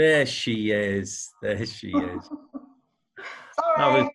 There 0.00 0.24
she 0.24 0.70
is. 0.70 1.30
There 1.42 1.66
she 1.66 1.88
is. 1.88 2.24
Sorry. 3.60 3.76
How, 3.76 3.96
is, 3.98 4.08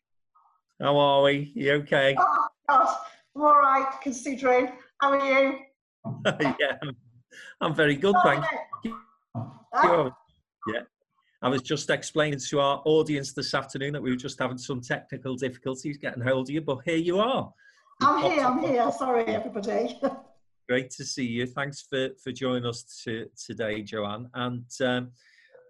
how 0.82 0.98
are 0.98 1.22
we? 1.22 1.52
You 1.54 1.74
okay? 1.74 2.16
Oh, 2.18 2.48
God. 2.68 2.96
I'm 3.36 3.42
all 3.44 3.56
right, 3.56 3.88
considering. 4.02 4.72
How 5.00 5.12
are 5.12 5.24
you? 5.24 5.60
yeah, 6.26 6.78
I'm, 6.82 6.96
I'm 7.62 7.76
very 7.76 7.96
good, 7.98 8.16
thank 8.24 8.44
you. 8.84 8.98
Ah, 9.76 10.10
Yeah. 10.68 10.82
I 11.44 11.50
was 11.50 11.62
just 11.62 11.88
explaining 11.92 12.40
to 12.50 12.60
our 12.62 12.82
audience 12.86 13.34
this 13.34 13.54
afternoon 13.54 13.94
that 13.94 14.02
we 14.02 14.10
were 14.10 14.16
just 14.16 14.40
having 14.40 14.58
some 14.58 14.82
technical 14.82 15.36
difficulties 15.36 16.00
getting 16.00 16.24
hold 16.24 16.48
of 16.48 16.50
you, 16.50 16.62
but 16.62 16.80
here 16.84 16.96
you 16.96 17.20
are. 17.20 17.54
You 18.02 18.08
I'm 18.08 18.32
here, 18.32 18.44
I'm 18.44 18.60
here. 18.60 18.92
Sorry, 18.92 19.26
everybody. 19.28 20.00
Great 20.68 20.90
to 20.90 21.06
see 21.06 21.28
you. 21.28 21.46
Thanks 21.46 21.86
for, 21.88 22.10
for 22.24 22.32
joining 22.32 22.66
us 22.66 23.04
to, 23.04 23.30
today, 23.38 23.84
Joanne. 23.84 24.32
And 24.34 24.66
um, 24.82 25.12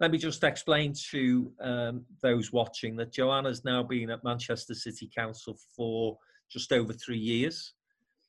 let 0.00 0.10
me 0.10 0.18
just 0.18 0.44
explain 0.44 0.92
to 1.10 1.52
um, 1.60 2.04
those 2.22 2.52
watching 2.52 2.96
that 2.96 3.12
Joanne 3.12 3.46
has 3.46 3.64
now 3.64 3.82
been 3.82 4.10
at 4.10 4.24
Manchester 4.24 4.74
City 4.74 5.10
Council 5.14 5.56
for 5.74 6.18
just 6.50 6.72
over 6.72 6.92
three 6.92 7.18
years. 7.18 7.72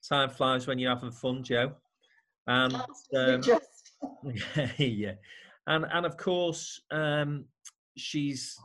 Time 0.08 0.30
flies 0.30 0.68
when 0.68 0.80
you're 0.80 0.94
having 0.94 1.12
fun, 1.12 1.44
Joe. 1.44 1.74
And 2.48 2.74
um, 3.16 3.42
Just, 3.42 3.92
yeah, 4.78 5.14
and 5.68 5.86
and 5.92 6.06
of 6.06 6.16
course, 6.16 6.80
um, 6.92 7.46
she's 7.98 8.58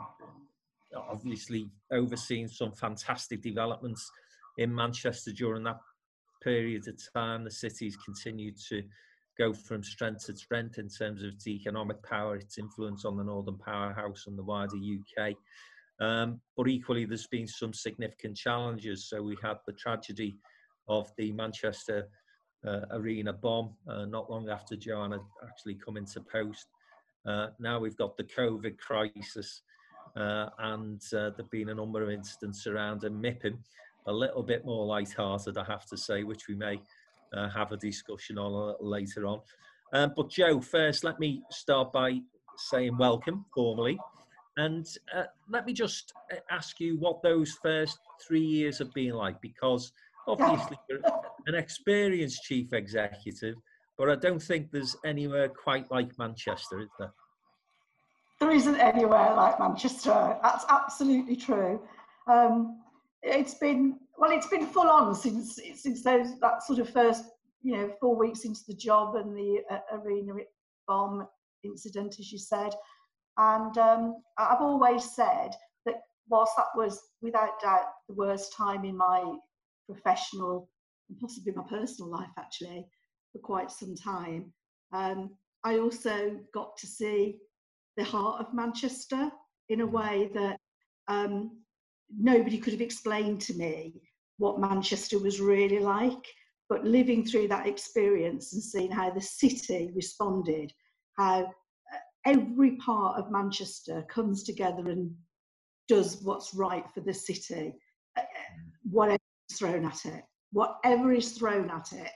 obviously 0.97 1.69
overseen 1.91 2.48
some 2.48 2.73
fantastic 2.73 3.42
developments 3.42 4.09
in 4.59 4.72
Manchester 4.72 5.33
during 5.33 5.64
that 5.64 5.81
period 6.42 6.87
of 6.87 7.00
time. 7.12 7.44
The 7.44 7.50
city's 7.50 7.97
continued 7.97 8.56
to 8.69 8.83
go 9.43 9.53
from 9.53 9.83
strength 9.83 10.27
to 10.27 10.37
strength 10.37 10.79
in 10.79 10.89
terms 10.89 11.23
of 11.23 11.31
its 11.31 11.48
economic 11.48 12.01
power, 12.03 12.37
its 12.37 12.59
influence 12.59 13.05
on 13.05 13.17
the 13.17 13.25
Northern 13.25 13.59
Powerhouse 13.59 14.25
and 14.27 14.39
the 14.39 14.43
wider 14.43 14.77
UK. 14.77 15.34
Um, 16.01 16.41
but 16.57 16.69
equally, 16.69 17.05
there's 17.05 17.27
been 17.27 17.49
some 17.49 17.75
significant 17.75 18.37
challenges. 18.37 19.09
So 19.09 19.21
we 19.23 19.37
had 19.43 19.57
the 19.67 19.73
tragedy 19.73 20.39
of 20.89 21.11
the 21.17 21.33
Manchester 21.33 22.09
uh, 22.67 22.83
arena 22.93 23.33
bomb 23.33 23.75
uh, 23.89 24.05
not 24.05 24.31
long 24.31 24.49
after 24.49 24.77
Joanne 24.77 25.12
had 25.12 25.21
actually 25.43 25.75
come 25.75 25.97
into 25.97 26.21
post. 26.21 26.67
Uh, 27.27 27.49
now 27.59 27.81
we've 27.81 27.97
got 27.97 28.17
the 28.17 28.25
COVID 28.25 28.79
crisis, 28.79 29.62
uh, 30.17 30.51
and 30.59 31.01
uh, 31.12 31.31
there've 31.31 31.51
been 31.51 31.71
a 31.71 31.75
number 31.75 32.03
of 32.03 32.11
incidents 32.11 32.62
surrounding 32.62 33.21
MIPIM. 33.21 33.59
A 34.06 34.12
little 34.12 34.43
bit 34.43 34.65
more 34.65 34.84
light-hearted, 34.87 35.56
I 35.56 35.65
have 35.65 35.87
to 35.87 35.97
say, 35.97 36.25
which 36.25 36.49
we 36.49 36.55
may 36.55 36.81
uh, 37.34 37.48
have 37.50 37.72
a 37.72 37.77
discussion 37.77 38.38
on 38.38 38.52
little 38.52 38.77
later 38.80 39.27
on. 39.27 39.41
Um, 39.92 40.12
but 40.16 40.30
Joe, 40.30 40.61
first, 40.61 41.05
let 41.05 41.20
me 41.20 41.42
start 41.50 41.92
by 41.92 42.20
saying 42.56 42.97
welcome 42.97 43.44
formally, 43.55 43.98
and 44.56 44.86
uh, 45.14 45.25
let 45.48 45.66
me 45.66 45.72
just 45.72 46.12
uh, 46.33 46.36
ask 46.50 46.80
you 46.80 46.98
what 46.98 47.22
those 47.22 47.58
first 47.62 47.98
three 48.27 48.44
years 48.44 48.78
have 48.78 48.92
been 48.92 49.14
like, 49.14 49.41
because 49.41 49.92
obviously 50.27 50.78
you're 50.88 51.00
an 51.47 51.55
experienced 51.55 52.42
chief 52.44 52.72
executive, 52.72 53.56
but 53.98 54.08
I 54.08 54.16
don't 54.16 54.42
think 54.42 54.70
there's 54.70 54.97
anywhere 55.05 55.48
quite 55.48 55.91
like 55.91 56.19
Manchester, 56.19 56.80
is 56.80 56.88
there? 56.98 57.12
there 58.42 58.50
isn't 58.50 58.77
anywhere 58.77 59.34
like 59.36 59.58
Manchester. 59.60 60.36
That's 60.42 60.64
absolutely 60.69 61.36
true. 61.36 61.80
Um, 62.27 62.83
it's 63.22 63.55
been 63.55 64.00
well, 64.19 64.31
it's 64.31 64.47
been 64.47 64.67
full 64.67 64.89
on 64.89 65.15
since 65.15 65.59
since 65.77 66.03
those 66.03 66.39
that 66.41 66.63
sort 66.63 66.79
of 66.79 66.89
first 66.91 67.25
you 67.63 67.77
know 67.77 67.91
four 68.01 68.17
weeks 68.17 68.45
into 68.45 68.61
the 68.69 68.75
job 68.75 69.17
and 69.17 69.37
the 69.37 69.62
uh, 69.71 69.78
arena 69.93 70.34
bomb 70.87 71.27
incident, 71.65 72.17
as 72.19 72.33
you 72.33 72.39
said. 72.39 72.75
And 73.39 73.77
um, 73.78 74.17
I've 74.39 74.61
always 74.61 75.15
said 75.15 75.51
that 75.87 76.03
whilst 76.28 76.53
that 76.56 76.67
was 76.77 77.01
without 77.22 77.61
doubt 77.62 77.87
the 78.09 78.15
worst 78.15 78.55
time 78.55 78.84
in 78.84 78.97
my 78.97 79.34
professional 79.87 80.69
and 81.09 81.19
possibly 81.19 81.53
my 81.53 81.65
personal 81.69 82.11
life 82.11 82.31
actually 82.39 82.87
for 83.33 83.39
quite 83.39 83.71
some 83.71 83.95
time, 83.95 84.53
um, 84.93 85.31
I 85.65 85.78
also 85.78 86.39
got 86.53 86.77
to 86.78 86.87
see 86.87 87.39
the 87.97 88.05
heart 88.05 88.41
of 88.41 88.55
Manchester 88.55 89.31
in 89.69 89.81
a 89.81 89.87
way 89.87 90.31
that 90.34 90.59
um, 91.09 91.62
nobody 92.19 92.59
could 92.59 92.73
have 92.73 92.83
explained 92.83 93.41
to 93.43 93.55
me 93.55 93.95
what 94.39 94.61
Manchester 94.61 95.19
was 95.19 95.41
really 95.41 95.78
like. 95.78 96.27
But 96.69 96.84
living 96.84 97.25
through 97.25 97.49
that 97.49 97.67
experience 97.67 98.53
and 98.55 98.62
seeing 98.62 98.91
how 98.91 99.11
the 99.11 99.21
city 99.21 99.91
responded, 99.95 100.72
how 101.19 101.45
uh, 101.45 101.99
every 102.25 102.77
part 102.77 103.19
of 103.19 103.31
Manchester 103.31 104.06
comes 104.09 104.43
together 104.43 104.91
and 104.91 105.15
does 105.89 106.22
what's 106.22 106.55
right 106.55 106.84
for 106.95 107.01
the 107.01 107.12
city, 107.12 107.75
uh, 108.17 108.22
whatever 108.91 109.19
is 109.51 109.59
thrown 109.59 109.84
at 109.84 110.06
it, 110.06 110.25
whatever 110.53 111.12
is 111.12 111.33
thrown 111.33 111.69
at 111.71 111.93
it, 111.93 112.11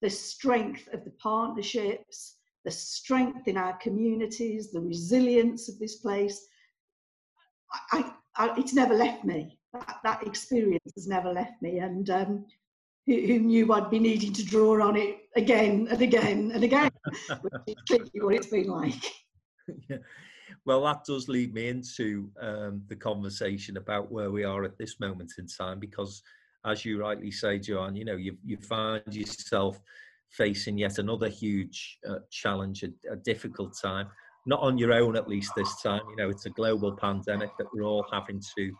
the 0.00 0.08
strength 0.08 0.88
of 0.94 1.04
the 1.04 1.12
partnerships, 1.22 2.36
the 2.64 2.70
strength 2.70 3.48
in 3.48 3.56
our 3.56 3.76
communities, 3.78 4.70
the 4.70 4.80
resilience 4.80 5.68
of 5.68 5.78
this 5.78 5.96
place. 5.96 6.46
I, 7.92 8.12
I, 8.40 8.54
it's 8.56 8.72
never 8.72 8.94
left 8.94 9.22
me. 9.24 9.58
That, 9.74 9.96
that 10.02 10.26
experience 10.26 10.92
has 10.94 11.06
never 11.06 11.30
left 11.30 11.60
me. 11.60 11.78
And 11.78 12.08
um, 12.08 12.46
who, 13.06 13.14
who 13.14 13.38
knew 13.40 13.72
I'd 13.72 13.90
be 13.90 13.98
needing 13.98 14.32
to 14.32 14.44
draw 14.44 14.82
on 14.82 14.96
it 14.96 15.18
again 15.36 15.88
and 15.90 16.00
again 16.00 16.50
and 16.54 16.64
again, 16.64 16.90
which 17.42 17.52
is 17.66 17.74
clearly 17.86 18.10
what 18.14 18.34
it's 18.34 18.46
been 18.46 18.68
like. 18.68 19.04
Yeah. 19.88 19.98
Well, 20.64 20.82
that 20.84 21.04
does 21.04 21.28
lead 21.28 21.54
me 21.54 21.68
into 21.68 22.28
um, 22.40 22.82
the 22.88 22.96
conversation 22.96 23.76
about 23.76 24.10
where 24.10 24.30
we 24.30 24.42
are 24.42 24.64
at 24.64 24.76
this 24.78 24.98
moment 24.98 25.32
in 25.38 25.46
time, 25.46 25.78
because 25.78 26.22
as 26.66 26.84
you 26.84 27.00
rightly 27.00 27.30
say, 27.30 27.58
Joanne, 27.58 27.94
you 27.94 28.04
know, 28.04 28.16
you, 28.16 28.36
you 28.44 28.56
find 28.56 29.02
yourself 29.12 29.80
facing 30.30 30.76
yet 30.76 30.98
another 30.98 31.28
huge 31.28 31.98
uh, 32.08 32.18
challenge, 32.30 32.82
a, 32.82 33.12
a 33.12 33.16
difficult 33.16 33.76
time, 33.80 34.08
not 34.46 34.60
on 34.60 34.78
your 34.78 34.92
own 34.92 35.16
at 35.16 35.28
least 35.28 35.52
this 35.56 35.80
time. 35.82 36.02
You 36.10 36.16
know, 36.16 36.30
it's 36.30 36.46
a 36.46 36.50
global 36.50 36.92
pandemic 36.92 37.50
that 37.58 37.66
we're 37.72 37.84
all 37.84 38.06
having 38.12 38.40
to 38.56 38.72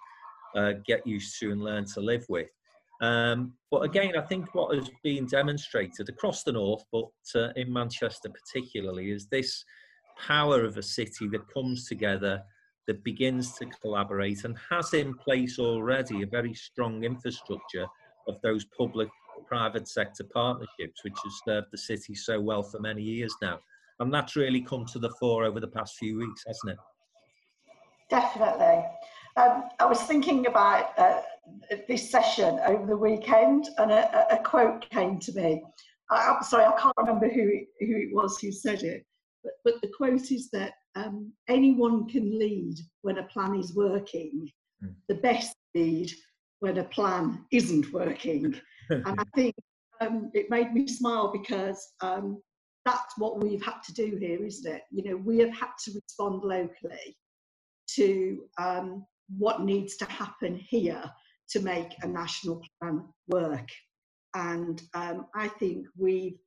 uh, 0.56 0.72
get 0.86 1.06
used 1.06 1.38
to 1.40 1.52
and 1.52 1.62
learn 1.62 1.84
to 1.94 2.00
live 2.00 2.24
with. 2.28 2.48
Um, 3.00 3.54
but 3.70 3.82
again, 3.82 4.16
I 4.16 4.22
think 4.22 4.54
what 4.54 4.76
has 4.76 4.90
been 5.02 5.26
demonstrated 5.26 6.08
across 6.08 6.42
the 6.42 6.52
north, 6.52 6.84
but 6.92 7.08
uh, 7.34 7.48
in 7.56 7.72
Manchester 7.72 8.28
particularly, 8.28 9.10
is 9.10 9.26
this 9.26 9.64
power 10.18 10.64
of 10.64 10.76
a 10.76 10.82
city 10.82 11.28
that 11.28 11.52
comes 11.52 11.86
together, 11.86 12.42
that 12.86 13.02
begins 13.04 13.54
to 13.54 13.66
collaborate, 13.66 14.44
and 14.44 14.56
has 14.68 14.92
in 14.92 15.14
place 15.14 15.58
already 15.58 16.22
a 16.22 16.26
very 16.26 16.52
strong 16.52 17.04
infrastructure 17.04 17.86
of 18.28 18.40
those 18.42 18.66
public 18.76 19.08
private 19.46 19.88
sector 19.88 20.24
partnerships, 20.24 21.02
which 21.02 21.16
has 21.24 21.40
served 21.46 21.68
the 21.72 21.78
city 21.78 22.14
so 22.14 22.38
well 22.40 22.62
for 22.62 22.80
many 22.80 23.02
years 23.02 23.34
now. 23.40 23.58
And 24.00 24.12
that's 24.12 24.34
really 24.34 24.62
come 24.62 24.86
to 24.86 24.98
the 24.98 25.10
fore 25.20 25.44
over 25.44 25.60
the 25.60 25.68
past 25.68 25.96
few 25.98 26.18
weeks, 26.18 26.42
hasn't 26.46 26.72
it? 26.72 26.78
Definitely. 28.08 28.84
Um, 29.36 29.64
I 29.78 29.84
was 29.84 30.02
thinking 30.02 30.46
about 30.46 30.98
uh, 30.98 31.20
this 31.86 32.10
session 32.10 32.58
over 32.66 32.86
the 32.86 32.96
weekend, 32.96 33.68
and 33.78 33.92
a, 33.92 34.34
a 34.34 34.42
quote 34.42 34.88
came 34.90 35.18
to 35.20 35.32
me. 35.32 35.62
I, 36.10 36.34
I'm 36.34 36.42
sorry, 36.42 36.64
I 36.64 36.72
can't 36.80 36.94
remember 36.96 37.28
who 37.28 37.42
it, 37.42 37.68
who 37.86 37.96
it 37.96 38.08
was 38.12 38.38
who 38.38 38.50
said 38.50 38.82
it, 38.82 39.04
but, 39.44 39.52
but 39.64 39.74
the 39.82 39.90
quote 39.96 40.30
is 40.32 40.50
that 40.52 40.72
um, 40.96 41.32
anyone 41.48 42.08
can 42.08 42.38
lead 42.38 42.76
when 43.02 43.18
a 43.18 43.24
plan 43.24 43.54
is 43.54 43.74
working. 43.74 44.48
Mm. 44.82 44.94
The 45.08 45.14
best 45.16 45.54
lead 45.74 46.10
when 46.60 46.78
a 46.78 46.84
plan 46.84 47.44
isn't 47.52 47.92
working. 47.92 48.54
and 48.90 49.06
I 49.06 49.24
think 49.34 49.54
um, 50.00 50.30
it 50.34 50.50
made 50.50 50.72
me 50.72 50.86
smile 50.86 51.30
because 51.32 51.92
um, 52.00 52.42
that's 52.90 53.18
what 53.18 53.42
we've 53.42 53.64
had 53.64 53.82
to 53.84 53.94
do 53.94 54.16
here, 54.16 54.44
isn't 54.44 54.74
it? 54.74 54.82
You 54.90 55.04
know, 55.04 55.16
we 55.16 55.38
have 55.38 55.52
had 55.52 55.70
to 55.84 55.92
respond 55.92 56.42
locally 56.42 57.16
to 57.94 58.44
um, 58.58 59.06
what 59.38 59.62
needs 59.62 59.96
to 59.96 60.04
happen 60.06 60.56
here 60.56 61.02
to 61.50 61.60
make 61.60 61.94
a 62.02 62.08
national 62.08 62.62
plan 62.80 63.04
work. 63.28 63.68
And 64.34 64.80
um, 64.94 65.26
I 65.34 65.48
think 65.48 65.86
we've 65.96 66.38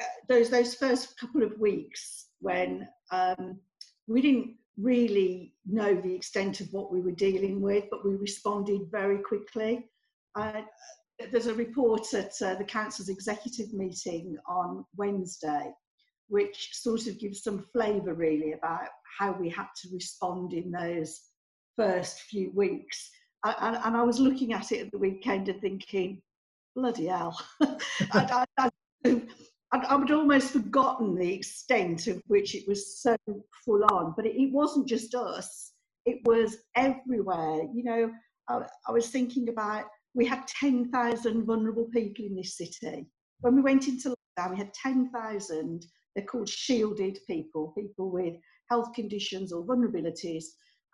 uh, 0.00 0.04
those 0.28 0.50
those 0.50 0.74
first 0.74 1.18
couple 1.18 1.42
of 1.42 1.58
weeks 1.58 2.26
when 2.40 2.88
um, 3.12 3.60
we 4.06 4.22
didn't 4.22 4.56
really 4.78 5.54
know 5.66 5.94
the 5.94 6.14
extent 6.14 6.60
of 6.60 6.72
what 6.72 6.92
we 6.92 7.00
were 7.00 7.12
dealing 7.12 7.60
with, 7.60 7.84
but 7.90 8.04
we 8.04 8.14
responded 8.14 8.82
very 8.90 9.18
quickly. 9.18 9.86
Uh, 10.34 10.62
there's 11.30 11.46
a 11.46 11.54
report 11.54 12.14
at 12.14 12.32
uh, 12.42 12.54
the 12.54 12.64
council's 12.64 13.08
executive 13.08 13.72
meeting 13.72 14.36
on 14.48 14.84
Wednesday, 14.96 15.70
which 16.30 16.70
sort 16.72 17.06
of 17.06 17.18
gives 17.18 17.42
some 17.42 17.66
flavour 17.72 18.14
really 18.14 18.52
about 18.52 18.88
how 19.18 19.32
we 19.32 19.48
had 19.48 19.66
to 19.82 19.88
respond 19.92 20.52
in 20.52 20.70
those 20.70 21.20
first 21.76 22.20
few 22.22 22.52
weeks. 22.54 23.10
And, 23.44 23.76
and, 23.76 23.96
I 23.96 24.02
was 24.02 24.20
looking 24.20 24.52
at 24.52 24.70
it 24.70 24.86
at 24.86 24.92
the 24.92 24.98
weekend 24.98 25.48
and 25.48 25.60
thinking, 25.60 26.22
bloody 26.76 27.06
hell. 27.06 27.38
I, 27.62 27.76
I, 28.12 28.44
I, 28.58 28.70
I'd, 29.72 29.84
I'd, 29.84 30.10
almost 30.10 30.52
forgotten 30.52 31.14
the 31.14 31.32
extent 31.32 32.06
of 32.06 32.22
which 32.26 32.54
it 32.54 32.68
was 32.68 33.00
so 33.00 33.16
full 33.64 33.82
on. 33.92 34.14
But 34.14 34.26
it, 34.26 34.36
it 34.36 34.52
wasn't 34.52 34.88
just 34.88 35.14
us; 35.14 35.72
it 36.04 36.18
was 36.24 36.58
everywhere. 36.76 37.62
You 37.72 37.84
know, 37.84 38.10
I, 38.48 38.60
I 38.86 38.92
was 38.92 39.08
thinking 39.08 39.48
about 39.48 39.86
we 40.14 40.26
had 40.26 40.46
10,000 40.48 41.46
vulnerable 41.46 41.86
people 41.92 42.24
in 42.24 42.36
this 42.36 42.56
city. 42.56 43.06
When 43.40 43.54
we 43.54 43.62
went 43.62 43.88
into 43.88 44.14
lockdown, 44.38 44.50
we 44.50 44.58
had 44.58 44.74
10,000. 44.74 45.86
They're 46.14 46.24
called 46.24 46.48
shielded 46.48 47.18
people, 47.26 47.72
people 47.76 48.10
with 48.10 48.34
health 48.68 48.92
conditions 48.94 49.52
or 49.52 49.64
vulnerabilities, 49.64 50.44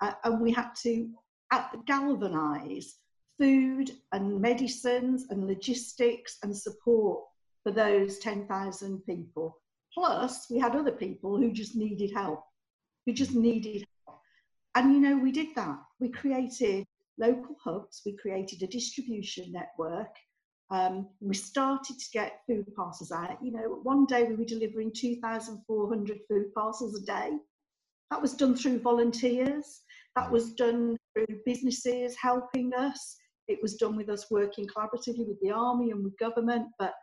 uh, 0.00 0.12
and 0.24 0.40
we 0.40 0.52
had 0.52 0.70
to 0.82 1.10
uh, 1.52 1.64
galvanise 1.86 2.96
food 3.38 3.90
and 4.12 4.40
medicines 4.40 5.26
and 5.30 5.46
logistics 5.46 6.38
and 6.42 6.56
support 6.56 7.22
for 7.62 7.72
those 7.72 8.18
10,000 8.18 9.04
people. 9.06 9.60
Plus, 9.92 10.46
we 10.50 10.58
had 10.58 10.76
other 10.76 10.92
people 10.92 11.36
who 11.36 11.52
just 11.52 11.76
needed 11.76 12.12
help, 12.14 12.42
who 13.04 13.12
just 13.12 13.34
needed 13.34 13.86
help. 14.06 14.20
And 14.74 14.92
you 14.92 15.00
know, 15.00 15.16
we 15.16 15.32
did 15.32 15.48
that. 15.56 15.78
We 16.00 16.10
created 16.10 16.84
local 17.18 17.56
hubs, 17.62 18.02
we 18.04 18.16
created 18.16 18.62
a 18.62 18.66
distribution 18.66 19.52
network. 19.52 20.14
Um, 20.70 21.08
we 21.20 21.34
started 21.34 21.98
to 21.98 22.06
get 22.12 22.40
food 22.46 22.66
parcels 22.74 23.12
out. 23.12 23.38
You 23.42 23.52
know, 23.52 23.80
one 23.82 24.04
day 24.06 24.24
we 24.24 24.34
were 24.34 24.44
delivering 24.44 24.92
2,400 24.92 26.18
food 26.28 26.54
parcels 26.54 27.00
a 27.00 27.04
day. 27.04 27.30
That 28.10 28.22
was 28.22 28.34
done 28.34 28.56
through 28.56 28.80
volunteers. 28.80 29.82
That 30.16 30.30
was 30.30 30.52
done 30.54 30.96
through 31.14 31.26
businesses 31.44 32.16
helping 32.20 32.72
us. 32.74 33.16
It 33.48 33.58
was 33.62 33.74
done 33.74 33.96
with 33.96 34.08
us 34.08 34.26
working 34.30 34.66
collaboratively 34.66 35.26
with 35.26 35.40
the 35.40 35.50
army 35.50 35.90
and 35.90 36.02
with 36.02 36.18
government. 36.18 36.66
But 36.78 36.94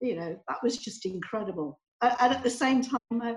you 0.00 0.16
know, 0.16 0.38
that 0.48 0.58
was 0.62 0.78
just 0.78 1.04
incredible. 1.04 1.78
And 2.02 2.32
at 2.32 2.42
the 2.42 2.50
same 2.50 2.82
time, 2.82 2.98
uh, 3.22 3.34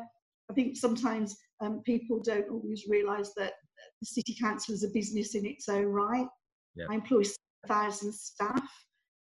I 0.49 0.53
think 0.53 0.77
sometimes 0.77 1.35
um, 1.61 1.81
people 1.85 2.21
don't 2.21 2.49
always 2.49 2.85
realise 2.87 3.33
that 3.35 3.53
the 4.01 4.05
city 4.05 4.35
council 4.39 4.73
is 4.73 4.83
a 4.83 4.89
business 4.89 5.35
in 5.35 5.45
its 5.45 5.67
own 5.67 5.85
right. 5.85 6.27
I 6.89 6.95
employ 6.95 7.23
thousand 7.67 8.13
staff. 8.13 8.63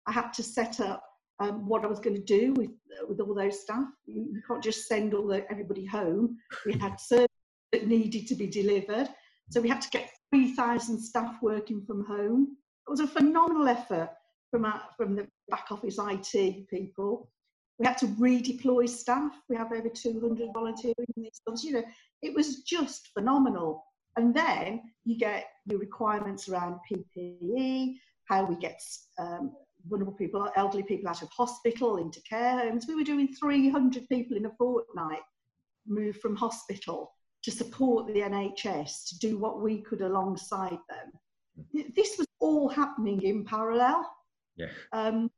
I 0.09 0.13
had 0.13 0.33
to 0.33 0.43
set 0.43 0.81
up 0.81 1.05
um, 1.39 1.69
what 1.69 1.85
I 1.85 1.87
was 1.87 2.01
going 2.01 2.17
to 2.17 2.23
do 2.23 2.55
with 2.55 2.71
with 3.07 3.21
all 3.21 3.35
those 3.35 3.61
staff. 3.61 3.87
You, 4.07 4.43
can't 4.47 4.63
just 4.63 4.89
send 4.89 5.15
all 5.15 5.27
the, 5.27 5.49
everybody 5.51 5.85
home. 5.85 6.37
We 6.67 6.73
had 6.73 6.99
services 7.01 7.29
that 7.73 7.87
needed 7.87 8.27
to 8.29 8.35
be 8.35 8.47
delivered, 8.47 9.09
so 9.51 9.61
we 9.61 9.69
had 9.69 9.83
to 9.83 9.91
get 9.91 10.11
three 10.31 10.55
thousand 10.55 10.99
staff 10.99 11.37
working 11.43 11.85
from 11.87 12.05
home. 12.07 12.57
It 12.87 12.91
was 12.91 13.01
a 13.01 13.07
phenomenal 13.07 13.69
effort 13.69 14.11
from 14.51 14.65
our, 14.65 14.83
from 14.97 15.15
the 15.15 15.29
back 15.51 15.67
office 15.71 15.99
IT 16.01 16.69
people. 16.69 17.31
We 17.79 17.87
had 17.87 17.99
to 17.99 18.07
redeploy 18.07 18.89
staff. 18.89 19.33
We 19.49 19.57
have 19.57 19.71
over 19.71 19.89
200 19.89 20.49
volunteering 20.53 20.95
in 20.99 21.23
these 21.23 21.41
jobs. 21.47 21.63
You 21.63 21.75
know, 21.75 21.85
it 22.23 22.35
was 22.35 22.63
just 22.63 23.11
phenomenal. 23.15 23.85
And 24.17 24.35
then 24.35 24.81
you 25.05 25.17
get 25.17 25.45
your 25.67 25.79
requirements 25.79 26.49
around 26.49 26.81
PPE, 26.91 27.95
how 28.25 28.47
we 28.47 28.57
get 28.57 28.81
um, 29.19 29.53
vulnerable 29.89 30.13
people, 30.13 30.49
elderly 30.57 30.83
people 30.83 31.09
out 31.09 31.23
of 31.23 31.29
hospital 31.31 31.97
into 31.97 32.21
care 32.23 32.59
homes. 32.59 32.87
We 32.87 32.95
were 32.95 33.05
doing 33.05 33.35
300 33.35 34.09
people 34.09 34.37
in 34.37 34.47
a 34.47 34.51
fortnight 34.59 35.23
move 35.87 36.17
from 36.19 36.37
hospital 36.37 37.13
to 37.43 37.51
support 37.51 38.07
the 38.09 38.21
NHS 38.21 39.09
to 39.09 39.19
do 39.19 39.39
what 39.39 39.61
we 39.63 39.81
could 39.83 40.03
alongside 40.03 40.79
them. 40.89 41.87
This 41.95 42.17
was 42.19 42.27
all 42.41 42.69
happening 42.69 43.23
in 43.23 43.45
parallel. 43.45 44.09
Yeah. 44.57 44.67
Um, 44.93 45.31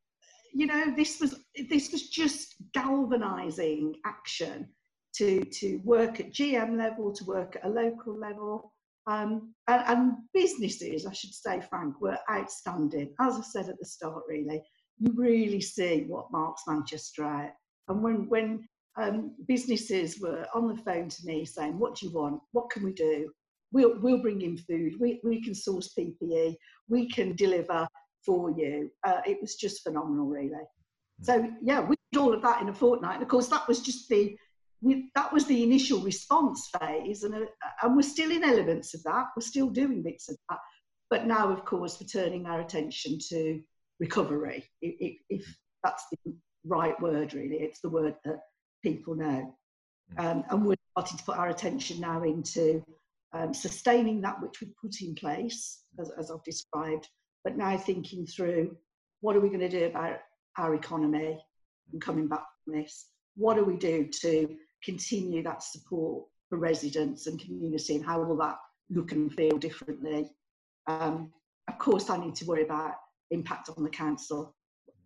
you 0.53 0.67
know, 0.67 0.93
this 0.96 1.20
was 1.20 1.44
this 1.69 1.93
was 1.93 2.08
just 2.08 2.56
galvanising 2.75 3.94
action 4.05 4.69
to 5.17 5.44
to 5.44 5.81
work 5.85 6.20
at 6.20 6.32
GM 6.32 6.76
level, 6.76 7.12
to 7.12 7.25
work 7.25 7.56
at 7.56 7.64
a 7.64 7.69
local 7.69 8.19
level, 8.19 8.73
um, 9.06 9.55
and, 9.67 9.82
and, 9.87 10.12
businesses, 10.35 11.06
I 11.06 11.12
should 11.12 11.35
say, 11.35 11.61
Frank, 11.69 12.00
were 12.00 12.19
outstanding. 12.31 13.14
As 13.20 13.35
I 13.35 13.43
said 13.43 13.69
at 13.69 13.79
the 13.79 13.87
start, 13.87 14.23
really, 14.29 14.62
you 14.99 15.12
really 15.14 15.61
see 15.61 16.05
what 16.06 16.31
marks 16.31 16.62
Manchester 16.67 17.25
out. 17.25 17.50
And 17.88 18.02
when 18.02 18.29
when 18.29 18.69
um, 18.97 19.35
businesses 19.49 20.20
were 20.20 20.47
on 20.55 20.69
the 20.69 20.82
phone 20.82 21.08
to 21.08 21.26
me 21.26 21.44
saying, 21.44 21.79
"What 21.79 21.97
do 21.97 22.06
you 22.06 22.12
want? 22.12 22.41
What 22.52 22.70
can 22.70 22.85
we 22.85 22.93
do? 22.93 23.31
We'll 23.73 23.99
we'll 24.00 24.23
bring 24.23 24.43
in 24.43 24.58
food. 24.58 24.94
We 25.00 25.20
we 25.25 25.43
can 25.43 25.55
source 25.55 25.94
PPE. 25.99 26.55
We 26.88 27.08
can 27.08 27.35
deliver 27.37 27.88
for 28.25 28.50
you. 28.50 28.91
Uh, 29.05 29.20
it 29.26 29.38
was 29.41 29.55
just 29.55 29.82
phenomenal, 29.82 30.26
really. 30.26 30.64
So 31.23 31.50
yeah, 31.62 31.81
we 31.81 31.96
did 32.12 32.20
all 32.20 32.35
of 32.35 32.43
that 32.43 32.61
in 32.61 32.69
a 32.69 32.75
fortnight. 32.75 33.14
And 33.14 33.23
of 33.23 33.29
course, 33.29 33.49
that 33.49 33.67
was 33.67 33.81
just 33.81 34.08
the 34.08 34.37
we, 34.82 35.11
that 35.15 35.32
was 35.32 35.47
the 35.47 35.62
initial 35.62 36.00
response 36.00 36.71
phase, 36.79 37.23
and 37.23 37.35
uh, 37.35 37.47
and 37.82 37.97
we're 37.97 38.03
still 38.03 38.31
in 38.31 38.44
elements 38.44 38.94
of 38.94 39.03
that. 39.05 39.27
We're 39.37 39.43
still 39.43 39.69
doing 39.69 40.03
bits 40.03 40.29
of 40.29 40.37
that, 40.49 40.59
but 41.11 41.27
now, 41.27 41.53
of 41.53 41.65
course, 41.65 42.00
we're 42.00 42.06
turning 42.06 42.47
our 42.47 42.61
attention 42.61 43.19
to 43.29 43.61
recovery. 43.99 44.65
If, 44.81 45.17
if 45.29 45.56
that's 45.82 46.05
the 46.25 46.35
right 46.65 46.99
word, 47.00 47.35
really, 47.35 47.56
it's 47.56 47.81
the 47.81 47.91
word 47.91 48.15
that 48.25 48.41
people 48.82 49.15
know. 49.15 49.55
Hmm. 50.17 50.27
Um, 50.27 50.44
and 50.50 50.67
we're 50.67 50.77
starting 50.93 51.19
to 51.19 51.25
put 51.25 51.38
our 51.38 51.50
attention 51.50 52.00
now 52.00 52.23
into 52.23 52.82
um, 53.32 53.55
sustaining 53.55 54.21
that 54.23 54.41
which 54.41 54.61
we've 54.61 54.77
put 54.81 55.00
in 55.00 55.15
place, 55.15 55.82
as, 56.00 56.11
as 56.19 56.31
I've 56.31 56.44
described, 56.44 57.09
but 57.44 57.56
now 57.56 57.77
thinking 57.77 58.27
through 58.27 58.77
what 59.21 59.37
are 59.37 59.41
we 59.41 59.49
going 59.49 59.61
to 59.61 59.69
do 59.69 59.85
about 59.87 60.19
our 60.59 60.75
economy 60.75 61.38
and 61.93 62.00
coming 62.03 62.29
back 62.29 62.44
from 62.65 62.75
this? 62.75 63.06
What 63.37 63.55
do 63.55 63.65
we 63.65 63.77
do 63.77 64.09
to 64.23 64.56
continue 64.85 65.43
that 65.43 65.62
support 65.62 66.25
for 66.49 66.59
residents 66.59 67.27
and 67.27 67.41
community 67.41 67.97
and 67.97 68.05
how 68.05 68.23
will 68.23 68.37
that 68.37 68.56
look 68.91 69.12
and 69.12 69.32
feel 69.32 69.59
differently? 69.59 70.31
Um, 70.87 71.32
of 71.69 71.79
course, 71.79 72.11
I 72.11 72.17
need 72.17 72.35
to 72.37 72.44
worry 72.47 72.65
about 72.65 72.94
impact 73.31 73.71
on 73.77 73.85
the 73.85 73.91
council. 73.91 74.55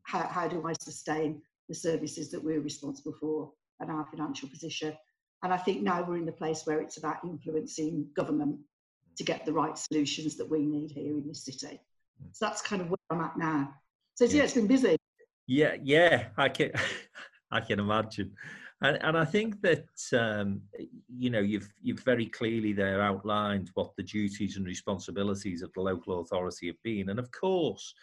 How, 0.04 0.26
how 0.26 0.48
do 0.48 0.66
I 0.66 0.72
sustain 0.80 1.42
the 1.68 1.74
services 1.74 2.30
that 2.30 2.42
we're 2.42 2.60
responsible 2.60 3.14
for 3.20 3.52
and 3.80 3.90
our 3.90 4.06
financial 4.10 4.48
position? 4.48 4.96
And 5.42 5.52
I 5.52 5.58
think 5.58 5.82
now 5.82 6.02
we're 6.02 6.16
in 6.16 6.24
the 6.24 6.32
place 6.32 6.62
where 6.64 6.80
it's 6.80 6.96
about 6.96 7.18
influencing 7.24 8.06
government 8.16 8.58
to 9.16 9.24
get 9.24 9.44
the 9.44 9.52
right 9.52 9.76
solutions 9.76 10.36
that 10.36 10.50
we 10.50 10.64
need 10.64 10.90
here 10.90 11.16
in 11.18 11.28
this 11.28 11.44
city. 11.44 11.80
So 12.32 12.46
that's 12.46 12.62
kind 12.62 12.80
of 12.80 12.88
where 12.88 12.98
I'm 13.10 13.20
at 13.20 13.36
now. 13.36 13.74
So 14.14 14.24
yeah, 14.24 14.44
it's 14.44 14.54
been 14.54 14.66
busy. 14.66 14.96
Yeah, 15.46 15.76
yeah, 15.82 16.28
I 16.36 16.48
can, 16.48 16.70
I 17.50 17.60
can 17.60 17.78
imagine, 17.78 18.32
and 18.84 18.98
and 19.02 19.16
I 19.16 19.24
think 19.24 19.62
that 19.62 19.88
um, 20.12 20.60
you 21.08 21.30
know 21.30 21.40
you've 21.40 21.68
you've 21.82 22.00
very 22.00 22.26
clearly 22.26 22.74
there 22.74 23.00
outlined 23.00 23.70
what 23.74 23.96
the 23.96 24.02
duties 24.02 24.56
and 24.56 24.66
responsibilities 24.66 25.62
of 25.62 25.72
the 25.72 25.80
local 25.80 26.20
authority 26.20 26.66
have 26.66 26.82
been, 26.82 27.08
and 27.08 27.18
of 27.18 27.30
course, 27.32 27.94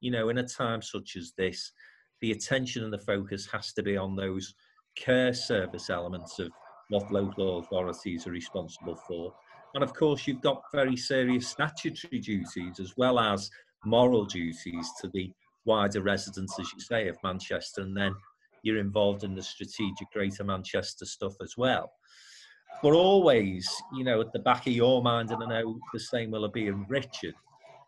you 0.00 0.12
know, 0.12 0.28
in 0.28 0.38
a 0.38 0.46
time 0.46 0.80
such 0.80 1.16
as 1.16 1.32
this, 1.36 1.72
the 2.20 2.30
attention 2.30 2.84
and 2.84 2.92
the 2.92 2.98
focus 2.98 3.46
has 3.50 3.72
to 3.72 3.82
be 3.82 3.96
on 3.96 4.14
those 4.14 4.54
care 4.94 5.34
service 5.34 5.90
elements 5.90 6.38
of 6.38 6.52
what 6.88 7.10
local 7.12 7.58
authorities 7.58 8.26
are 8.26 8.32
responsible 8.32 8.94
for. 8.94 9.34
And 9.74 9.82
of 9.82 9.92
course, 9.92 10.26
you've 10.26 10.40
got 10.40 10.62
very 10.72 10.96
serious 10.96 11.48
statutory 11.48 12.20
duties 12.20 12.78
as 12.80 12.96
well 12.96 13.18
as 13.18 13.50
moral 13.84 14.24
duties 14.24 14.88
to 15.00 15.08
the 15.12 15.32
wider 15.64 16.00
residents, 16.00 16.58
as 16.60 16.72
you 16.72 16.80
say, 16.80 17.08
of 17.08 17.18
Manchester, 17.24 17.82
and 17.82 17.96
then 17.96 18.14
you're 18.68 18.78
involved 18.78 19.24
in 19.24 19.34
the 19.34 19.42
strategic 19.42 20.10
Greater 20.12 20.44
Manchester 20.44 21.06
stuff 21.06 21.34
as 21.42 21.54
well. 21.56 21.90
But 22.82 22.92
always, 22.92 23.68
you 23.94 24.04
know, 24.04 24.20
at 24.20 24.32
the 24.32 24.38
back 24.38 24.66
of 24.66 24.72
your 24.72 25.02
mind, 25.02 25.30
and 25.30 25.42
I 25.42 25.46
know 25.46 25.78
the 25.92 25.98
same 25.98 26.30
will 26.30 26.48
be 26.48 26.66
in 26.66 26.84
Richard, 26.88 27.34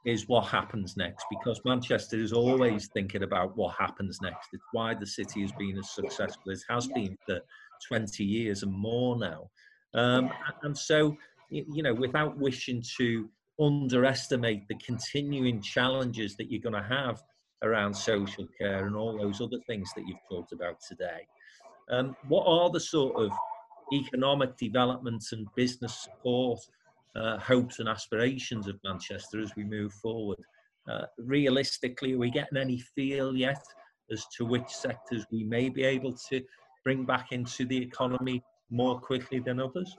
is 0.07 0.29
what 0.29 0.47
happens 0.47 0.97
next 0.97 1.27
because 1.31 1.61
Manchester 1.65 2.17
is 2.17 2.33
always 2.33 2.89
thinking 2.89 3.23
about 3.23 3.55
what 3.57 3.77
happens 3.79 4.19
next. 4.23 4.49
It's 4.53 4.65
why 4.73 4.95
the 4.95 5.07
city 5.07 5.43
has 5.43 5.53
been 5.53 5.79
as 5.79 5.91
successful 5.91 6.51
as 6.51 6.63
it 6.63 6.73
has 6.73 6.87
been 6.87 7.19
for 7.27 7.41
20 7.87 8.25
years 8.25 8.63
and 8.63 8.73
more 8.73 9.19
now. 9.19 9.51
Um, 9.93 10.31
and 10.63 10.77
so, 10.77 11.17
you 11.51 11.83
know, 11.83 11.93
without 11.93 12.39
wishing 12.39 12.83
to 12.97 13.29
underestimate 13.61 14.67
the 14.69 14.77
continuing 14.77 15.61
challenges 15.61 16.35
that 16.37 16.51
you're 16.51 16.63
going 16.63 16.83
to 16.83 16.89
have 16.89 17.23
around 17.63 17.95
social 17.95 18.47
care 18.59 18.87
and 18.87 18.97
all 18.97 19.17
those 19.17 19.41
other 19.41 19.59
things 19.67 19.91
that 19.95 20.07
you've 20.07 20.19
talked 20.29 20.53
about 20.53 20.81
today. 20.81 21.27
Um, 21.91 22.17
what 22.29 22.45
are 22.47 22.71
the 22.71 22.81
sort 22.81 23.17
of 23.17 23.31
economic 23.93 24.57
developments 24.57 25.33
and 25.33 25.47
business 25.57 26.05
support 26.05 26.61
uh, 27.17 27.39
hopes 27.39 27.81
and 27.81 27.89
aspirations 27.89 28.69
of 28.69 28.79
Manchester 28.85 29.41
as 29.41 29.55
we 29.57 29.65
move 29.65 29.93
forward? 29.95 30.39
Uh, 30.91 31.03
realistically, 31.19 32.15
are 32.15 32.19
we 32.19 32.31
getting 32.31 32.59
any 32.59 32.79
feel 32.79 33.37
yet 33.37 33.63
as 34.11 34.25
to 34.37 34.45
which 34.45 34.69
sectors 34.69 35.27
we 35.31 35.45
may 35.45 35.69
be 35.69 35.85
able 35.85 36.13
to 36.13 36.43
bring 36.85 37.05
back 37.05 37.33
into 37.33 37.65
the 37.67 37.77
economy 37.77 38.43
more 38.71 38.99
quickly 38.99 39.41
than 39.41 39.61
others? 39.61 39.97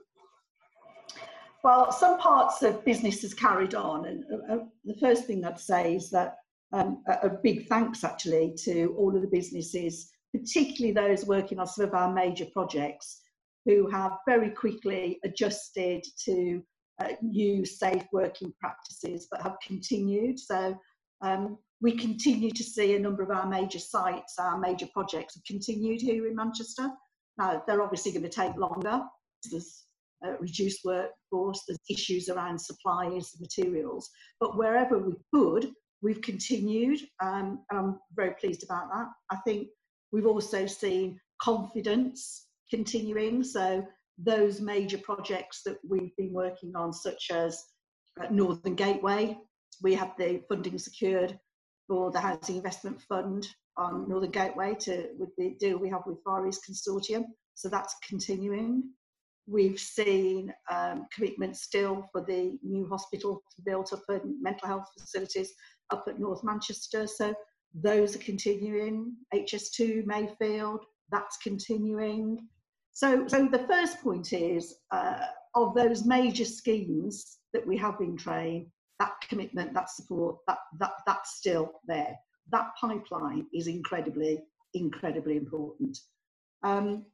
Well, 1.63 1.91
some 1.91 2.17
parts 2.17 2.63
of 2.63 2.83
business 2.83 3.21
has 3.21 3.33
carried 3.35 3.75
on, 3.75 4.05
and 4.05 4.23
uh, 4.31 4.53
uh, 4.53 4.65
the 4.83 4.95
first 4.95 5.25
thing 5.25 5.45
I'd 5.45 5.59
say 5.59 5.95
is 5.95 6.09
that 6.09 6.37
um, 6.73 7.03
a, 7.07 7.27
a, 7.27 7.29
big 7.43 7.67
thanks 7.67 8.03
actually 8.03 8.53
to 8.63 8.95
all 8.97 9.15
of 9.15 9.21
the 9.21 9.27
businesses 9.27 10.11
particularly 10.33 10.93
those 10.93 11.25
working 11.25 11.59
on 11.59 11.67
some 11.67 11.85
of 11.85 11.93
our 11.93 12.11
major 12.11 12.45
projects 12.53 13.21
who 13.65 13.89
have 13.89 14.13
very 14.27 14.49
quickly 14.49 15.19
adjusted 15.23 16.03
to 16.25 16.63
uh, 16.99 17.09
new 17.21 17.65
safe 17.65 18.03
working 18.11 18.53
practices 18.59 19.27
but 19.29 19.41
have 19.41 19.57
continued. 19.65 20.39
So 20.39 20.77
um, 21.21 21.57
we 21.81 21.91
continue 21.91 22.51
to 22.51 22.63
see 22.63 22.95
a 22.95 22.99
number 22.99 23.23
of 23.23 23.31
our 23.31 23.47
major 23.47 23.79
sites, 23.79 24.35
our 24.39 24.57
major 24.57 24.87
projects 24.93 25.35
have 25.35 25.43
continued 25.43 26.01
here 26.01 26.27
in 26.27 26.35
Manchester. 26.35 26.89
Now, 27.37 27.63
they're 27.67 27.81
obviously 27.81 28.11
going 28.11 28.23
to 28.23 28.29
take 28.29 28.55
longer. 28.55 29.01
There's 29.49 29.85
uh, 30.25 30.37
reduced 30.39 30.81
workforce, 30.85 31.63
there's 31.67 31.79
issues 31.89 32.29
around 32.29 32.59
supplies, 32.59 33.31
materials, 33.39 34.09
but 34.39 34.57
wherever 34.57 34.99
we 34.99 35.13
could, 35.33 35.71
we've 36.01 36.21
continued, 36.21 36.99
um, 37.21 37.63
and 37.69 37.79
I'm 37.79 37.99
very 38.15 38.33
pleased 38.39 38.63
about 38.63 38.89
that. 38.93 39.07
I 39.31 39.37
think 39.45 39.67
we've 40.11 40.25
also 40.25 40.65
seen 40.65 41.19
confidence 41.41 42.47
continuing, 42.69 43.43
so 43.43 43.85
those 44.17 44.61
major 44.61 44.97
projects 44.99 45.61
that 45.65 45.77
we've 45.87 46.15
been 46.17 46.33
working 46.33 46.73
on, 46.75 46.93
such 46.93 47.31
as 47.31 47.61
uh, 48.21 48.27
Northern 48.31 48.75
Gateway, 48.75 49.37
we 49.81 49.95
have 49.95 50.13
the 50.17 50.41
funding 50.47 50.77
secured 50.77 51.39
for 51.87 52.11
the 52.11 52.19
Housing 52.19 52.57
Investment 52.57 53.01
Fund 53.01 53.47
on 53.77 54.07
Northern 54.07 54.31
Gateway 54.31 54.75
to 54.81 55.09
with 55.17 55.29
the 55.37 55.55
deal 55.59 55.77
we 55.77 55.89
have 55.89 56.03
with 56.05 56.23
Far 56.23 56.47
East 56.47 56.61
Consortium. 56.69 57.23
So 57.55 57.69
that's 57.69 57.95
continuing. 58.07 58.91
We've 59.47 59.79
seen 59.79 60.53
um, 60.71 61.07
commitments 61.13 61.63
still 61.63 62.07
for 62.11 62.21
the 62.21 62.57
new 62.63 62.87
hospital 62.87 63.41
to 63.55 63.61
build 63.65 63.89
up 63.91 64.03
and 64.09 64.41
mental 64.41 64.67
health 64.67 64.85
facilities 64.97 65.51
up 65.91 66.05
at 66.07 66.19
North 66.19 66.43
Manchester. 66.43 67.07
So 67.07 67.33
those 67.73 68.15
are 68.15 68.19
continuing. 68.19 69.15
HS2 69.33 70.05
Mayfield, 70.05 70.85
that's 71.11 71.37
continuing. 71.37 72.47
So, 72.93 73.27
so 73.27 73.47
the 73.47 73.65
first 73.67 74.01
point 74.01 74.33
is 74.33 74.75
uh, 74.91 75.19
of 75.55 75.73
those 75.75 76.05
major 76.05 76.45
schemes 76.45 77.37
that 77.53 77.65
we 77.65 77.77
have 77.77 77.99
been 77.99 78.17
trained, 78.17 78.67
that 78.99 79.13
commitment, 79.27 79.73
that 79.73 79.89
support, 79.89 80.37
that, 80.47 80.59
that, 80.79 80.93
that's 81.05 81.37
still 81.37 81.71
there. 81.87 82.15
That 82.51 82.71
pipeline 82.79 83.45
is 83.53 83.67
incredibly, 83.67 84.43
incredibly 84.73 85.37
important. 85.37 85.97
Um, 86.63 87.05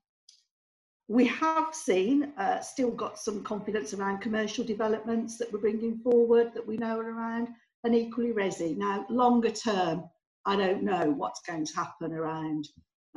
we 1.07 1.25
have 1.27 1.73
seen, 1.73 2.33
uh, 2.37 2.59
still 2.59 2.91
got 2.91 3.17
some 3.17 3.43
confidence 3.43 3.93
around 3.93 4.19
commercial 4.19 4.65
developments 4.65 5.37
that 5.37 5.51
we're 5.53 5.59
bringing 5.59 5.99
forward 5.99 6.53
that 6.53 6.67
we 6.67 6.75
know 6.75 6.99
are 6.99 7.13
around, 7.13 7.47
and 7.83 7.95
equally 7.95 8.33
resi. 8.33 8.75
Now, 8.77 9.05
longer 9.09 9.51
term, 9.51 10.03
I 10.45 10.55
don't 10.55 10.83
know 10.83 11.13
what's 11.15 11.41
going 11.41 11.65
to 11.65 11.75
happen 11.75 12.13
around 12.13 12.67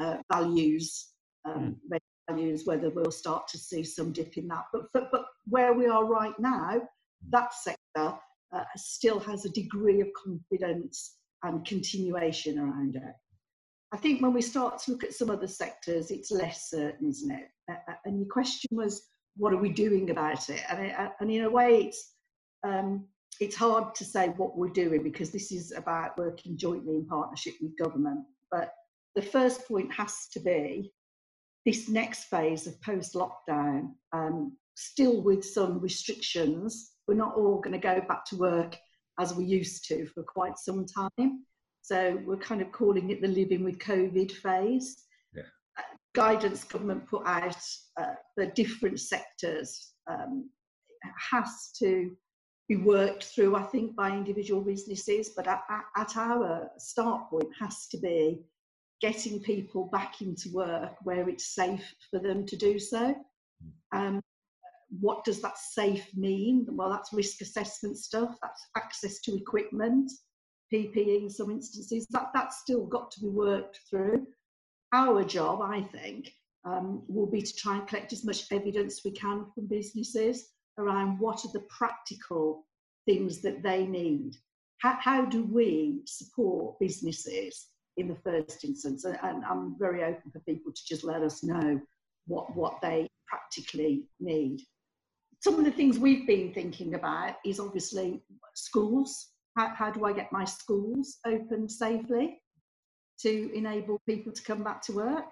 uh, 0.01 0.17
values, 0.33 1.09
um, 1.45 1.77
mm. 1.93 1.99
values, 2.29 2.63
whether 2.65 2.91
we'll 2.91 3.11
start 3.11 3.49
to 3.49 3.59
see 3.59 3.85
some 3.85 4.13
dip 4.13 4.37
in 4.37 4.49
that. 4.49 4.65
But, 4.73 4.83
but, 4.93 5.11
but 5.13 5.27
where 5.47 5.73
we 5.73 5.87
are 5.87 6.05
right 6.05 6.39
now, 6.39 6.83
that 7.31 7.55
sector 7.55 8.19
uh, 8.53 8.65
still 8.77 9.21
has 9.21 9.45
a 9.45 9.51
degree 9.51 10.01
of 10.01 10.09
confidence 10.25 11.17
and 11.43 11.65
continuation 11.65 12.59
around 12.59 12.97
it. 12.97 13.15
I 13.93 13.97
think 13.97 14.23
when 14.23 14.33
we 14.33 14.43
start 14.43 14.79
to 14.83 14.93
look 14.93 15.05
at 15.05 15.15
some 15.15 15.31
other 15.31 15.49
sectors, 15.49 16.11
it's 16.11 16.31
less 16.31 16.71
certain, 16.71 17.09
isn't 17.09 17.31
it? 17.31 17.49
Uh, 17.71 17.95
and 18.05 18.19
your 18.19 18.29
question 18.29 18.69
was, 18.73 19.03
what 19.37 19.53
are 19.53 19.59
we 19.59 19.71
doing 19.71 20.11
about 20.11 20.49
it? 20.49 20.63
And, 20.69 20.87
it, 20.87 20.95
and 21.21 21.31
in 21.31 21.45
a 21.45 21.51
way, 21.51 21.85
it's 21.85 22.13
um, 22.67 23.07
it's 23.41 23.57
hard 23.57 23.95
to 23.95 24.05
say 24.05 24.29
what 24.37 24.57
we're 24.57 24.69
doing 24.69 25.03
because 25.03 25.31
this 25.31 25.53
is 25.53 25.73
about 25.73 26.19
working 26.19 26.57
jointly 26.57 26.97
in 26.97 27.07
partnership 27.07 27.55
with 27.61 27.79
government. 27.79 28.21
But 28.51 28.73
the 29.15 29.23
first 29.23 29.67
point 29.67 29.93
has 29.93 30.29
to 30.33 30.41
be 30.41 30.93
this 31.65 31.89
next 31.89 32.25
phase 32.25 32.67
of 32.67 32.81
post 32.83 33.15
lockdown, 33.15 33.91
um, 34.13 34.57
still 34.75 35.23
with 35.23 35.45
some 35.45 35.81
restrictions 35.81 36.93
we're 37.11 37.17
not 37.17 37.35
all 37.35 37.61
going 37.61 37.73
to 37.73 37.79
go 37.79 38.01
back 38.07 38.25
to 38.25 38.37
work 38.37 38.77
as 39.19 39.35
we 39.35 39.45
used 39.45 39.85
to 39.89 40.07
for 40.07 40.23
quite 40.23 40.57
some 40.57 40.87
time. 40.87 41.45
So 41.83 42.21
we're 42.25 42.37
kind 42.37 42.63
of 42.63 42.71
calling 42.71 43.11
it 43.11 43.21
the 43.21 43.27
living 43.27 43.65
with 43.65 43.81
COVID 43.81 44.31
phase. 44.31 45.03
Yeah. 45.35 45.43
Uh, 45.77 45.83
guidance 46.15 46.63
government 46.63 47.09
put 47.09 47.27
out 47.27 47.57
uh, 48.01 48.15
for 48.37 48.47
different 48.47 49.01
sectors 49.01 49.93
um, 50.09 50.49
has 51.33 51.73
to 51.81 52.17
be 52.71 52.77
worked 52.77 53.25
through, 53.25 53.57
I 53.57 53.65
think, 53.65 53.97
by 53.97 54.11
individual 54.11 54.61
businesses. 54.63 55.31
But 55.37 55.49
at, 55.49 55.63
at 55.97 56.17
our 56.17 56.71
start 56.79 57.29
point 57.29 57.49
has 57.59 57.89
to 57.89 57.99
be 57.99 58.39
getting 59.01 59.41
people 59.41 59.89
back 59.91 60.23
into 60.23 60.53
work 60.53 60.93
where 61.03 61.29
it's 61.29 61.53
safe 61.53 61.93
for 62.11 62.21
them 62.21 62.47
to 62.47 62.57
do 62.57 62.79
so. 62.79 63.17
Hmm. 63.93 63.99
Um, 63.99 64.21
what 65.01 65.25
does 65.25 65.43
that 65.43 65.59
safe 65.59 66.07
mean? 66.15 66.65
Well, 66.71 66.91
that's 66.91 67.13
risk 67.13 67.41
assessment 67.41 67.97
stuff, 67.97 68.37
that's 68.41 68.69
access 68.77 69.21
to 69.23 69.37
equipment, 69.37 70.11
PPE 70.73 71.23
in 71.23 71.31
some 71.31 71.51
instances. 71.51 72.07
That, 72.11 72.29
that's 72.35 72.61
still 72.61 72.87
got 72.87 73.11
to 73.13 73.21
be 73.21 73.29
worked 73.29 73.81
through. 73.89 74.29
Our 74.93 75.25
job, 75.25 75.61
I 75.61 75.83
think, 75.83 76.33
um, 76.65 77.03
will 77.09 77.31
be 77.31 77.43
to 77.43 77.55
try 77.57 77.79
and 77.79 77.89
collect 77.89 78.13
as 78.13 78.25
much 78.25 78.47
evidence 78.53 79.03
we 79.05 79.11
can 79.11 79.47
from 79.55 79.67
businesses 79.67 80.51
around 80.81 81.19
what 81.19 81.45
are 81.45 81.53
the 81.53 81.67
practical 81.69 82.67
things 83.07 83.41
that 83.43 83.63
they 83.63 83.87
need. 83.87 84.37
How, 84.79 84.97
how 85.01 85.25
do 85.25 85.45
we 85.45 86.03
support 86.07 86.79
businesses 86.81 87.69
in 87.97 88.09
the 88.09 88.17
first 88.17 88.65
instance? 88.65 89.05
And, 89.05 89.19
and 89.23 89.45
I'm 89.45 89.77
very 89.79 90.03
open 90.05 90.31
for 90.33 90.41
people 90.41 90.73
to 90.73 90.83
just 90.87 91.05
let 91.05 91.23
us 91.23 91.45
know 91.45 91.81
what, 92.27 92.57
what 92.57 92.81
they 92.81 93.09
practically 93.29 94.05
need 94.19 94.61
some 95.41 95.59
of 95.59 95.65
the 95.65 95.71
things 95.71 95.99
we've 95.99 96.27
been 96.27 96.53
thinking 96.53 96.95
about 96.95 97.37
is 97.45 97.59
obviously 97.59 98.23
schools. 98.55 99.29
How, 99.57 99.75
how 99.75 99.91
do 99.91 100.05
I 100.05 100.13
get 100.13 100.31
my 100.31 100.45
schools 100.45 101.19
open 101.27 101.69
safely 101.69 102.41
to 103.23 103.51
enable 103.57 103.99
people 104.07 104.33
to 104.33 104.43
come 104.43 104.63
back 104.63 104.83
to 104.83 104.93
work? 104.93 105.25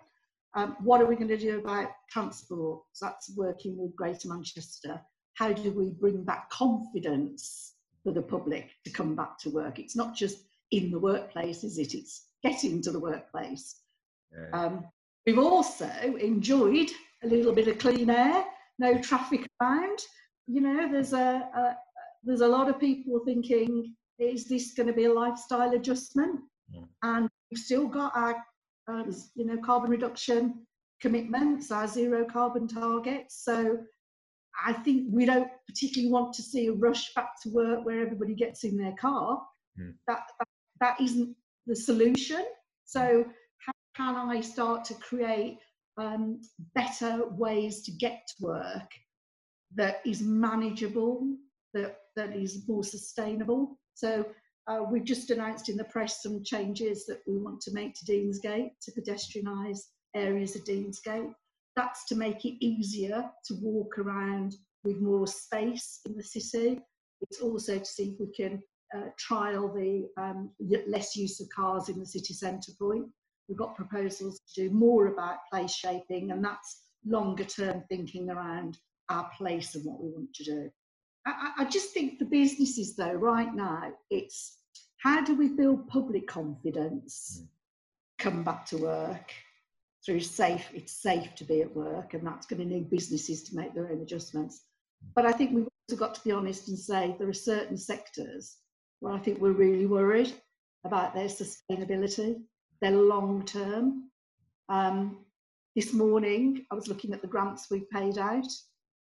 Um, 0.55 0.76
what 0.81 1.02
are 1.02 1.07
we 1.07 1.14
going 1.14 1.28
to 1.28 1.37
do 1.37 1.59
about 1.59 1.90
transport? 2.11 2.81
So 2.95 3.07
that's 3.07 3.37
working 3.37 3.76
with 3.76 3.95
Greater 3.95 4.28
Manchester. 4.28 4.99
How 5.38 5.52
do 5.52 5.71
we 5.73 5.90
bring 5.90 6.25
back 6.25 6.50
confidence 6.50 7.75
for 8.02 8.12
the 8.12 8.23
public 8.23 8.71
to 8.85 8.90
come 8.90 9.14
back 9.14 9.38
to 9.40 9.50
work? 9.50 9.78
It's 9.78 9.97
not 9.97 10.16
just 10.16 10.38
in 10.73 10.90
the 10.90 10.99
workplace, 10.99 11.64
is 11.64 11.78
it? 11.78 11.95
It's 11.95 12.26
getting 12.42 12.83
to 12.83 12.90
the 12.90 13.00
workplace. 13.00 13.83
Yeah. 14.33 14.59
Um, 14.59 14.85
we've 15.25 15.38
also 15.38 15.90
enjoyed 16.21 16.90
a 17.23 17.28
little 17.28 17.52
bit 17.52 17.68
of 17.68 17.78
clean 17.78 18.11
air 18.11 18.45
no 18.78 18.99
traffic 18.99 19.47
around. 19.61 19.99
You 20.47 20.61
know, 20.61 20.90
there's 20.90 21.12
a, 21.12 21.49
a 21.54 21.76
there's 22.25 22.40
a 22.40 22.49
lot 22.49 22.68
of 22.68 22.80
people 22.80 23.21
thinking, 23.25 23.95
is 24.18 24.49
this 24.49 24.75
going 24.75 24.87
to 24.87 24.92
be 24.92 25.04
a 25.04 25.12
lifestyle 25.12 25.73
adjustment? 25.73 26.40
Yeah. 26.71 26.83
And 27.02 27.28
we've 27.50 27.61
still 27.61 27.87
got 27.87 28.16
our, 28.16 28.37
uh, 28.90 29.04
you 29.35 29.47
know, 29.47 29.59
carbon 29.59 29.90
reduction 29.90 30.66
commitments, 31.00 31.71
our 31.71 31.87
zero 31.87 32.25
carbon 32.25 32.66
targets. 32.66 33.45
So 33.45 33.78
I 34.64 34.72
think 34.72 35.06
we 35.10 35.24
don't 35.24 35.50
particularly 35.66 36.12
want 36.12 36.32
to 36.34 36.42
see 36.42 36.66
a 36.66 36.72
rush 36.72 37.14
back 37.14 37.40
to 37.42 37.50
work 37.50 37.84
where 37.84 38.00
everybody 38.00 38.34
gets 38.34 38.64
in 38.64 38.76
their 38.76 38.94
car. 39.00 39.42
Mm. 39.78 39.94
That, 40.06 40.22
that, 40.38 40.48
that 40.80 41.00
isn't 41.00 41.36
the 41.66 41.76
solution. 41.76 42.44
So 42.84 43.24
how 43.58 43.72
can 43.96 44.16
I 44.16 44.40
start 44.40 44.84
to 44.86 44.94
create 44.94 45.58
um, 45.96 46.40
better 46.74 47.24
ways 47.30 47.82
to 47.82 47.92
get 47.92 48.22
to 48.28 48.34
work 48.44 48.90
that 49.74 50.00
is 50.06 50.22
manageable, 50.22 51.36
that, 51.74 51.98
that 52.16 52.34
is 52.34 52.66
more 52.66 52.84
sustainable. 52.84 53.78
So 53.94 54.24
uh, 54.66 54.84
we've 54.90 55.04
just 55.04 55.30
announced 55.30 55.68
in 55.68 55.76
the 55.76 55.84
press 55.84 56.22
some 56.22 56.42
changes 56.44 57.04
that 57.06 57.20
we 57.26 57.36
want 57.36 57.60
to 57.62 57.72
make 57.72 57.94
to 57.94 58.04
Deansgate 58.04 58.70
to 58.82 58.92
pedestrianise 58.92 59.80
areas 60.14 60.56
of 60.56 60.64
Deansgate. 60.64 61.34
That's 61.78 62.04
to 62.06 62.16
make 62.16 62.44
it 62.44 62.56
easier 62.58 63.30
to 63.44 63.54
walk 63.62 63.99
around 63.99 64.56
with 64.82 65.00
more 65.00 65.28
space 65.28 66.00
in 66.06 66.16
the 66.16 66.25
city. 66.25 66.80
It's 67.20 67.40
also 67.40 67.78
to 67.78 67.85
see 67.85 68.14
if 68.14 68.18
we 68.18 68.32
can 68.35 68.61
uh, 68.97 69.11
trial 69.16 69.73
the 69.73 70.08
um, 70.20 70.50
less 70.88 71.14
use 71.14 71.40
of 71.40 71.49
cars 71.54 71.88
in 71.88 72.00
the 72.00 72.04
city 72.04 72.35
centre 72.35 72.73
point. 72.80 73.06
We've 73.49 73.56
got 73.56 73.76
proposals 73.76 74.40
to 74.54 74.64
do 74.64 74.75
more 74.75 75.06
about 75.06 75.37
place 75.52 75.73
shaping, 75.73 76.32
and 76.32 76.44
that's 76.44 76.82
longer 77.06 77.44
term 77.44 77.85
thinking 77.88 78.28
around 78.28 78.76
our 79.08 79.30
place 79.38 79.76
and 79.76 79.85
what 79.85 80.02
we 80.02 80.11
want 80.11 80.35
to 80.35 80.44
do. 80.44 80.70
I, 81.28 81.52
I 81.58 81.64
just 81.66 81.94
think 81.94 82.18
for 82.18 82.25
businesses, 82.25 82.97
though, 82.97 83.12
right 83.12 83.54
now, 83.54 83.92
it's 84.11 84.58
how 84.97 85.23
do 85.23 85.37
we 85.37 85.47
build 85.47 85.87
public 85.87 86.26
confidence, 86.26 87.44
come 88.18 88.42
back 88.42 88.66
to 88.66 88.78
work 88.78 89.32
through 90.05 90.21
safe, 90.21 90.69
it's 90.73 91.02
safe 91.02 91.35
to 91.37 91.45
be 91.45 91.61
at 91.61 91.75
work, 91.75 92.14
and 92.14 92.26
that's 92.26 92.47
going 92.47 92.61
to 92.61 92.75
need 92.75 92.90
businesses 92.90 93.43
to 93.45 93.57
make 93.57 93.75
their 93.75 93.90
own 93.90 94.00
adjustments. 94.00 94.62
But 95.14 95.26
I 95.26 95.33
think 95.33 95.52
we've 95.52 95.69
also 95.88 95.99
got 95.99 96.14
to 96.14 96.25
be 96.25 96.33
honest 96.33 96.69
and 96.69 96.78
say 96.78 97.14
there 97.19 97.28
are 97.28 97.33
certain 97.33 97.76
sectors 97.76 98.57
where 99.00 99.12
I 99.12 99.19
think 99.19 99.40
we're 99.40 99.52
really 99.52 99.87
worried 99.87 100.33
about 100.85 101.14
their 101.14 101.26
sustainability 101.28 102.40
they're 102.81 102.93
long 102.93 103.45
term. 103.45 104.11
Um, 104.69 105.19
this 105.75 105.93
morning, 105.93 106.67
I 106.71 106.75
was 106.75 106.88
looking 106.88 107.12
at 107.12 107.23
the 107.23 107.28
grants 107.28 107.71
we've 107.71 107.90
paid 107.90 108.19
out. 108.19 108.47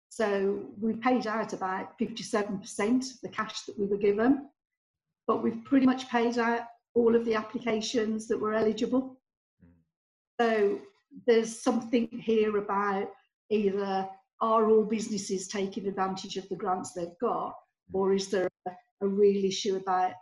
So 0.09 0.67
we 0.81 0.95
paid 0.95 1.27
out 1.27 1.53
about 1.53 1.99
57% 1.99 3.13
of 3.13 3.21
the 3.23 3.29
cash 3.29 3.63
that 3.63 3.79
we 3.79 3.87
were 3.87 3.97
given, 3.97 4.49
but 5.27 5.43
we've 5.43 5.65
pretty 5.65 5.87
much 5.87 6.09
paid 6.09 6.39
out 6.39 6.63
all 6.95 7.17
of 7.17 7.25
the 7.25 7.35
applications 7.35 8.29
that 8.29 8.39
were 8.39 8.55
eligible. 8.55 9.21
So 10.41 10.81
there's 11.27 11.63
something 11.63 12.09
here 12.11 12.57
about 12.59 13.09
either 13.51 14.09
are 14.41 14.69
all 14.69 14.85
businesses 14.85 15.49
taking 15.49 15.87
advantage 15.87 16.37
of 16.37 16.49
the 16.49 16.57
grants 16.57 16.93
they've 16.93 17.19
got, 17.21 17.55
or 17.93 18.15
is 18.15 18.29
there 18.29 18.49
a, 18.67 18.73
a 19.03 19.07
real 19.07 19.45
issue 19.45 19.77
about 19.77 20.13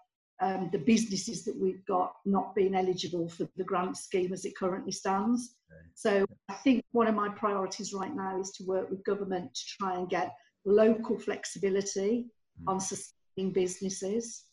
um, 0.40 0.69
the 0.73 0.78
businesses 0.78 1.45
that 1.45 1.59
we've 1.59 1.85
got 1.87 2.12
not 2.25 2.54
being 2.54 2.75
eligible 2.75 3.28
for 3.28 3.49
the 3.57 3.64
grant 3.64 3.97
scheme 3.97 4.33
as 4.33 4.45
it 4.45 4.57
currently 4.57 4.92
stands? 4.92 5.57
So 5.95 6.25
I 6.49 6.54
think 6.54 6.85
one 6.92 7.07
of 7.07 7.14
my 7.14 7.28
priorities 7.31 7.92
right 7.92 8.14
now 8.14 8.38
is 8.40 8.50
to 8.52 8.64
work 8.64 8.90
with 8.90 9.04
government 9.04 9.54
to 9.54 9.62
try 9.78 9.95
and 9.97 10.09
get 10.09 10.35
local 10.64 11.19
flexibility 11.19 12.26
mm. 12.61 12.71
on 12.71 12.81
sustaining 12.81 13.52
businesses. 13.52 14.45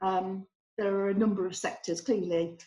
Um, 0.00 0.46
there 0.78 0.94
are 0.94 1.10
a 1.10 1.14
number 1.14 1.46
of 1.46 1.56
sectors, 1.56 2.00
clearly 2.00 2.58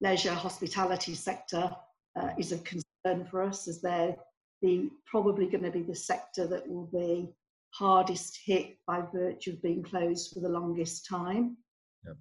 leisure, 0.00 0.34
hospitality 0.34 1.14
sector 1.14 1.74
uh, 2.20 2.30
is 2.38 2.52
of 2.52 2.62
concern 2.64 3.24
for 3.30 3.42
us 3.42 3.68
as 3.68 3.80
they're 3.80 4.16
the, 4.62 4.90
probably 5.06 5.46
going 5.46 5.64
to 5.64 5.70
be 5.70 5.82
the 5.82 5.94
sector 5.94 6.46
that 6.46 6.68
will 6.68 6.86
be 6.86 7.28
hardest 7.70 8.38
hit 8.44 8.76
by 8.86 9.02
virtue 9.12 9.52
of 9.52 9.62
being 9.62 9.82
closed 9.82 10.32
for 10.32 10.40
the 10.40 10.48
longest 10.48 11.06
time. 11.06 11.56
Yep. 12.06 12.16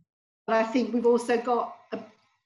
But 0.47 0.55
I 0.57 0.63
think 0.63 0.93
we've 0.93 1.05
also 1.05 1.37
got 1.37 1.75
a 1.91 1.99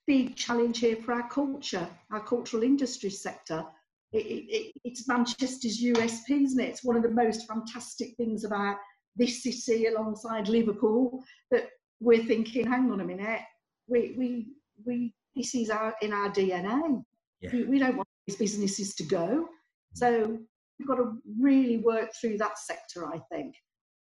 big 0.06 0.36
challenge 0.36 0.78
here 0.78 0.96
for 0.96 1.12
our 1.12 1.28
culture, 1.28 1.88
our 2.12 2.20
cultural 2.20 2.62
industry 2.62 3.10
sector. 3.10 3.64
It, 4.12 4.26
it, 4.26 4.72
it's 4.84 5.08
Manchester's 5.08 5.82
USP, 5.82 6.44
isn't 6.44 6.60
it? 6.60 6.68
It's 6.68 6.84
one 6.84 6.96
of 6.96 7.02
the 7.02 7.10
most 7.10 7.46
fantastic 7.46 8.14
things 8.16 8.44
about 8.44 8.76
this 9.16 9.42
city 9.42 9.86
alongside 9.86 10.48
Liverpool 10.48 11.22
that 11.50 11.68
we're 12.00 12.24
thinking, 12.24 12.66
hang 12.66 12.90
on 12.90 13.00
a 13.00 13.04
minute, 13.04 13.40
we, 13.88 14.14
we, 14.16 14.46
we, 14.86 15.14
this 15.34 15.54
is 15.54 15.70
our, 15.70 15.94
in 16.02 16.12
our 16.12 16.30
DNA. 16.30 17.02
Yeah. 17.40 17.50
We, 17.52 17.64
we 17.64 17.78
don't 17.78 17.96
want 17.96 18.08
these 18.26 18.36
businesses 18.36 18.94
to 18.96 19.04
go. 19.04 19.48
So 19.94 20.38
we've 20.78 20.88
got 20.88 20.96
to 20.96 21.18
really 21.40 21.78
work 21.78 22.10
through 22.20 22.38
that 22.38 22.58
sector, 22.58 23.06
I 23.06 23.18
think, 23.32 23.54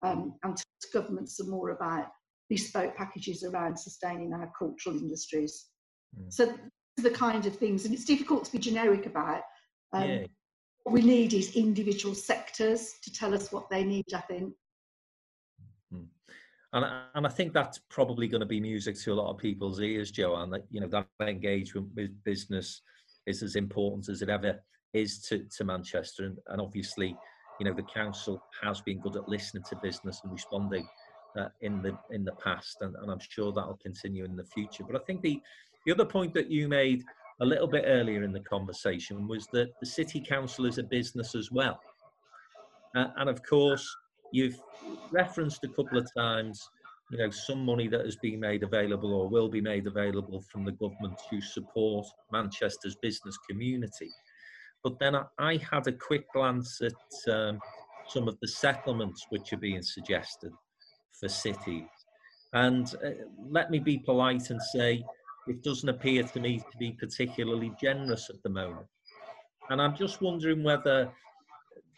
um, 0.04 0.36
and 0.44 0.58
talk 0.58 0.65
to 0.82 0.88
government 0.94 1.30
some 1.30 1.50
more 1.50 1.72
about 1.72 2.08
bespoke 2.50 2.96
packages 2.96 3.44
around 3.44 3.77
sustaining 3.77 4.34
our 4.34 4.51
cultural 4.58 4.98
industries. 4.98 5.68
Mm. 6.20 6.32
So 6.32 6.54
the 6.98 7.10
kind 7.10 7.46
of 7.46 7.56
things, 7.56 7.86
and 7.86 7.94
it's 7.94 8.06
difficult 8.06 8.46
to 8.46 8.51
be 8.51 8.60
generic 8.60 9.06
about. 9.06 9.42
Um, 9.94 10.10
yeah. 10.10 10.25
What 10.84 10.94
we 10.94 11.01
need 11.01 11.34
is 11.34 11.56
individual 11.56 12.13
sectors 12.13 12.94
to 13.04 13.12
tell 13.12 13.34
us 13.34 13.51
what 13.51 13.70
they 13.70 13.84
need. 13.84 14.06
I 14.13 14.22
think. 14.22 14.54
Mm. 15.94 16.06
And, 16.74 16.86
and 17.15 17.25
I 17.25 17.30
think 17.30 17.54
that's 17.54 17.80
probably 17.89 18.27
going 18.27 18.42
to 18.42 18.46
be 18.46 18.60
music 18.60 18.96
to 19.01 19.13
a 19.13 19.15
lot 19.15 19.32
of 19.32 19.38
people's 19.38 19.82
ears, 19.82 20.12
Joanne. 20.12 20.51
That 20.51 20.65
you 20.70 20.82
know 20.82 20.88
that 20.88 21.08
engagement 21.22 21.88
with 21.96 22.12
business 22.24 22.82
is 23.25 23.44
as 23.44 23.55
important 23.55 24.10
as 24.10 24.22
it 24.22 24.29
ever 24.29 24.60
is 24.94 25.20
to, 25.20 25.46
to 25.58 25.63
Manchester, 25.63 26.25
and, 26.25 26.38
and 26.48 26.62
obviously, 26.62 27.15
you 27.60 27.65
know, 27.65 27.74
the 27.74 27.84
council 27.84 28.41
has 28.62 28.82
been 28.82 29.00
good 29.00 29.15
at 29.15 29.27
listening 29.27 29.63
to 29.70 29.75
business 29.77 30.22
and 30.24 30.32
responding 30.32 30.88
uh, 31.38 31.48
in 31.62 31.82
the 31.82 31.98
in 32.12 32.24
the 32.24 32.32
past, 32.34 32.77
and, 32.82 32.96
and 32.96 33.12
I'm 33.12 33.20
sure 33.20 33.51
that 33.51 33.65
will 33.65 33.79
continue 33.82 34.24
in 34.25 34.36
the 34.36 34.46
future. 34.46 34.84
But 34.89 35.01
I 35.01 35.03
think 35.05 35.22
the 35.22 35.41
the 35.86 35.91
other 35.91 36.05
point 36.05 36.34
that 36.34 36.49
you 36.49 36.67
made 36.67 37.04
a 37.41 37.45
little 37.45 37.67
bit 37.67 37.84
earlier 37.86 38.23
in 38.23 38.32
the 38.32 38.39
conversation 38.39 39.28
was 39.28 39.47
that 39.47 39.69
the 39.82 39.86
city 39.86 40.21
council 40.21 40.65
is 40.65 40.78
a 40.78 40.84
business 40.84 41.36
as 41.36 41.52
well. 41.52 41.80
Uh, 42.95 43.08
and 43.17 43.30
of 43.30 43.43
course, 43.43 43.86
you've 44.32 44.60
referenced 45.12 45.63
a 45.65 45.67
couple 45.67 45.97
of 45.97 46.08
times, 46.15 46.69
you 47.12 47.18
know, 47.18 47.30
some 47.30 47.63
money 47.63 47.88
that 47.88 48.04
has 48.04 48.15
been 48.15 48.39
made 48.39 48.63
available 48.63 49.13
or 49.13 49.30
will 49.30 49.48
be 49.48 49.62
made 49.62 49.86
available 49.86 50.41
from 50.52 50.65
the 50.65 50.72
government 50.72 51.20
to 51.30 51.39
support 51.39 52.06
Manchester's 52.32 52.96
business 52.96 53.38
community. 53.50 54.10
But 54.84 55.00
then 55.00 55.15
I, 55.15 55.26
I 55.38 55.60
had 55.72 55.88
a 55.88 55.91
quick 55.91 56.32
glance 56.34 56.82
at 56.82 57.34
um, 57.34 57.60
some 58.08 58.28
of 58.28 58.39
the 58.39 58.48
settlements 58.48 59.26
which 59.30 59.54
are 59.54 59.58
being 59.58 59.82
suggested 59.82 60.52
for 61.20 61.30
cities. 61.30 61.88
And 62.54 62.94
uh, 63.06 63.10
let 63.50 63.70
me 63.70 63.80
be 63.80 63.98
polite 64.00 64.50
and 64.50 64.62
say 64.62 65.04
it 65.48 65.63
doesn't 65.63 65.89
appear 65.89 66.24
to 66.24 66.39
me 66.39 66.60
to 66.60 66.78
be 66.78 66.91
particularly 66.91 67.72
generous 67.80 68.30
at 68.30 68.41
the 68.44 68.50
moment. 68.50 68.88
And 69.70 69.82
I'm 69.82 69.96
just 69.96 70.22
wondering 70.22 70.63
whether 70.63 71.12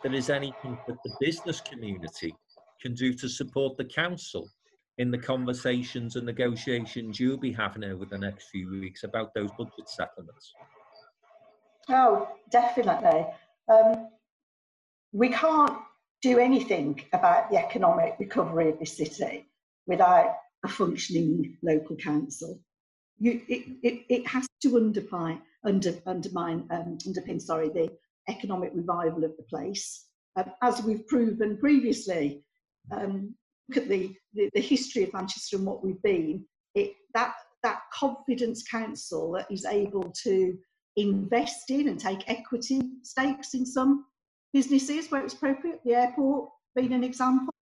there 0.04 0.14
is 0.14 0.30
anything 0.30 0.78
that 0.88 0.98
the 1.04 1.16
business 1.20 1.62
community 1.62 2.36
can 2.82 2.94
do 2.94 3.14
to 3.14 3.28
support 3.28 3.78
the 3.78 3.86
council 3.86 4.50
in 4.98 5.12
the 5.12 5.18
conversations 5.18 6.16
and 6.16 6.26
negotiations 6.26 7.20
you'll 7.20 7.38
be 7.38 7.52
having 7.52 7.84
over 7.84 8.06
the 8.06 8.18
next 8.18 8.50
few 8.50 8.70
weeks 8.70 9.04
about 9.04 9.34
those 9.34 9.52
budget 9.58 9.88
settlements. 9.88 10.54
Oh, 11.90 12.28
definitely. 12.52 13.26
Um, 13.70 14.10
we 15.12 15.30
can't 15.30 15.78
do 16.22 16.40
anything 16.40 17.02
about 17.14 17.50
the 17.50 17.58
economic 17.58 18.16
recovery 18.20 18.70
of 18.70 18.80
the 18.80 18.86
city 18.86 19.48
without 19.86 20.36
a 20.66 20.68
functioning 20.68 21.58
local 21.62 21.96
council 21.96 22.60
you, 23.20 23.42
it, 23.48 23.66
it, 23.84 24.06
it 24.10 24.28
has 24.28 24.48
to 24.62 24.78
undermine, 24.78 25.42
under, 25.64 25.94
undermine, 26.06 26.68
um, 26.70 26.98
underpin, 27.06 27.42
sorry, 27.42 27.70
the 27.70 27.90
economic 28.30 28.72
revival 28.74 29.24
of 29.24 29.36
the 29.38 29.44
place. 29.44 30.06
Um, 30.36 30.52
as 30.62 30.84
we've 30.84 31.08
proven 31.08 31.58
previously, 31.58 32.44
um, 32.92 33.34
look 33.70 33.84
at 33.84 33.90
the, 33.90 34.16
the, 34.34 34.50
the, 34.54 34.62
history 34.62 35.04
of 35.04 35.14
Manchester 35.14 35.58
and 35.58 35.66
what 35.66 35.84
we've 35.84 36.02
been, 36.02 36.46
it, 36.76 36.94
that, 37.14 37.34
that 37.64 37.82
confidence 37.94 38.64
council 38.64 39.32
that 39.34 39.48
is 39.52 39.66
able 39.66 40.12
to 40.24 40.58
invest 40.96 41.70
in 41.70 41.88
and 41.88 42.00
take 42.00 42.28
equity 42.28 42.82
stakes 43.04 43.54
in 43.54 43.66
some 43.66 44.06
businesses 44.54 45.12
where 45.12 45.24
it's 45.24 45.34
appropriate, 45.34 45.80
the 45.86 45.94
airport 45.94 46.50
being 46.76 46.94
an 46.94 47.04
example, 47.04 47.54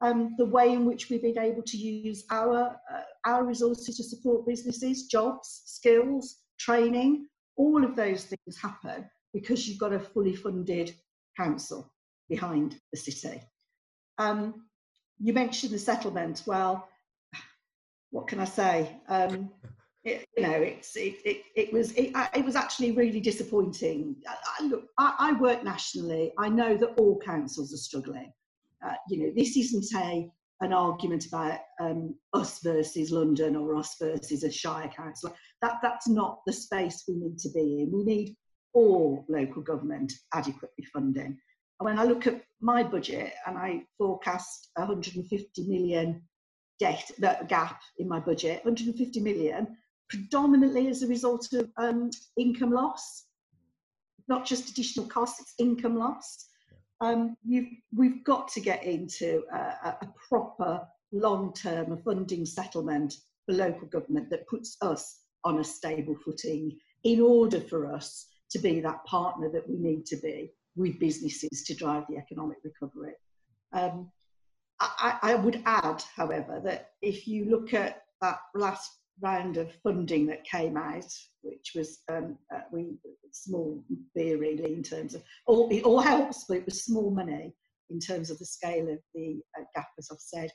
um, 0.00 0.34
the 0.38 0.44
way 0.44 0.72
in 0.72 0.84
which 0.84 1.10
we've 1.10 1.22
been 1.22 1.38
able 1.38 1.62
to 1.62 1.76
use 1.76 2.24
our, 2.30 2.78
uh, 2.92 3.00
our 3.26 3.44
resources 3.44 3.96
to 3.96 4.04
support 4.04 4.46
businesses, 4.46 5.06
jobs, 5.06 5.62
skills, 5.66 6.36
training, 6.58 7.26
all 7.56 7.84
of 7.84 7.96
those 7.96 8.24
things 8.24 8.60
happen 8.60 9.08
because 9.34 9.68
you've 9.68 9.78
got 9.78 9.92
a 9.92 9.98
fully 9.98 10.34
funded 10.34 10.94
council 11.36 11.92
behind 12.28 12.78
the 12.92 12.98
city. 12.98 13.42
Um, 14.18 14.67
you 15.20 15.32
mentioned 15.32 15.72
the 15.72 15.78
settlement. 15.78 16.42
Well, 16.46 16.88
what 18.10 18.28
can 18.28 18.40
I 18.40 18.44
say? 18.44 18.96
Um, 19.08 19.50
it, 20.04 20.26
you 20.36 20.42
know, 20.44 20.52
it's 20.52 20.96
it, 20.96 21.16
it, 21.24 21.42
it 21.54 21.72
was 21.72 21.92
it, 21.92 22.12
it 22.34 22.44
was 22.44 22.56
actually 22.56 22.92
really 22.92 23.20
disappointing. 23.20 24.16
I, 24.26 24.64
look, 24.64 24.84
I, 24.98 25.14
I 25.18 25.32
work 25.32 25.64
nationally. 25.64 26.32
I 26.38 26.48
know 26.48 26.76
that 26.76 26.94
all 26.98 27.18
councils 27.18 27.74
are 27.74 27.78
struggling 27.78 28.32
uh, 28.84 28.94
you 29.08 29.18
know, 29.18 29.32
this 29.36 29.56
isn't 29.56 29.86
a 29.96 30.30
an 30.60 30.72
argument 30.72 31.24
about 31.26 31.60
um, 31.80 32.16
us 32.32 32.58
versus 32.64 33.12
London 33.12 33.54
or 33.54 33.76
us 33.76 33.94
versus 34.00 34.42
a 34.42 34.50
shire 34.50 34.88
council. 34.88 35.32
That 35.62 35.76
that's 35.82 36.08
not 36.08 36.40
the 36.46 36.52
space 36.52 37.04
we 37.06 37.14
need 37.14 37.38
to 37.38 37.50
be 37.50 37.82
in. 37.82 37.92
We 37.92 38.04
need 38.04 38.36
all 38.74 39.24
local 39.28 39.62
government 39.62 40.12
adequately 40.34 40.84
funding. 40.92 41.38
When 41.78 41.98
I 41.98 42.04
look 42.04 42.26
at 42.26 42.42
my 42.60 42.82
budget 42.82 43.32
and 43.46 43.56
I 43.56 43.84
forecast 43.96 44.70
150 44.74 45.68
million 45.68 46.22
debt 46.80 47.10
that 47.18 47.48
gap 47.48 47.80
in 47.98 48.08
my 48.08 48.20
budget, 48.20 48.64
150 48.64 49.20
million, 49.20 49.76
predominantly 50.08 50.88
as 50.88 51.02
a 51.02 51.08
result 51.08 51.52
of 51.52 51.68
um, 51.76 52.10
income 52.36 52.72
loss, 52.72 53.24
not 54.26 54.44
just 54.44 54.70
additional 54.70 55.06
costs, 55.06 55.40
it's 55.40 55.54
income 55.58 55.96
loss. 55.96 56.46
Um, 57.00 57.36
we've 57.94 58.24
got 58.24 58.48
to 58.48 58.60
get 58.60 58.84
into 58.84 59.44
a, 59.52 59.58
a 60.02 60.08
proper 60.28 60.86
long-term 61.12 62.02
funding 62.04 62.44
settlement 62.44 63.14
for 63.46 63.54
local 63.54 63.86
government 63.86 64.30
that 64.30 64.48
puts 64.48 64.76
us 64.82 65.20
on 65.44 65.60
a 65.60 65.64
stable 65.64 66.16
footing 66.24 66.76
in 67.04 67.20
order 67.20 67.60
for 67.60 67.92
us 67.92 68.26
to 68.50 68.58
be 68.58 68.80
that 68.80 69.04
partner 69.04 69.48
that 69.50 69.68
we 69.68 69.76
need 69.76 70.04
to 70.06 70.16
be 70.16 70.52
with 70.78 70.98
businesses 70.98 71.64
to 71.64 71.74
drive 71.74 72.04
the 72.08 72.16
economic 72.16 72.58
recovery. 72.64 73.14
Um, 73.72 74.10
I, 74.80 75.18
I, 75.22 75.34
would 75.34 75.60
add, 75.66 76.02
however, 76.14 76.60
that 76.64 76.92
if 77.02 77.26
you 77.26 77.46
look 77.46 77.74
at 77.74 78.04
that 78.22 78.38
last 78.54 78.90
round 79.20 79.56
of 79.56 79.72
funding 79.82 80.24
that 80.26 80.44
came 80.44 80.76
out, 80.76 81.12
which 81.42 81.72
was 81.74 81.98
um, 82.08 82.38
uh, 82.54 82.60
we 82.70 82.96
small 83.32 83.82
really 84.14 84.72
in 84.72 84.82
terms 84.82 85.14
of 85.14 85.22
all 85.46 85.68
it 85.70 85.82
all 85.82 86.00
helps, 86.00 86.44
but 86.48 86.58
it 86.58 86.64
was 86.64 86.84
small 86.84 87.10
money 87.10 87.52
in 87.90 87.98
terms 87.98 88.30
of 88.30 88.38
the 88.38 88.46
scale 88.46 88.88
of 88.88 88.98
the 89.14 89.40
uh, 89.58 89.64
gap, 89.74 89.88
as 89.98 90.08
I've 90.12 90.20
said. 90.20 90.50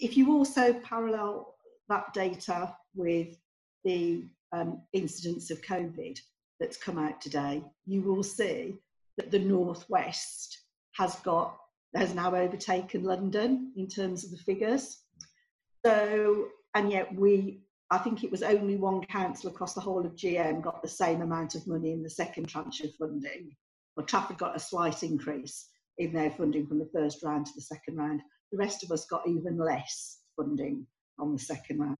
If 0.00 0.16
you 0.16 0.32
also 0.32 0.72
parallel 0.80 1.54
that 1.88 2.12
data 2.12 2.74
with 2.96 3.36
the 3.84 4.24
um, 4.52 4.82
incidence 4.92 5.50
of 5.52 5.62
COVID, 5.62 6.18
that's 6.58 6.76
come 6.76 6.98
out 6.98 7.20
today, 7.20 7.62
you 7.86 8.02
will 8.02 8.22
see 8.22 8.78
that 9.18 9.30
the 9.30 9.38
Northwest 9.38 10.58
has 10.92 11.16
got 11.16 11.58
has 11.94 12.14
now 12.14 12.34
overtaken 12.34 13.02
London 13.02 13.72
in 13.76 13.86
terms 13.86 14.24
of 14.24 14.30
the 14.30 14.36
figures. 14.38 14.98
So, 15.84 16.48
and 16.74 16.90
yet 16.90 17.14
we, 17.14 17.62
I 17.90 17.98
think 17.98 18.24
it 18.24 18.30
was 18.30 18.42
only 18.42 18.76
one 18.76 19.02
council 19.04 19.50
across 19.50 19.74
the 19.74 19.80
whole 19.80 20.04
of 20.04 20.14
GM 20.14 20.62
got 20.62 20.82
the 20.82 20.88
same 20.88 21.22
amount 21.22 21.54
of 21.54 21.66
money 21.66 21.92
in 21.92 22.02
the 22.02 22.10
second 22.10 22.48
tranche 22.48 22.80
of 22.80 22.94
funding. 22.96 23.56
Well, 23.96 24.06
Trafford 24.06 24.38
got 24.38 24.56
a 24.56 24.60
slight 24.60 25.02
increase 25.02 25.68
in 25.96 26.12
their 26.12 26.30
funding 26.30 26.66
from 26.66 26.78
the 26.78 26.90
first 26.92 27.22
round 27.22 27.46
to 27.46 27.52
the 27.54 27.62
second 27.62 27.96
round. 27.96 28.20
The 28.52 28.58
rest 28.58 28.84
of 28.84 28.90
us 28.92 29.06
got 29.06 29.26
even 29.26 29.56
less 29.56 30.18
funding 30.36 30.86
on 31.18 31.32
the 31.32 31.38
second 31.38 31.80
round. 31.80 31.96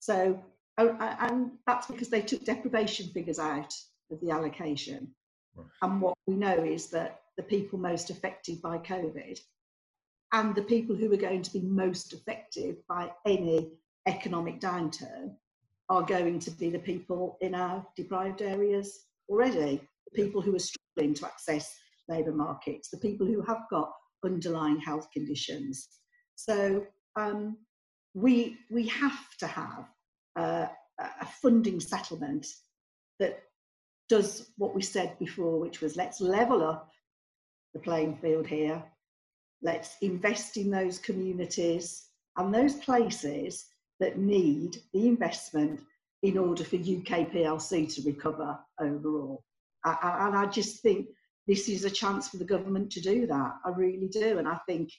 So, 0.00 0.42
oh, 0.78 0.96
and 1.20 1.52
that's 1.66 1.86
because 1.86 2.08
they 2.08 2.22
took 2.22 2.44
deprivation 2.44 3.08
figures 3.08 3.38
out 3.38 3.72
of 4.10 4.20
the 4.20 4.30
allocation. 4.30 5.14
Right. 5.54 5.66
And 5.82 6.00
what 6.00 6.16
we 6.26 6.34
know 6.34 6.64
is 6.64 6.88
that 6.88 7.20
the 7.36 7.42
people 7.42 7.78
most 7.78 8.10
affected 8.10 8.60
by 8.62 8.78
COVID 8.78 9.38
and 10.32 10.54
the 10.54 10.62
people 10.62 10.94
who 10.94 11.12
are 11.12 11.16
going 11.16 11.42
to 11.42 11.52
be 11.52 11.60
most 11.60 12.12
affected 12.12 12.76
by 12.88 13.10
any 13.26 13.72
economic 14.06 14.60
downturn 14.60 15.34
are 15.88 16.02
going 16.02 16.38
to 16.38 16.50
be 16.52 16.70
the 16.70 16.78
people 16.78 17.36
in 17.40 17.54
our 17.54 17.84
deprived 17.96 18.42
areas 18.42 19.06
already, 19.28 19.80
the 20.12 20.22
people 20.22 20.40
who 20.40 20.54
are 20.54 20.60
struggling 20.60 21.14
to 21.14 21.26
access 21.26 21.76
labour 22.08 22.32
markets, 22.32 22.90
the 22.90 22.98
people 22.98 23.26
who 23.26 23.42
have 23.42 23.62
got 23.70 23.90
underlying 24.24 24.78
health 24.78 25.08
conditions. 25.12 25.88
So 26.36 26.86
um, 27.16 27.56
we, 28.14 28.56
we 28.70 28.86
have 28.88 29.36
to 29.40 29.46
have 29.46 29.88
uh, 30.36 30.66
a 30.98 31.26
funding 31.42 31.80
settlement 31.80 32.46
that 33.18 33.42
does 34.10 34.50
what 34.58 34.74
we 34.74 34.82
said 34.82 35.16
before, 35.18 35.60
which 35.60 35.80
was 35.80 35.96
let's 35.96 36.20
level 36.20 36.62
up 36.62 36.90
the 37.72 37.80
playing 37.80 38.16
field 38.16 38.46
here. 38.46 38.82
Let's 39.62 39.96
invest 40.02 40.56
in 40.56 40.70
those 40.70 40.98
communities 40.98 42.06
and 42.36 42.52
those 42.52 42.74
places 42.74 43.66
that 44.00 44.18
need 44.18 44.78
the 44.92 45.06
investment 45.06 45.80
in 46.22 46.36
order 46.36 46.64
for 46.64 46.76
UK 46.76 47.30
PLC 47.30 47.94
to 47.94 48.02
recover 48.02 48.58
overall. 48.80 49.44
And 49.84 50.36
I 50.36 50.46
just 50.46 50.82
think 50.82 51.06
this 51.46 51.68
is 51.68 51.84
a 51.84 51.90
chance 51.90 52.28
for 52.28 52.36
the 52.36 52.44
government 52.44 52.90
to 52.92 53.00
do 53.00 53.26
that. 53.28 53.52
I 53.64 53.70
really 53.70 54.08
do. 54.08 54.38
And 54.38 54.48
I 54.48 54.58
think, 54.66 54.90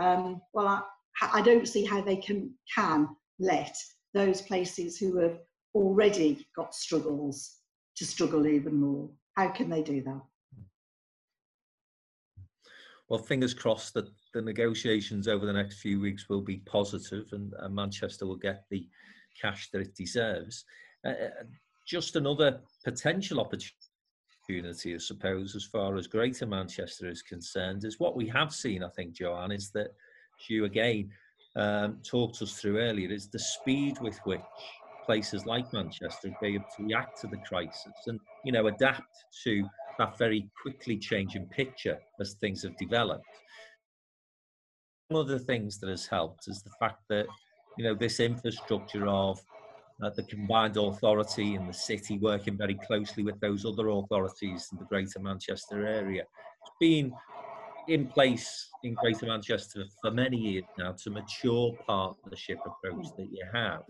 um, 0.00 0.40
well, 0.52 0.68
I, 0.68 1.30
I 1.34 1.42
don't 1.42 1.66
see 1.66 1.84
how 1.84 2.02
they 2.02 2.16
can, 2.16 2.52
can 2.72 3.08
let 3.38 3.74
those 4.12 4.42
places 4.42 4.98
who 4.98 5.16
have 5.18 5.38
already 5.74 6.46
got 6.56 6.74
struggles 6.74 7.59
to 8.00 8.06
struggle 8.06 8.46
even 8.46 8.80
more. 8.80 9.10
How 9.36 9.48
can 9.48 9.68
they 9.68 9.82
do 9.82 10.02
that? 10.02 10.22
well, 13.10 13.18
fingers 13.18 13.52
crossed 13.52 13.92
that 13.92 14.08
the 14.32 14.40
negotiations 14.40 15.26
over 15.26 15.44
the 15.44 15.52
next 15.52 15.80
few 15.80 16.00
weeks 16.00 16.28
will 16.28 16.40
be 16.40 16.58
positive 16.58 17.26
and, 17.32 17.52
and 17.58 17.74
Manchester 17.74 18.24
will 18.24 18.36
get 18.36 18.64
the 18.70 18.88
cash 19.38 19.68
that 19.72 19.80
it 19.80 19.94
deserves. 19.94 20.64
Uh, 21.04 21.08
uh 21.08 21.44
just 21.86 22.14
another 22.14 22.60
potential 22.84 23.40
opportunity, 23.40 24.94
I 24.94 24.98
suppose, 24.98 25.56
as 25.56 25.64
far 25.64 25.96
as 25.96 26.06
Greater 26.06 26.46
Manchester 26.46 27.08
is 27.10 27.20
concerned, 27.20 27.84
is 27.84 27.98
what 27.98 28.14
we 28.14 28.28
have 28.28 28.52
seen, 28.54 28.84
I 28.84 28.88
think, 28.90 29.14
Joanne, 29.14 29.50
is 29.50 29.70
that 29.72 29.88
you 30.48 30.66
again 30.66 31.10
um, 31.56 31.98
talked 32.04 32.40
us 32.42 32.52
through 32.52 32.78
earlier, 32.78 33.10
is 33.10 33.28
the 33.28 33.40
speed 33.40 33.98
with 34.00 34.18
which 34.22 34.40
places 35.10 35.44
like 35.44 35.72
Manchester 35.72 36.30
be 36.40 36.54
able 36.54 36.66
to 36.76 36.84
react 36.84 37.20
to 37.20 37.26
the 37.26 37.36
crisis 37.38 37.92
and, 38.06 38.20
you 38.44 38.52
know, 38.52 38.68
adapt 38.68 39.12
to 39.42 39.64
that 39.98 40.16
very 40.16 40.48
quickly 40.62 40.96
changing 40.96 41.46
picture 41.46 41.98
as 42.20 42.34
things 42.34 42.62
have 42.62 42.76
developed. 42.76 43.24
One 45.08 45.22
of 45.22 45.26
the 45.26 45.40
things 45.40 45.80
that 45.80 45.90
has 45.90 46.06
helped 46.06 46.46
is 46.46 46.62
the 46.62 46.70
fact 46.78 47.02
that 47.08 47.26
you 47.76 47.82
know 47.84 47.94
this 47.94 48.20
infrastructure 48.20 49.08
of 49.08 49.40
uh, 50.00 50.10
the 50.10 50.22
combined 50.22 50.76
authority 50.76 51.56
and 51.56 51.68
the 51.68 51.74
city 51.74 52.16
working 52.18 52.56
very 52.56 52.78
closely 52.86 53.24
with 53.24 53.40
those 53.40 53.66
other 53.66 53.88
authorities 53.88 54.68
in 54.70 54.78
the 54.78 54.84
Greater 54.84 55.18
Manchester 55.18 55.88
area. 55.88 56.22
It's 56.22 56.76
been 56.78 57.12
in 57.88 58.06
place 58.06 58.68
in 58.84 58.94
Greater 58.94 59.26
Manchester 59.26 59.84
for 60.00 60.12
many 60.12 60.36
years 60.36 60.64
now 60.78 60.92
to 61.02 61.10
mature 61.10 61.76
partnership 61.84 62.58
approach 62.64 63.06
that 63.16 63.28
you 63.32 63.44
have. 63.52 63.82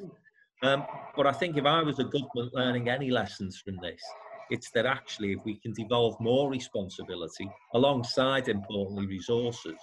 Um, 0.63 0.85
but 1.17 1.27
I 1.27 1.33
think 1.33 1.57
if 1.57 1.65
I 1.65 1.83
was 1.83 1.99
a 1.99 2.05
government 2.05 2.53
learning 2.53 2.89
any 2.89 3.11
lessons 3.11 3.61
from 3.65 3.77
this, 3.83 4.03
it's 4.51 4.71
that 4.73 4.85
actually, 4.85 5.33
if 5.33 5.45
we 5.45 5.55
can 5.55 5.73
devolve 5.73 6.19
more 6.21 6.51
responsibility 6.51 7.49
alongside, 7.75 8.49
importantly, 8.49 9.07
resources, 9.07 9.77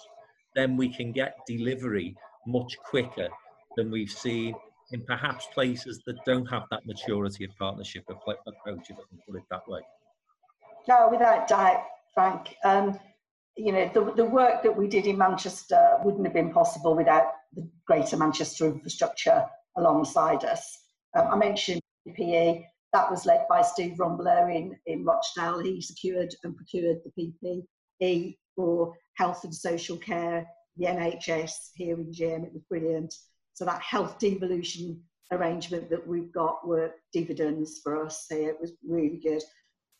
then 0.54 0.76
we 0.76 0.88
can 0.92 1.10
get 1.10 1.34
delivery 1.46 2.14
much 2.46 2.76
quicker 2.84 3.28
than 3.76 3.90
we've 3.90 4.10
seen 4.10 4.54
in 4.92 5.02
perhaps 5.04 5.46
places 5.52 6.02
that 6.06 6.16
don't 6.24 6.46
have 6.46 6.64
that 6.70 6.86
maturity 6.86 7.44
of 7.44 7.50
partnership 7.58 8.04
approach, 8.08 8.90
if 8.90 8.96
I 8.96 9.02
can 9.08 9.18
put 9.26 9.36
it 9.36 9.44
that 9.50 9.66
way. 9.68 9.80
No, 10.88 11.08
without 11.10 11.48
doubt, 11.48 11.84
Frank. 12.14 12.54
Um, 12.64 12.98
you 13.56 13.72
know, 13.72 13.90
the, 13.92 14.12
the 14.14 14.24
work 14.24 14.62
that 14.62 14.76
we 14.76 14.86
did 14.86 15.06
in 15.06 15.18
Manchester 15.18 15.96
wouldn't 16.04 16.24
have 16.24 16.32
been 16.32 16.52
possible 16.52 16.94
without 16.94 17.32
the 17.54 17.68
Greater 17.86 18.16
Manchester 18.16 18.66
infrastructure 18.66 19.44
alongside 19.78 20.44
us. 20.44 20.78
Um, 21.16 21.28
I 21.32 21.36
mentioned 21.36 21.80
PPE 22.06 22.64
that 22.92 23.10
was 23.10 23.26
led 23.26 23.46
by 23.48 23.62
Steve 23.62 23.96
Rumbelow 23.98 24.54
in, 24.54 24.76
in 24.86 25.04
Rochdale. 25.04 25.58
He 25.58 25.80
secured 25.80 26.34
and 26.44 26.56
procured 26.56 26.98
the 27.04 27.64
PPE 28.00 28.36
for 28.56 28.94
health 29.14 29.44
and 29.44 29.54
social 29.54 29.96
care, 29.96 30.46
the 30.76 30.86
NHS 30.86 31.52
here 31.74 31.96
in 31.96 32.12
GM. 32.12 32.46
It 32.46 32.52
was 32.52 32.62
brilliant. 32.68 33.14
So 33.54 33.64
that 33.64 33.82
health 33.82 34.18
devolution 34.18 35.02
arrangement 35.32 35.90
that 35.90 36.06
we've 36.06 36.32
got 36.32 36.66
were 36.66 36.94
dividends 37.12 37.80
for 37.82 38.04
us 38.04 38.26
here. 38.30 38.50
It 38.50 38.60
was 38.60 38.72
really 38.86 39.20
good. 39.22 39.42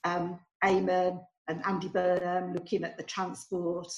Um, 0.05 0.39
Eamonn 0.65 1.21
and 1.49 1.63
Andy 1.67 1.89
Burnham 1.89 2.55
looking 2.55 2.85
at 2.85 2.97
the 2.97 3.03
transport 3.03 3.93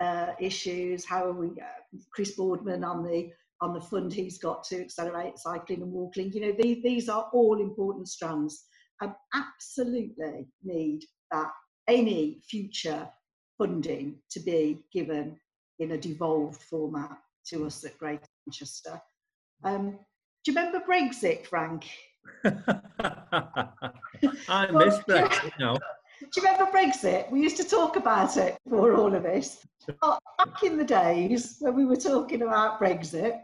uh, 0.00 0.32
issues. 0.38 1.04
How 1.04 1.24
are 1.24 1.32
we? 1.32 1.48
Uh, 1.48 1.98
Chris 2.12 2.32
Boardman 2.32 2.84
on 2.84 3.02
the 3.02 3.30
on 3.60 3.72
the 3.72 3.80
fund 3.80 4.12
he's 4.12 4.38
got 4.38 4.64
to 4.64 4.80
accelerate 4.80 5.38
cycling 5.38 5.82
and 5.82 5.92
walking. 5.92 6.32
You 6.32 6.40
know, 6.40 6.54
these, 6.58 6.82
these 6.82 7.08
are 7.08 7.28
all 7.32 7.60
important 7.60 8.08
strands. 8.08 8.64
I 9.00 9.12
absolutely 9.34 10.48
need 10.62 11.04
that 11.30 11.50
any 11.88 12.40
future 12.48 13.08
funding 13.58 14.16
to 14.30 14.40
be 14.40 14.78
given 14.92 15.38
in 15.78 15.92
a 15.92 15.98
devolved 15.98 16.62
format 16.62 17.16
to 17.48 17.66
us 17.66 17.84
at 17.84 17.98
Greater 17.98 18.26
Manchester. 18.46 19.00
Um, 19.64 19.98
do 20.44 20.52
you 20.52 20.54
remember 20.54 20.80
Brexit, 20.86 21.46
Frank? 21.46 21.86
I 22.44 22.48
miss 24.72 24.98
Brexit 24.98 25.52
now. 25.58 25.76
Do 26.20 26.26
you 26.36 26.42
remember 26.42 26.70
Brexit? 26.70 27.30
We 27.30 27.42
used 27.42 27.58
to 27.58 27.64
talk 27.64 27.96
about 27.96 28.36
it 28.36 28.56
before 28.64 28.94
all 28.94 29.14
of 29.14 29.22
this. 29.22 29.66
Back 30.00 30.62
in 30.62 30.78
the 30.78 30.84
days 30.84 31.56
when 31.60 31.74
we 31.74 31.84
were 31.84 31.96
talking 31.96 32.42
about 32.42 32.80
Brexit, 32.80 33.40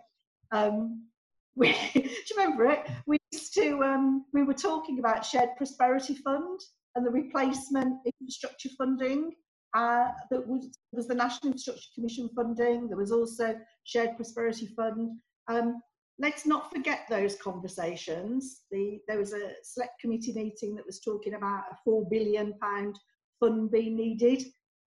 um, 0.52 1.04
we, 1.54 1.72
do 1.94 2.00
you 2.00 2.36
remember 2.36 2.66
it? 2.66 2.88
We 3.06 3.18
used 3.30 3.52
to, 3.54 3.82
um, 3.82 4.24
we 4.32 4.42
were 4.42 4.54
talking 4.54 4.98
about 5.00 5.24
shared 5.24 5.50
prosperity 5.56 6.14
fund 6.14 6.60
and 6.94 7.04
the 7.06 7.10
replacement 7.10 7.98
infrastructure 8.06 8.70
funding. 8.78 9.32
Uh, 9.74 10.08
that 10.30 10.46
was, 10.46 10.70
was 10.92 11.06
the 11.08 11.14
National 11.14 11.48
Infrastructure 11.48 11.88
Commission 11.94 12.30
funding. 12.34 12.88
There 12.88 12.96
was 12.96 13.12
also 13.12 13.54
shared 13.84 14.16
prosperity 14.16 14.66
fund. 14.74 15.18
Um, 15.48 15.80
let's 16.22 16.46
not 16.46 16.72
forget 16.72 17.00
those 17.10 17.34
conversations. 17.34 18.62
The, 18.70 19.00
there 19.08 19.18
was 19.18 19.32
a 19.32 19.50
select 19.64 20.00
committee 20.00 20.32
meeting 20.32 20.76
that 20.76 20.86
was 20.86 21.00
talking 21.00 21.34
about 21.34 21.64
a 21.70 21.76
four 21.84 22.08
billion 22.08 22.54
pound 22.62 22.96
fund 23.40 23.72
being 23.72 23.96
needed. 23.96 24.42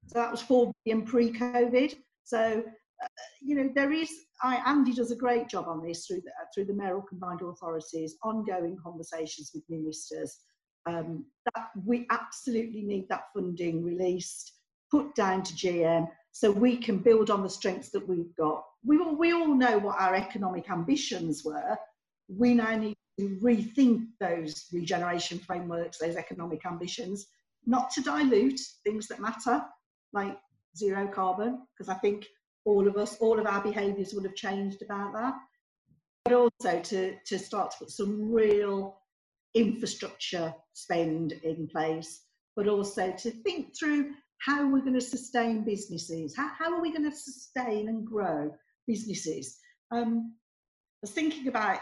So 0.07 0.19
that 0.19 0.31
was 0.31 0.41
four 0.41 0.71
billion 0.85 1.05
pre-COVID. 1.05 1.95
So 2.23 2.63
uh, 3.03 3.07
you 3.41 3.55
know 3.55 3.69
there 3.75 3.91
is 3.91 4.09
I, 4.41 4.55
Andy 4.65 4.93
does 4.93 5.11
a 5.11 5.15
great 5.15 5.49
job 5.49 5.67
on 5.67 5.85
this 5.85 6.05
through 6.05 6.21
the, 6.21 6.31
through 6.53 6.65
the 6.65 6.73
mayoral 6.73 7.01
combined 7.01 7.41
authorities, 7.41 8.15
ongoing 8.23 8.77
conversations 8.81 9.51
with 9.53 9.63
ministers. 9.69 10.39
Um, 10.87 11.25
that 11.55 11.69
we 11.83 12.05
absolutely 12.11 12.83
need 12.83 13.09
that 13.09 13.23
funding 13.33 13.83
released, 13.83 14.53
put 14.91 15.15
down 15.15 15.41
to 15.41 15.53
GM, 15.53 16.07
so 16.35 16.51
we 16.51 16.75
can 16.75 16.97
build 16.97 17.31
on 17.31 17.41
the 17.43 17.49
strengths 17.49 17.91
that 17.91 18.05
we've 18.09 18.35
got. 18.35 18.65
We 18.83 18.99
all, 18.99 19.15
we 19.15 19.31
all 19.31 19.55
know 19.55 19.77
what 19.77 20.01
our 20.01 20.13
economic 20.13 20.69
ambitions 20.69 21.45
were. 21.45 21.77
We 22.27 22.53
now 22.53 22.75
need 22.75 22.97
to 23.17 23.39
rethink 23.41 24.07
those 24.19 24.65
regeneration 24.73 25.39
frameworks, 25.39 25.97
those 25.97 26.17
economic 26.17 26.65
ambitions, 26.65 27.27
not 27.65 27.89
to 27.91 28.01
dilute 28.01 28.59
things 28.83 29.07
that 29.07 29.21
matter, 29.21 29.63
like 30.11 30.37
zero 30.75 31.07
carbon, 31.07 31.61
because 31.73 31.87
I 31.87 31.97
think 31.99 32.25
all 32.65 32.85
of 32.85 32.97
us, 32.97 33.15
all 33.21 33.39
of 33.39 33.47
our 33.47 33.63
behaviours 33.63 34.13
would 34.13 34.25
have 34.25 34.35
changed 34.35 34.81
about 34.81 35.13
that. 35.13 35.35
But 36.25 36.33
also 36.33 36.81
to, 36.81 37.15
to 37.27 37.39
start 37.39 37.71
to 37.71 37.77
put 37.77 37.91
some 37.91 38.29
real 38.29 38.97
infrastructure 39.53 40.53
spend 40.73 41.31
in 41.31 41.69
place, 41.69 42.23
but 42.57 42.67
also 42.67 43.13
to 43.13 43.31
think 43.31 43.73
through 43.79 44.15
how 44.45 44.61
are 44.61 44.67
we're 44.67 44.81
going 44.81 44.93
to 44.93 45.01
sustain 45.01 45.63
businesses. 45.63 46.35
How, 46.35 46.51
how 46.57 46.73
are 46.73 46.81
we 46.81 46.91
going 46.91 47.09
to 47.09 47.15
sustain 47.15 47.89
and 47.89 48.05
grow 48.05 48.53
businesses? 48.87 49.57
Um, 49.89 50.35
I 50.35 51.01
was 51.01 51.11
thinking 51.11 51.47
about 51.47 51.79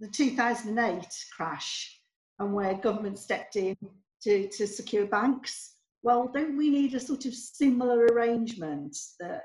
the 0.00 0.08
2008 0.08 1.06
crash 1.36 2.00
and 2.38 2.54
where 2.54 2.74
government 2.74 3.18
stepped 3.18 3.56
in 3.56 3.76
to, 4.22 4.48
to 4.48 4.66
secure 4.66 5.06
banks. 5.06 5.74
Well, 6.02 6.30
don't 6.32 6.56
we 6.56 6.70
need 6.70 6.94
a 6.94 7.00
sort 7.00 7.26
of 7.26 7.34
similar 7.34 8.06
arrangement 8.06 8.96
that 9.20 9.42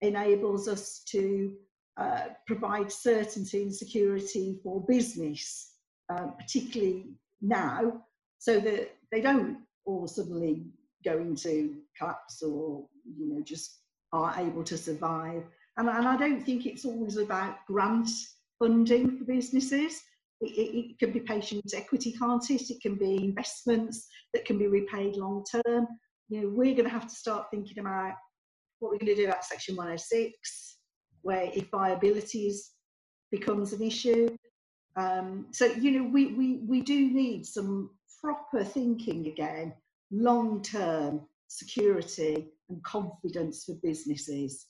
enables 0.00 0.68
us 0.68 1.02
to 1.10 1.52
uh, 1.98 2.28
provide 2.46 2.90
certainty 2.90 3.62
and 3.62 3.74
security 3.74 4.58
for 4.62 4.84
business, 4.86 5.74
uh, 6.10 6.28
particularly 6.38 7.10
now, 7.42 8.04
so 8.38 8.58
that 8.60 8.96
they 9.12 9.20
don't 9.20 9.58
all 9.84 10.06
suddenly 10.06 10.64
go 11.04 11.18
into 11.18 11.76
collapse 11.98 12.42
or 12.42 12.86
you 13.04 13.32
know 13.32 13.42
just 13.42 13.78
are 14.12 14.34
able 14.38 14.62
to 14.64 14.78
survive. 14.78 15.44
And, 15.76 15.88
and 15.88 16.06
I 16.06 16.16
don't 16.16 16.42
think 16.42 16.66
it's 16.66 16.84
always 16.84 17.16
about 17.16 17.66
grant 17.66 18.08
funding 18.58 19.18
for 19.18 19.24
businesses. 19.24 20.00
It, 20.40 20.52
it, 20.58 20.78
it, 20.78 20.98
can 20.98 21.12
be 21.12 21.20
patient 21.20 21.64
equity, 21.74 22.12
can't 22.12 22.48
it? 22.50 22.70
It 22.70 22.80
can 22.80 22.94
be 22.94 23.16
investments 23.16 24.06
that 24.32 24.44
can 24.44 24.58
be 24.58 24.68
repaid 24.68 25.16
long 25.16 25.44
term. 25.50 25.88
You 26.28 26.42
know, 26.42 26.48
we're 26.48 26.74
going 26.74 26.84
to 26.84 26.90
have 26.90 27.08
to 27.08 27.14
start 27.14 27.46
thinking 27.50 27.80
about 27.80 28.14
what 28.78 28.92
we're 28.92 28.98
going 28.98 29.16
to 29.16 29.22
do 29.22 29.28
about 29.28 29.44
Section 29.44 29.76
106, 29.76 30.76
where 31.22 31.50
if 31.52 31.68
viability 31.70 32.52
becomes 33.30 33.72
an 33.72 33.82
issue. 33.82 34.36
Um, 34.96 35.46
so, 35.50 35.66
you 35.66 35.90
know, 35.90 36.08
we, 36.08 36.26
we, 36.34 36.60
we 36.68 36.82
do 36.82 37.10
need 37.10 37.46
some 37.46 37.90
proper 38.20 38.62
thinking 38.64 39.26
again, 39.26 39.72
long 40.14 40.62
term 40.62 41.20
security 41.48 42.46
and 42.68 42.82
confidence 42.84 43.64
for 43.64 43.74
businesses. 43.82 44.66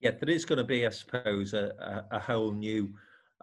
Yeah, 0.00 0.12
there 0.20 0.34
is 0.34 0.44
going 0.44 0.58
to 0.58 0.64
be, 0.64 0.86
I 0.86 0.90
suppose, 0.90 1.54
a, 1.54 2.04
a, 2.10 2.18
whole 2.18 2.52
new 2.52 2.92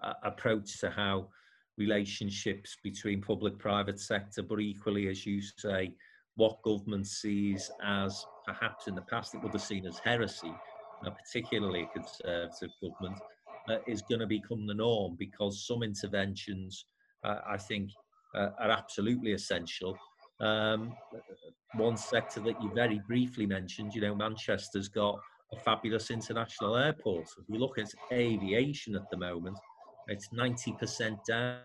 uh, 0.04 0.14
approach 0.24 0.80
to 0.82 0.90
how 0.90 1.30
relationships 1.78 2.78
between 2.84 3.22
public 3.22 3.58
private 3.58 4.00
sector, 4.00 4.44
but 4.44 4.60
equally, 4.60 5.08
as 5.08 5.26
you 5.26 5.42
say, 5.42 5.96
what 6.36 6.62
government 6.64 7.08
sees 7.08 7.72
as 7.84 8.26
perhaps 8.46 8.88
in 8.88 8.96
the 8.96 9.02
past 9.02 9.34
it 9.34 9.42
would 9.42 9.54
have 9.54 9.62
seen 9.62 9.86
as 9.86 10.00
heresy, 10.00 10.54
particularly 11.04 11.84
a 11.84 12.00
conservative 12.00 12.70
government, 12.82 13.20
uh, 13.70 13.78
is 13.88 14.02
going 14.04 14.20
to 14.20 14.28
become 14.28 14.68
the 14.68 14.74
norm 14.74 15.16
because 15.18 15.66
some 15.68 15.84
interventions, 15.84 16.86
uh, 17.24 17.40
I 17.48 17.58
think, 17.58 17.90
uh, 18.36 18.50
are 18.60 18.72
absolutely 18.72 19.34
essential. 19.34 19.98
Um, 20.42 20.94
one 21.76 21.96
sector 21.96 22.42
that 22.42 22.62
you 22.62 22.72
very 22.74 23.02
briefly 23.08 23.46
mentioned, 23.46 23.94
you 23.94 24.02
know, 24.02 24.16
Manchester's 24.16 24.90
got 24.90 25.20
a 25.54 25.60
fabulous 25.60 26.12
international 26.12 26.76
airport. 26.76 27.28
If 27.38 27.48
we 27.48 27.58
look 27.58 27.78
at 27.78 27.94
aviation 28.12 28.96
at 28.96 29.10
the 29.10 29.18
moment, 29.18 29.58
it's 30.08 30.30
90% 30.30 31.18
down 31.28 31.60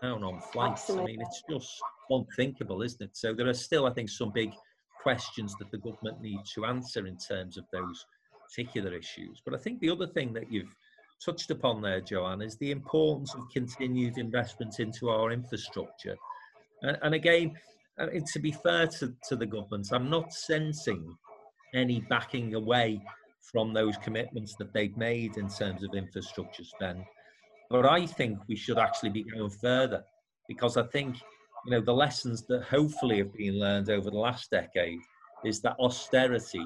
down 0.00 0.22
on 0.24 0.40
flights. 0.52 0.82
Absolutely. 0.82 1.12
I 1.12 1.16
mean, 1.16 1.26
it's 1.26 1.42
just 1.48 1.80
unthinkable, 2.08 2.82
isn't 2.82 3.02
it? 3.02 3.10
So 3.12 3.34
there 3.34 3.48
are 3.48 3.54
still, 3.54 3.86
I 3.86 3.92
think, 3.92 4.08
some 4.08 4.30
big 4.32 4.52
questions 5.02 5.54
that 5.58 5.70
the 5.70 5.78
government 5.78 6.20
needs 6.20 6.52
to 6.54 6.64
answer 6.64 7.06
in 7.06 7.16
terms 7.16 7.56
of 7.56 7.64
those 7.72 8.06
particular 8.48 8.94
issues. 8.94 9.42
But 9.44 9.54
I 9.54 9.58
think 9.58 9.80
the 9.80 9.90
other 9.90 10.06
thing 10.06 10.32
that 10.34 10.50
you've 10.50 10.74
touched 11.24 11.50
upon 11.50 11.82
there, 11.82 12.00
Joanne, 12.00 12.42
is 12.42 12.56
the 12.56 12.70
importance 12.70 13.34
of 13.34 13.48
continued 13.52 14.18
investment 14.18 14.80
into 14.80 15.10
our 15.10 15.32
infrastructure. 15.32 16.16
And, 16.82 16.98
and 17.02 17.14
again, 17.14 17.56
to 18.08 18.38
be 18.38 18.52
fair 18.52 18.86
to, 18.86 19.14
to 19.28 19.36
the 19.36 19.46
government, 19.46 19.88
I'm 19.92 20.10
not 20.10 20.32
sensing 20.32 21.16
any 21.74 22.00
backing 22.08 22.54
away 22.54 23.00
from 23.42 23.72
those 23.72 23.96
commitments 23.98 24.54
that 24.58 24.72
they've 24.72 24.96
made 24.96 25.36
in 25.36 25.48
terms 25.48 25.82
of 25.82 25.94
infrastructure 25.94 26.64
spend. 26.64 27.04
But 27.70 27.86
I 27.86 28.06
think 28.06 28.38
we 28.48 28.56
should 28.56 28.78
actually 28.78 29.10
be 29.10 29.24
going 29.24 29.50
further 29.50 30.04
because 30.48 30.76
I 30.76 30.82
think 30.84 31.16
you 31.66 31.72
know, 31.72 31.80
the 31.80 31.92
lessons 31.92 32.42
that 32.48 32.64
hopefully 32.64 33.18
have 33.18 33.32
been 33.34 33.58
learned 33.58 33.90
over 33.90 34.10
the 34.10 34.18
last 34.18 34.50
decade 34.50 34.98
is 35.44 35.60
that 35.60 35.76
austerity 35.78 36.64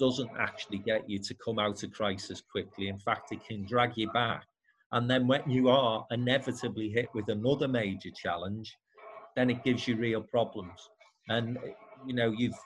doesn't 0.00 0.30
actually 0.38 0.78
get 0.78 1.08
you 1.08 1.18
to 1.18 1.34
come 1.34 1.58
out 1.58 1.82
of 1.82 1.92
crisis 1.92 2.42
quickly. 2.50 2.88
In 2.88 2.98
fact, 2.98 3.32
it 3.32 3.44
can 3.46 3.64
drag 3.64 3.96
you 3.96 4.10
back. 4.12 4.44
And 4.92 5.10
then 5.10 5.26
when 5.26 5.48
you 5.48 5.68
are 5.68 6.06
inevitably 6.10 6.90
hit 6.90 7.08
with 7.14 7.28
another 7.28 7.68
major 7.68 8.10
challenge, 8.10 8.76
then 9.36 9.50
it 9.50 9.64
gives 9.64 9.86
you 9.88 9.96
real 9.96 10.22
problems. 10.22 10.90
And, 11.28 11.58
you 12.06 12.14
know, 12.14 12.32
you've 12.36 12.58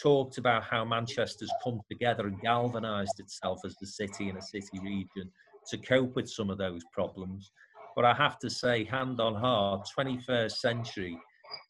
talked 0.00 0.38
about 0.38 0.64
how 0.64 0.84
Manchester's 0.84 1.52
come 1.62 1.80
together 1.90 2.26
and 2.26 2.40
galvanized 2.40 3.18
itself 3.20 3.60
as 3.64 3.74
the 3.80 3.86
city 3.86 4.28
and 4.28 4.38
a 4.38 4.42
city 4.42 4.78
region 4.82 5.30
to 5.70 5.78
cope 5.78 6.14
with 6.16 6.28
some 6.28 6.50
of 6.50 6.58
those 6.58 6.82
problems. 6.92 7.50
But 7.96 8.04
I 8.04 8.14
have 8.14 8.38
to 8.40 8.50
say, 8.50 8.84
hand 8.84 9.20
on 9.20 9.34
heart, 9.34 9.88
21st 9.98 10.52
century, 10.52 11.18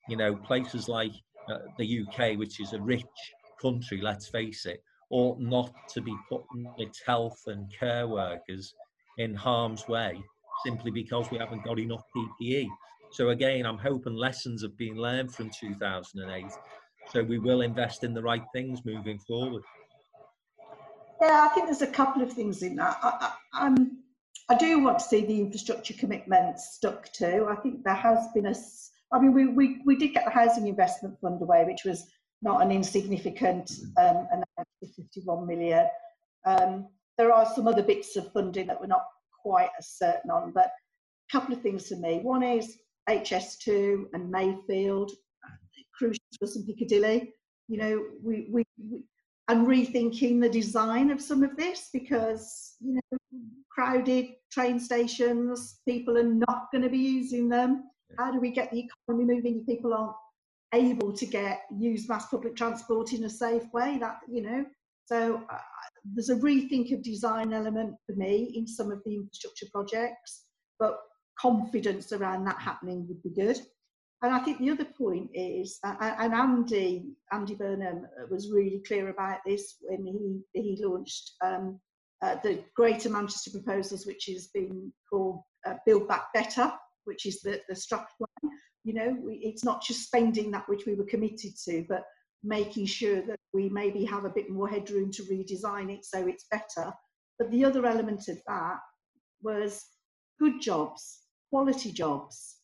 you 0.09 0.17
know, 0.17 0.37
places 0.37 0.89
like 0.89 1.13
uh, 1.49 1.59
the 1.79 2.03
UK, 2.03 2.39
which 2.39 2.61
is 2.61 2.73
a 2.73 2.81
rich 2.81 3.05
country, 3.61 4.01
let's 4.03 4.29
face 4.29 4.67
it, 4.67 4.83
ought 5.11 5.41
not 5.41 5.73
to 5.95 6.03
be 6.03 6.15
putting 6.29 6.71
its 6.77 7.01
health 7.07 7.41
and 7.47 7.73
care 7.73 8.07
workers 8.07 8.75
in 9.17 9.35
harm's 9.35 9.89
way 9.89 10.23
simply 10.65 10.91
because 10.91 11.31
we 11.31 11.39
haven't 11.39 11.65
got 11.65 11.79
enough 11.79 12.03
PPE. 12.15 12.67
So 13.11 13.31
again, 13.31 13.65
I'm 13.67 13.79
hoping 13.79 14.15
lessons 14.15 14.63
have 14.63 14.77
been 14.77 14.97
learned 14.97 15.35
from 15.35 15.51
2008. 15.51 16.47
So 17.11 17.23
we 17.23 17.39
will 17.39 17.63
invest 17.63 18.05
in 18.05 18.13
the 18.13 18.23
right 18.23 18.45
things 18.53 18.85
moving 18.85 19.19
forward. 19.19 19.63
Yeah, 21.21 21.49
I 21.51 21.55
think 21.55 21.67
there's 21.67 21.83
a 21.83 21.87
couple 21.87 22.23
of 22.23 22.33
things 22.33 22.63
in 22.63 22.77
that. 22.77 22.99
I, 23.03 23.33
I, 23.55 23.77
I 24.51 24.57
do 24.57 24.79
want 24.79 24.99
to 24.99 25.05
see 25.05 25.25
the 25.25 25.41
infrastructure 25.41 25.95
commitments 25.95 26.75
stuck 26.75 27.13
to. 27.15 27.47
I 27.47 27.57
think 27.57 27.83
there 27.83 27.95
has 27.95 28.29
been 28.35 28.47
a, 28.47 28.55
I 29.13 29.19
mean, 29.19 29.33
we, 29.33 29.47
we, 29.47 29.83
we 29.85 29.97
did 29.97 30.15
get 30.15 30.25
the 30.27 30.31
Housing 30.31 30.69
Investment 30.69 31.19
Fund 31.21 31.43
away, 31.43 31.65
which 31.65 31.85
was 31.85 32.07
not 32.43 32.63
an 32.63 32.71
insignificant 32.71 33.73
um, 33.99 34.29
amount 34.31 34.47
of 34.83 34.91
51 34.95 35.47
million. 35.47 35.87
Um, 36.47 36.89
there 37.17 37.33
are 37.33 37.53
some 37.53 37.67
other 37.67 37.83
bits 37.83 38.17
of 38.17 38.33
funding 38.33 38.69
that 38.69 38.81
we're 38.81 38.87
not 38.87 39.05
quite 39.43 39.71
as 39.79 39.89
certain 39.89 40.31
on, 40.31 40.53
but 40.53 40.67
a 40.67 41.33
couple 41.33 41.55
of 41.55 41.63
things 41.63 41.89
for 41.89 41.97
me. 41.97 42.21
One 42.23 42.43
is 42.43 42.79
HS2 43.09 44.05
and 44.13 44.31
Mayfield, 44.31 45.11
crucial 45.97 46.21
some 46.45 46.65
Piccadilly. 46.67 47.33
You 47.69 47.79
know, 47.79 48.05
we, 48.23 48.49
we, 48.51 48.65
we 48.79 49.03
and 49.49 49.67
rethinking 49.67 50.41
the 50.41 50.49
design 50.49 51.11
of 51.11 51.23
some 51.23 51.43
of 51.43 51.57
this 51.57 51.89
because 51.93 52.77
you 52.81 52.95
know 52.95 53.19
crowded 53.71 54.27
train 54.53 54.79
stations 54.79 55.81
people 55.87 56.19
are 56.19 56.23
not 56.23 56.67
going 56.71 56.83
to 56.83 56.91
be 56.91 56.99
using 56.99 57.49
them. 57.49 57.85
How 58.19 58.31
do 58.31 58.41
we 58.41 58.51
get 58.51 58.71
the 58.71 58.87
economy 58.87 59.35
moving 59.35 59.61
if 59.61 59.67
people 59.67 59.95
aren't 59.95 60.17
able 60.75 61.13
to 61.13 61.27
get 61.27 61.63
use 61.79 62.09
mass 62.09 62.27
public 62.29 62.57
transport 62.57 63.13
in 63.13 63.25
a 63.25 63.31
safe 63.31 63.65
way? 63.73 63.99
That 63.99 64.19
you 64.31 64.43
know? 64.43 64.65
So 65.07 65.43
uh, 65.51 65.59
there's 66.15 66.29
a 66.29 66.37
rethink 66.37 66.93
of 66.93 67.03
design 67.03 67.55
element 67.55 67.95
for 68.07 68.15
me 68.17 68.53
in 68.55 68.67
some 68.67 68.91
of 68.91 69.01
the 69.05 69.15
infrastructure 69.15 69.67
projects 69.73 70.45
but 70.79 70.99
confidence 71.41 72.13
around 72.13 72.45
that 72.45 72.59
happening 72.61 73.07
would 73.09 73.23
be 73.23 73.31
good 73.31 73.59
and 74.23 74.35
I 74.35 74.41
think 74.41 74.59
the 74.59 74.71
other 74.71 74.85
point 74.85 75.31
is, 75.33 75.79
uh, 75.85 75.95
and 76.01 76.35
Andy 76.35 77.05
Andy 77.33 77.55
Burnham 77.55 78.07
was 78.31 78.51
really 78.51 78.83
clear 78.87 79.11
about 79.11 79.39
this 79.47 79.77
when 79.81 80.05
he 80.05 80.61
he 80.61 80.85
launched 80.85 81.33
um, 81.41 81.79
uh, 82.21 82.37
the 82.43 82.65
Greater 82.75 83.11
Manchester 83.11 83.51
proposals, 83.53 84.07
which 84.07 84.25
has 84.27 84.49
been 84.49 84.93
called 85.09 85.43
uh, 85.65 85.75
Build 85.87 86.09
Back 86.09 86.33
Better, 86.35 86.73
which 87.05 87.27
is 87.27 87.41
the 87.43 87.61
the 87.69 87.77
structure 87.77 88.13
plan. 88.19 88.53
You 88.83 88.95
know, 88.95 89.17
we, 89.23 89.35
it's 89.35 89.65
not 89.65 89.85
just 89.85 90.07
spending 90.07 90.51
that 90.51 90.69
which 90.69 90.85
we 90.85 90.97
were 90.97 91.05
committed 91.05 91.53
to, 91.67 91.85
but 91.89 92.03
making 92.43 92.87
sure 92.87 93.23
that 93.23 93.39
we 93.53 93.69
maybe 93.69 94.05
have 94.05 94.25
a 94.25 94.31
bit 94.31 94.51
more 94.51 94.69
headroom 94.69 95.13
to 95.13 95.23
redesign 95.25 95.93
it 95.93 96.05
so 96.05 96.27
it's 96.27 96.47
better. 96.51 96.93
But 97.39 97.51
the 97.53 97.65
other 97.65 97.87
element 97.87 98.27
of 98.29 98.41
that 98.49 98.79
was 99.43 99.85
good 100.41 100.61
jobs, 100.61 101.21
quality 101.51 101.93
jobs 101.93 102.57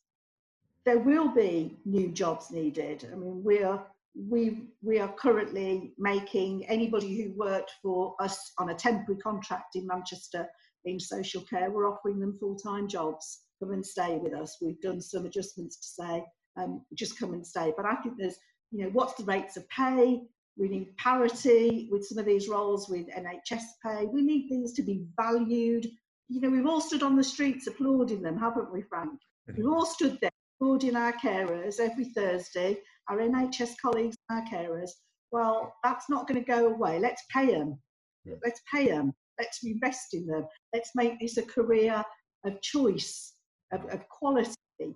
there 0.85 0.99
will 0.99 1.29
be 1.29 1.79
new 1.87 2.12
jobs 2.12 2.51
needed. 2.51 3.09
I 3.11 3.16
mean, 3.16 3.42
we're 3.42 3.81
we 4.14 4.68
we 4.83 5.01
are 5.01 5.12
currently 5.14 5.94
making 5.99 6.66
anybody 6.66 7.16
who 7.16 7.33
worked 7.37 7.73
for 7.83 8.14
us 8.20 8.53
on 8.59 8.68
a 8.68 8.75
temporary 8.75 9.18
contract 9.20 9.77
in 9.77 9.87
Manchester 9.87 10.47
in 10.85 11.01
social 11.01 11.40
care, 11.42 11.70
we're 11.70 11.90
offering 11.90 12.20
them 12.20 12.37
full-time 12.38 12.88
jobs. 12.88 13.44
Come 13.61 13.73
and 13.73 13.85
stay 13.85 14.18
with 14.18 14.35
us. 14.35 14.59
We've 14.61 14.81
done 14.81 15.01
some 15.01 15.25
adjustments 15.25 15.77
to 15.79 16.03
say, 16.03 16.25
um, 16.57 16.85
just 16.94 17.18
come 17.18 17.33
and 17.33 17.47
stay. 17.47 17.73
But 17.77 17.87
I 17.87 17.94
think 17.97 18.16
there's, 18.18 18.37
you 18.70 18.85
know, 18.85 18.90
what's 18.90 19.14
the 19.14 19.25
rates 19.25 19.57
of 19.57 19.68
pay? 19.70 20.20
We 20.57 20.68
need 20.68 20.97
parity 20.99 21.88
with 21.90 22.05
some 22.05 22.18
of 22.18 22.27
these 22.27 22.49
roles 22.49 22.88
with 22.88 23.07
NHS 23.09 23.62
pay. 23.85 24.07
We 24.12 24.23
need 24.23 24.49
things 24.49 24.73
to 24.75 24.83
be 24.83 25.07
valued. 25.18 25.87
You 26.29 26.41
know, 26.41 26.51
we've 26.51 26.67
all 26.67 26.81
stood 26.81 27.03
on 27.03 27.17
the 27.17 27.25
streets 27.25 27.67
applauding 27.67 28.23
them, 28.23 28.39
haven't 28.39 28.73
we, 28.73 28.83
Frank? 28.83 29.13
We've 29.55 29.67
all 29.67 29.85
stood 29.85 30.19
there 30.21 30.31
applauding 30.59 30.97
our 30.97 31.13
carers 31.13 31.81
every 31.81 32.07
Thursday, 32.07 32.79
our 33.09 33.19
NHS 33.19 33.75
colleagues 33.81 34.17
and 34.29 34.41
our 34.41 34.47
carers. 34.47 34.91
Well, 35.33 35.75
that's 35.83 36.09
not 36.09 36.27
going 36.27 36.43
to 36.43 36.47
go 36.47 36.69
away. 36.69 36.99
Let's 36.99 37.23
pay 37.31 37.47
them. 37.47 37.79
Yeah. 38.25 38.37
Let's 38.43 38.63
pay 38.73 38.89
them. 38.89 39.13
Let's 39.39 39.59
invest 39.65 40.15
in 40.15 40.27
them. 40.27 40.47
Let's 40.73 40.91
make 40.95 41.21
this 41.21 41.37
a 41.37 41.43
career 41.43 42.03
of 42.47 42.61
choice, 42.63 43.35
of, 43.73 43.85
of 43.93 44.09
quality. 44.09 44.55
You 44.79 44.95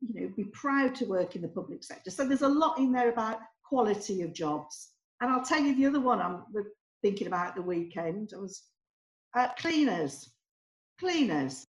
know, 0.00 0.32
be 0.36 0.44
proud 0.52 0.94
to 0.96 1.06
work 1.06 1.36
in 1.36 1.42
the 1.42 1.48
public 1.48 1.84
sector. 1.84 2.10
So 2.10 2.26
there's 2.26 2.42
a 2.42 2.48
lot 2.48 2.78
in 2.78 2.92
there 2.92 3.10
about 3.10 3.38
quality 3.64 4.22
of 4.22 4.34
jobs. 4.34 4.90
And 5.20 5.30
I'll 5.30 5.44
tell 5.44 5.60
you 5.60 5.74
the 5.74 5.86
other 5.86 6.00
one 6.00 6.20
I'm 6.20 6.42
thinking 7.02 7.26
about 7.26 7.54
the 7.54 7.62
weekend 7.62 8.32
I 8.36 8.40
was 8.40 8.62
uh, 9.34 9.48
cleaners. 9.58 10.30
Cleaners. 10.98 11.66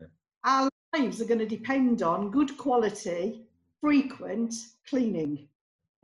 Yeah. 0.00 0.06
Our 0.44 0.68
lives 0.96 1.20
are 1.20 1.26
going 1.26 1.40
to 1.40 1.46
depend 1.46 2.02
on 2.02 2.30
good 2.30 2.56
quality, 2.56 3.42
frequent 3.80 4.54
cleaning. 4.88 5.48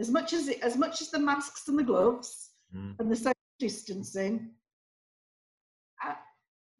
As 0.01 0.11
much 0.11 0.33
as 0.33 0.49
it, 0.49 0.61
as 0.61 0.77
much 0.77 1.01
as 1.01 1.11
the 1.11 1.19
masks 1.19 1.69
and 1.69 1.79
the 1.79 1.85
gloves 1.85 2.51
mm. 2.75 2.99
and 2.99 3.11
the 3.11 3.17
social 3.17 3.35
distancing, 3.61 4.51
uh, 6.05 6.15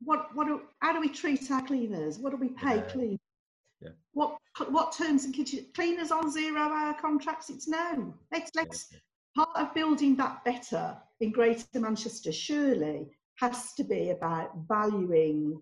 what 0.03 0.35
what 0.35 0.49
do, 0.49 0.63
how 0.81 0.93
do 0.93 1.01
we 1.01 1.09
treat 1.09 1.51
our 1.51 1.63
cleaners? 1.63 2.19
What 2.19 2.31
do 2.31 2.37
we 2.37 2.49
pay 2.49 2.77
yeah. 2.77 2.83
cleaners? 2.83 3.19
Yeah. 3.81 3.91
What 4.13 4.37
what 4.69 4.93
terms 4.93 5.25
and 5.25 5.35
conditions? 5.35 5.69
cleaners 5.75 6.11
on 6.11 6.31
zero 6.31 6.59
hour 6.61 6.95
contracts? 6.95 7.51
It's 7.51 7.69
no. 7.69 8.15
Let's 8.33 8.51
let's 8.57 8.89
yeah. 8.91 8.99
part 9.37 9.51
of 9.55 9.75
building 9.75 10.17
that 10.17 10.45
better 10.45 10.97
in 11.21 11.31
Greater 11.31 11.65
Manchester 11.75 12.33
surely 12.33 13.07
has 13.37 13.73
to 13.75 13.85
be 13.85 14.11
about 14.11 14.53
valuing 14.69 15.61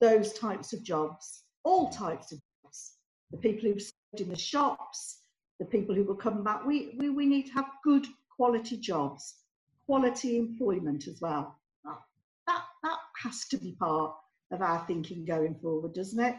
those 0.00 0.32
types 0.34 0.72
of 0.72 0.82
jobs, 0.82 1.44
all 1.64 1.90
types 1.90 2.32
of 2.32 2.38
jobs. 2.62 2.94
The 3.30 3.38
people 3.38 3.68
who've 3.68 3.80
served 3.82 4.20
in 4.20 4.28
the 4.28 4.36
shops, 4.36 5.20
the 5.58 5.66
people 5.66 5.94
who 5.94 6.04
will 6.04 6.14
come 6.14 6.44
back. 6.44 6.64
We, 6.64 6.94
we, 6.98 7.10
we 7.10 7.26
need 7.26 7.46
to 7.46 7.52
have 7.52 7.66
good 7.82 8.06
quality 8.34 8.76
jobs, 8.76 9.34
quality 9.86 10.38
employment 10.38 11.06
as 11.06 11.20
well. 11.20 11.58
That, 12.46 12.62
that 12.84 12.98
has 13.24 13.46
to 13.48 13.56
be 13.56 13.72
part 13.72 14.14
of 14.52 14.62
our 14.62 14.84
thinking 14.86 15.24
going 15.24 15.56
forward, 15.56 15.94
doesn't 15.94 16.22
it? 16.22 16.36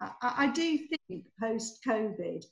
I, 0.00 0.10
I 0.22 0.46
do 0.46 0.78
think 0.78 1.24
post 1.38 1.80
COVID, 1.86 2.44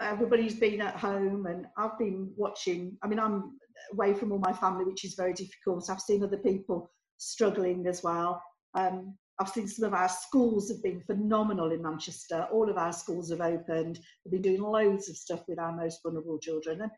everybody's 0.00 0.54
been 0.54 0.80
at 0.80 0.94
home 0.94 1.46
and 1.46 1.66
I've 1.76 1.98
been 1.98 2.30
watching. 2.36 2.96
I 3.02 3.08
mean, 3.08 3.18
I'm 3.18 3.58
away 3.92 4.14
from 4.14 4.32
all 4.32 4.38
my 4.38 4.52
family, 4.52 4.84
which 4.84 5.04
is 5.04 5.14
very 5.14 5.32
difficult. 5.32 5.90
I've 5.90 6.00
seen 6.00 6.22
other 6.22 6.36
people 6.36 6.90
struggling 7.18 7.86
as 7.86 8.02
well. 8.02 8.42
Um, 8.74 9.16
I've 9.38 9.50
seen 9.50 9.68
some 9.68 9.84
of 9.84 9.94
our 9.94 10.08
schools 10.08 10.70
have 10.70 10.82
been 10.82 11.02
phenomenal 11.02 11.70
in 11.70 11.82
Manchester. 11.82 12.48
All 12.50 12.70
of 12.70 12.78
our 12.78 12.92
schools 12.92 13.30
have 13.30 13.42
opened. 13.42 14.00
We've 14.24 14.32
been 14.32 14.42
doing 14.42 14.62
loads 14.62 15.10
of 15.10 15.16
stuff 15.16 15.42
with 15.46 15.58
our 15.58 15.76
most 15.76 16.00
vulnerable 16.02 16.38
children. 16.38 16.80
And 16.80 16.90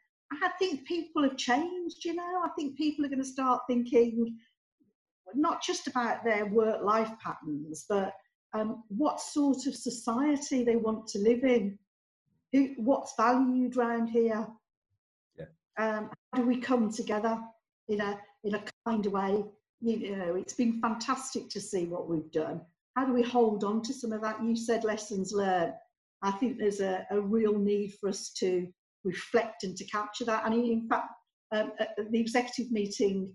I 0.45 0.51
think 0.59 0.87
people 0.87 1.25
have 1.25 1.37
changed, 1.37 2.05
you 2.05 2.15
know. 2.15 2.43
I 2.45 2.49
think 2.57 2.77
people 2.77 3.05
are 3.05 3.09
going 3.09 3.23
to 3.23 3.25
start 3.25 3.63
thinking 3.69 4.39
not 5.35 5.63
just 5.63 5.89
about 5.89 6.25
their 6.25 6.47
work 6.47 6.83
life 6.85 7.11
patterns, 7.23 7.87
but 7.89 8.13
um, 8.55 8.85
what 8.89 9.21
sort 9.21 9.67
of 9.67 9.75
society 9.75 10.65
they 10.65 10.77
want 10.77 11.07
to 11.09 11.19
live 11.19 11.43
in, 11.43 11.79
who, 12.53 12.75
what's 12.77 13.15
valued 13.17 13.77
around 13.77 14.09
here. 14.09 14.47
Yeah. 15.37 15.47
Um, 15.79 16.11
how 16.33 16.43
do 16.43 16.47
we 16.47 16.59
come 16.59 16.93
together 16.93 17.39
in 17.89 18.01
a, 18.01 18.19
in 18.45 18.55
a 18.55 18.63
kind 18.87 19.05
of 19.05 19.13
way 19.13 19.45
you 19.81 20.17
know, 20.17 20.35
it's 20.35 20.55
been 20.55 20.81
fantastic 20.81 21.49
to 21.51 21.61
see 21.61 21.85
what 21.87 22.09
we've 22.09 22.31
done. 22.33 22.61
How 22.97 23.05
do 23.05 23.13
we 23.13 23.23
hold 23.23 23.65
on 23.65 23.83
to 23.83 23.95
some 23.95 24.13
of 24.13 24.23
that? 24.23 24.43
You 24.43 24.57
said 24.57 24.85
lessons 24.85 25.33
learned. 25.33 25.75
I 26.23 26.33
think 26.33 26.59
there's 26.59 26.81
a, 26.81 27.07
a 27.11 27.21
real 27.21 27.57
need 27.57 27.95
for 28.01 28.09
us 28.09 28.31
to 28.39 28.67
reflect 29.05 29.63
and 29.63 29.77
to 29.77 29.85
capture 29.85 30.25
that. 30.25 30.45
And 30.45 30.55
in 30.55 30.89
fact, 30.89 31.09
um, 31.53 31.73
at 31.79 31.97
the 32.11 32.21
executive 32.21 32.73
meeting 32.73 33.33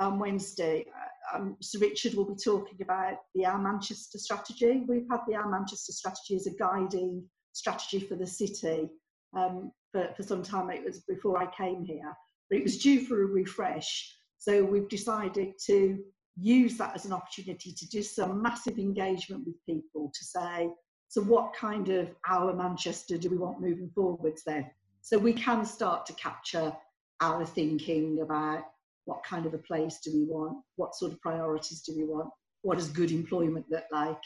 on 0.00 0.18
Wednesday, 0.18 0.84
uh, 1.32 1.36
um, 1.36 1.56
Sir 1.62 1.78
Richard 1.78 2.14
will 2.14 2.26
be 2.26 2.42
talking 2.42 2.78
about 2.82 3.18
the 3.34 3.46
Our 3.46 3.58
Manchester 3.58 4.18
strategy. 4.18 4.84
We've 4.86 5.06
had 5.10 5.20
the 5.28 5.36
Our 5.36 5.48
Manchester 5.48 5.92
strategy 5.92 6.34
as 6.34 6.46
a 6.46 6.56
guiding 6.56 7.24
strategy 7.52 8.00
for 8.00 8.16
the 8.16 8.26
city 8.26 8.90
um, 9.36 9.70
for, 9.92 10.12
for 10.16 10.22
some 10.24 10.42
time. 10.42 10.70
It 10.70 10.84
was 10.84 11.00
before 11.08 11.40
I 11.40 11.46
came 11.54 11.84
here, 11.84 12.12
but 12.50 12.58
it 12.58 12.64
was 12.64 12.78
due 12.78 13.00
for 13.06 13.22
a 13.22 13.26
refresh. 13.26 14.12
So 14.44 14.62
we've 14.62 14.90
decided 14.90 15.54
to 15.68 16.04
use 16.36 16.76
that 16.76 16.94
as 16.94 17.06
an 17.06 17.14
opportunity 17.14 17.72
to 17.72 17.88
do 17.88 18.02
some 18.02 18.42
massive 18.42 18.78
engagement 18.78 19.46
with 19.46 19.54
people 19.64 20.12
to 20.12 20.22
say, 20.22 20.68
so 21.08 21.22
what 21.22 21.54
kind 21.54 21.88
of 21.88 22.14
our 22.28 22.52
Manchester 22.52 23.16
do 23.16 23.30
we 23.30 23.38
want 23.38 23.62
moving 23.62 23.90
forwards 23.94 24.42
then? 24.46 24.70
So 25.00 25.16
we 25.16 25.32
can 25.32 25.64
start 25.64 26.04
to 26.06 26.12
capture 26.12 26.76
our 27.22 27.46
thinking 27.46 28.20
about 28.20 28.64
what 29.06 29.24
kind 29.24 29.46
of 29.46 29.54
a 29.54 29.58
place 29.58 30.00
do 30.04 30.12
we 30.12 30.24
want, 30.24 30.58
what 30.76 30.94
sort 30.94 31.12
of 31.12 31.22
priorities 31.22 31.80
do 31.80 31.96
we 31.96 32.04
want, 32.04 32.28
what 32.60 32.76
does 32.76 32.90
good 32.90 33.12
employment 33.12 33.64
look 33.70 33.84
like, 33.92 34.20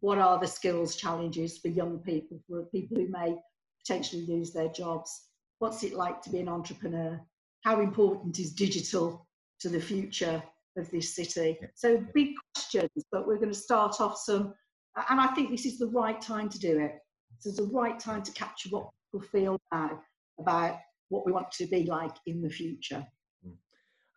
what 0.00 0.18
are 0.18 0.40
the 0.40 0.48
skills 0.48 0.96
challenges 0.96 1.58
for 1.58 1.68
young 1.68 2.00
people, 2.00 2.40
for 2.48 2.64
people 2.74 2.96
who 2.96 3.06
may 3.06 3.36
potentially 3.86 4.26
lose 4.26 4.52
their 4.52 4.68
jobs, 4.70 5.26
what's 5.60 5.84
it 5.84 5.92
like 5.92 6.22
to 6.22 6.30
be 6.30 6.40
an 6.40 6.48
entrepreneur, 6.48 7.20
how 7.62 7.80
important 7.80 8.36
is 8.40 8.52
digital 8.52 9.28
to 9.60 9.68
the 9.68 9.80
future 9.80 10.42
of 10.76 10.90
this 10.90 11.14
city. 11.14 11.58
So 11.74 12.02
big 12.14 12.34
questions, 12.54 12.90
but 13.12 13.26
we're 13.26 13.36
going 13.36 13.52
to 13.52 13.54
start 13.54 14.00
off 14.00 14.18
some, 14.18 14.54
and 15.08 15.20
I 15.20 15.28
think 15.28 15.50
this 15.50 15.66
is 15.66 15.78
the 15.78 15.88
right 15.88 16.20
time 16.20 16.48
to 16.48 16.58
do 16.58 16.78
it. 16.78 16.92
This 17.36 17.52
is 17.52 17.56
the 17.58 17.72
right 17.72 17.98
time 17.98 18.22
to 18.22 18.32
capture 18.32 18.70
what 18.70 18.88
people 19.12 19.26
feel 19.26 19.58
now 19.72 20.00
about 20.38 20.78
what 21.08 21.26
we 21.26 21.32
want 21.32 21.50
to 21.52 21.66
be 21.66 21.84
like 21.84 22.14
in 22.26 22.40
the 22.42 22.50
future. 22.50 23.04
Hmm. 23.44 23.52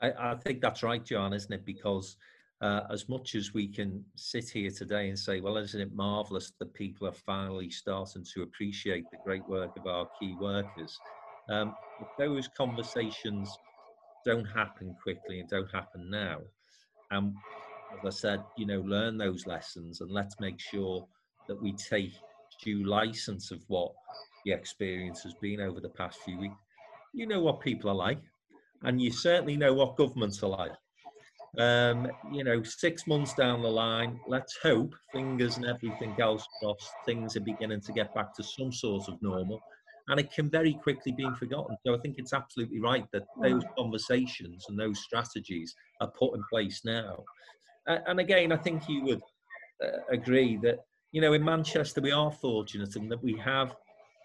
I, 0.02 0.32
I 0.32 0.36
think 0.36 0.62
that's 0.62 0.84
right, 0.84 1.04
John, 1.04 1.34
isn't 1.34 1.52
it? 1.52 1.66
Because 1.66 2.18
uh, 2.62 2.82
as 2.90 3.10
much 3.10 3.36
as 3.36 3.54
we 3.54 3.68
can 3.68 4.04
sit 4.16 4.50
here 4.50 4.72
today 4.72 5.10
and 5.10 5.20
say, 5.20 5.42
well, 5.42 5.58
isn't 5.58 5.82
it 5.82 5.94
marvellous 5.94 6.54
that 6.60 6.74
people 6.74 7.08
are 7.08 7.14
finally 7.14 7.70
starting 7.70 8.26
to 8.34 8.44
appreciate 8.44 9.04
the 9.12 9.18
great 9.26 9.48
work 9.50 9.72
of 9.78 9.86
our 9.88 10.08
key 10.20 10.36
workers? 10.40 10.98
Um, 11.50 11.76
if 12.00 12.08
those 12.18 12.48
conversations 12.48 13.54
don't 14.26 14.46
happen 14.46 14.96
quickly 15.02 15.40
and 15.40 15.50
don't 15.50 15.72
happen 15.72 16.10
now. 16.10 16.40
And 17.12 17.34
as 17.94 18.06
I 18.06 18.10
said, 18.10 18.44
you 18.58 18.66
know, 18.66 18.82
learn 18.82 19.18
those 19.18 19.46
lessons 19.46 20.02
and 20.02 20.12
let's 20.12 20.40
make 20.40 20.60
sure 20.60 21.08
that 21.48 21.62
we 21.62 21.74
take 21.74 22.14
due 22.64 22.86
license 22.86 23.52
of 23.52 23.62
what 23.68 23.92
the 24.46 24.52
experience 24.52 25.22
has 25.24 25.34
been 25.36 25.60
over 25.60 25.80
the 25.80 25.90
past 25.90 26.20
few 26.24 26.38
weeks. 26.38 26.56
You 27.14 27.28
know 27.28 27.42
what 27.42 27.62
people 27.62 27.90
are 27.90 27.96
like, 27.96 28.22
and 28.84 29.02
you 29.02 29.12
certainly 29.12 29.56
know 29.56 29.74
what 29.74 29.98
governments 29.98 30.42
are 30.44 30.50
like. 30.50 30.72
Um, 31.60 32.08
you 32.32 32.44
know, 32.44 32.64
six 32.64 33.06
months 33.06 33.36
down 33.36 33.62
the 33.62 33.70
line, 33.70 34.20
let's 34.28 34.58
hope, 34.64 34.96
fingers 35.12 35.58
and 35.58 35.68
everything 35.68 36.16
else 36.20 36.48
crossed, 36.60 36.90
things 37.06 37.38
are 37.38 37.42
beginning 37.42 37.82
to 37.82 37.94
get 37.94 38.14
back 38.16 38.34
to 38.36 38.44
some 38.44 38.72
sort 38.72 39.08
of 39.08 39.22
normal 39.22 39.62
and 40.10 40.20
it 40.20 40.32
can 40.32 40.50
very 40.50 40.74
quickly 40.74 41.12
be 41.12 41.28
forgotten. 41.38 41.78
So 41.86 41.96
I 41.96 42.00
think 42.00 42.16
it's 42.18 42.34
absolutely 42.34 42.80
right 42.80 43.06
that 43.14 43.24
those 43.42 43.64
conversations 43.78 44.66
and 44.68 44.78
those 44.78 45.00
strategies 45.00 45.74
are 46.02 46.12
put 46.20 46.36
in 46.36 46.44
place 46.52 46.82
now. 46.84 47.24
Uh, 47.88 48.00
and 48.08 48.20
again, 48.20 48.52
I 48.52 48.58
think 48.58 48.88
you 48.90 49.04
would 49.04 49.22
uh, 49.84 50.00
agree 50.12 50.58
that 50.64 50.80
you 51.12 51.22
know 51.22 51.34
in 51.34 51.44
Manchester 51.44 52.02
we 52.02 52.12
are 52.12 52.32
fortunate 52.32 52.96
in 52.96 53.10
that 53.10 53.24
we 53.24 53.38
have 53.38 53.76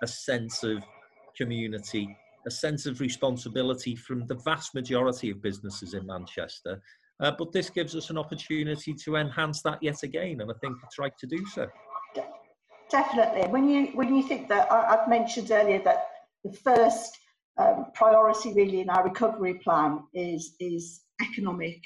a 0.02 0.06
sense 0.06 0.62
of 0.62 0.84
community, 1.36 2.16
a 2.46 2.50
sense 2.50 2.86
of 2.86 3.00
responsibility 3.00 3.94
from 3.94 4.26
the 4.26 4.36
vast 4.44 4.74
majority 4.74 5.30
of 5.30 5.42
businesses 5.42 5.94
in 5.94 6.06
Manchester. 6.06 6.80
Uh, 7.20 7.32
but 7.36 7.52
this 7.52 7.68
gives 7.68 7.96
us 7.96 8.10
an 8.10 8.18
opportunity 8.18 8.94
to 8.94 9.16
enhance 9.16 9.60
that 9.62 9.82
yet 9.82 10.02
again, 10.04 10.40
and 10.40 10.50
I 10.50 10.54
think 10.60 10.76
it's 10.84 10.98
right 10.98 11.16
to 11.18 11.26
do 11.26 11.44
so. 11.46 11.66
Definitely. 12.90 13.48
When 13.50 13.68
you 13.68 13.86
when 13.88 14.14
you 14.14 14.22
think 14.22 14.48
that 14.48 14.70
I, 14.72 14.96
have 14.96 15.08
mentioned 15.08 15.50
earlier 15.50 15.82
that 15.84 16.06
the 16.44 16.52
first 16.52 17.18
um, 17.58 17.86
priority 17.94 18.54
really 18.54 18.80
in 18.80 18.88
our 18.88 19.04
recovery 19.04 19.54
plan 19.54 20.04
is 20.14 20.54
is 20.58 21.02
economic 21.20 21.84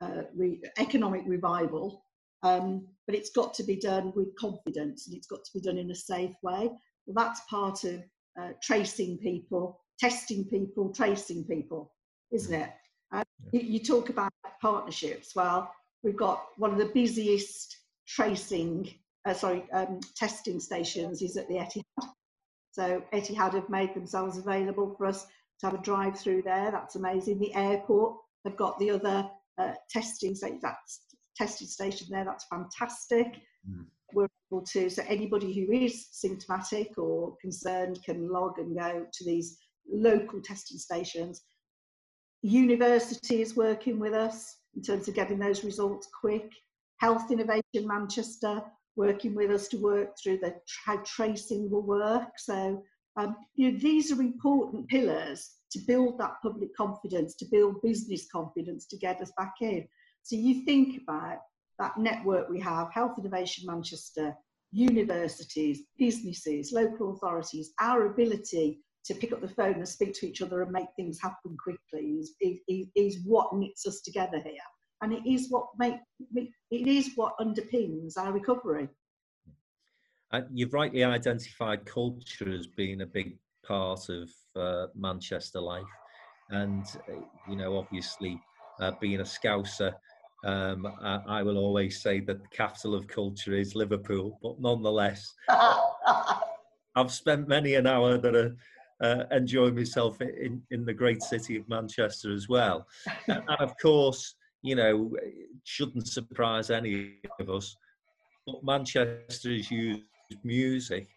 uh, 0.00 0.22
re, 0.34 0.60
economic 0.78 1.22
revival, 1.26 2.04
um, 2.42 2.86
but 3.06 3.14
it's 3.14 3.30
got 3.30 3.52
to 3.54 3.62
be 3.62 3.76
done 3.76 4.12
with 4.16 4.34
confidence 4.36 5.06
and 5.06 5.16
it's 5.16 5.26
got 5.26 5.44
to 5.44 5.50
be 5.52 5.60
done 5.60 5.76
in 5.76 5.90
a 5.90 5.94
safe 5.94 6.34
way. 6.42 6.70
Well, 7.06 7.14
that's 7.14 7.40
part 7.50 7.84
of 7.84 8.02
uh, 8.40 8.50
tracing 8.62 9.18
people, 9.18 9.80
testing 9.98 10.44
people, 10.44 10.92
tracing 10.94 11.44
people, 11.44 11.92
isn't 12.30 12.54
it? 12.54 12.70
Uh, 13.12 13.24
you, 13.52 13.60
you 13.60 13.78
talk 13.80 14.08
about 14.08 14.32
partnerships. 14.62 15.34
Well, 15.34 15.72
we've 16.02 16.16
got 16.16 16.44
one 16.56 16.70
of 16.70 16.78
the 16.78 16.92
busiest 16.94 17.76
tracing 18.06 18.94
uh, 19.28 19.34
sorry, 19.34 19.64
um, 19.72 20.00
testing 20.16 20.58
stations 20.58 21.20
is 21.22 21.36
at 21.36 21.48
the 21.48 21.54
Etihad. 21.56 22.08
So 22.72 23.02
Etihad 23.12 23.54
have 23.54 23.68
made 23.68 23.94
themselves 23.94 24.38
available 24.38 24.94
for 24.96 25.06
us 25.06 25.26
to 25.60 25.66
have 25.66 25.74
a 25.74 25.82
drive 25.82 26.18
through 26.18 26.42
there. 26.42 26.70
That's 26.70 26.96
amazing. 26.96 27.38
The 27.38 27.54
airport 27.54 28.16
have 28.44 28.56
got 28.56 28.78
the 28.78 28.90
other 28.90 29.28
uh, 29.58 29.72
testing 29.90 30.34
station, 30.34 30.60
that's 30.62 31.02
testing 31.36 31.66
station 31.66 32.06
there. 32.10 32.24
That's 32.24 32.46
fantastic. 32.46 33.42
Mm. 33.68 33.86
we're 34.14 34.28
able 34.50 34.64
to, 34.64 34.88
so 34.88 35.02
anybody 35.06 35.52
who 35.52 35.72
is 35.72 36.06
symptomatic 36.12 36.96
or 36.96 37.36
concerned 37.40 37.98
can 38.04 38.30
log 38.30 38.58
and 38.58 38.78
go 38.78 39.04
to 39.12 39.24
these 39.24 39.58
local 39.90 40.40
testing 40.40 40.78
stations. 40.78 41.42
University 42.42 43.42
is 43.42 43.56
working 43.56 43.98
with 43.98 44.14
us 44.14 44.56
in 44.76 44.82
terms 44.82 45.08
of 45.08 45.14
getting 45.14 45.38
those 45.38 45.64
results 45.64 46.08
quick. 46.18 46.50
Health 46.98 47.30
Innovation 47.30 47.86
Manchester 47.86 48.62
working 48.98 49.34
with 49.34 49.50
us 49.50 49.68
to 49.68 49.78
work 49.78 50.10
through 50.20 50.38
the 50.38 50.54
how 50.84 50.96
tracing 51.06 51.70
will 51.70 51.86
work. 51.86 52.30
So 52.36 52.82
um, 53.16 53.36
you 53.54 53.72
know, 53.72 53.78
these 53.78 54.12
are 54.12 54.20
important 54.20 54.88
pillars 54.88 55.50
to 55.72 55.78
build 55.86 56.18
that 56.18 56.34
public 56.42 56.74
confidence, 56.76 57.34
to 57.36 57.46
build 57.50 57.80
business 57.82 58.26
confidence, 58.30 58.86
to 58.86 58.98
get 58.98 59.20
us 59.20 59.32
back 59.36 59.54
in. 59.60 59.86
So 60.22 60.36
you 60.36 60.64
think 60.64 61.02
about 61.02 61.38
that 61.78 61.96
network 61.96 62.48
we 62.48 62.60
have, 62.60 62.92
Health 62.92 63.18
Innovation 63.18 63.64
Manchester, 63.66 64.34
universities, 64.72 65.82
businesses, 65.98 66.72
local 66.72 67.12
authorities, 67.14 67.72
our 67.80 68.06
ability 68.06 68.80
to 69.04 69.14
pick 69.14 69.32
up 69.32 69.40
the 69.40 69.48
phone 69.48 69.74
and 69.74 69.88
speak 69.88 70.12
to 70.14 70.26
each 70.26 70.42
other 70.42 70.62
and 70.62 70.72
make 70.72 70.88
things 70.96 71.20
happen 71.20 71.56
quickly 71.62 72.08
is, 72.20 72.34
is, 72.40 72.86
is 72.94 73.18
what 73.24 73.54
knits 73.54 73.86
us 73.86 74.00
together 74.00 74.40
here. 74.44 74.68
And 75.00 75.12
it 75.12 75.26
is 75.26 75.48
what 75.50 75.68
make 75.78 75.96
it 76.32 76.52
is 76.70 77.12
what 77.14 77.38
underpins 77.38 78.16
our 78.16 78.32
recovery. 78.32 78.88
Uh, 80.30 80.42
you've 80.52 80.74
rightly 80.74 81.04
identified 81.04 81.86
culture 81.86 82.52
as 82.52 82.66
being 82.66 83.00
a 83.00 83.06
big 83.06 83.38
part 83.64 84.08
of 84.08 84.30
uh, 84.56 84.86
Manchester 84.94 85.60
life, 85.60 85.84
and 86.50 86.84
uh, 87.08 87.20
you 87.48 87.56
know, 87.56 87.78
obviously, 87.78 88.40
uh, 88.80 88.92
being 89.00 89.20
a 89.20 89.24
Scouser, 89.24 89.94
um, 90.44 90.86
I, 91.02 91.20
I, 91.26 91.42
will 91.42 91.58
always 91.58 92.00
say 92.00 92.20
that 92.20 92.42
the 92.42 92.48
capital 92.48 92.94
of 92.94 93.08
culture 93.08 93.54
is 93.54 93.74
Liverpool, 93.74 94.38
but 94.42 94.60
nonetheless, 94.60 95.34
I've 96.94 97.10
spent 97.10 97.48
many 97.48 97.74
an 97.74 97.86
hour 97.86 98.18
that 98.18 98.36
are 98.36 98.56
uh, 99.00 99.24
enjoying 99.30 99.74
myself 99.74 100.20
in, 100.20 100.62
in 100.70 100.84
the 100.84 100.92
great 100.92 101.22
city 101.22 101.56
of 101.56 101.68
Manchester 101.68 102.32
as 102.32 102.48
well. 102.48 102.86
and 103.26 103.48
of 103.60 103.74
course, 103.78 104.34
you 104.62 104.74
know, 104.74 105.10
shouldn't 105.64 106.08
surprise 106.08 106.70
any 106.70 107.14
of 107.40 107.50
us, 107.50 107.76
but 108.46 108.64
Manchester 108.64 109.52
has 109.52 109.70
used 109.70 110.02
music 110.44 111.08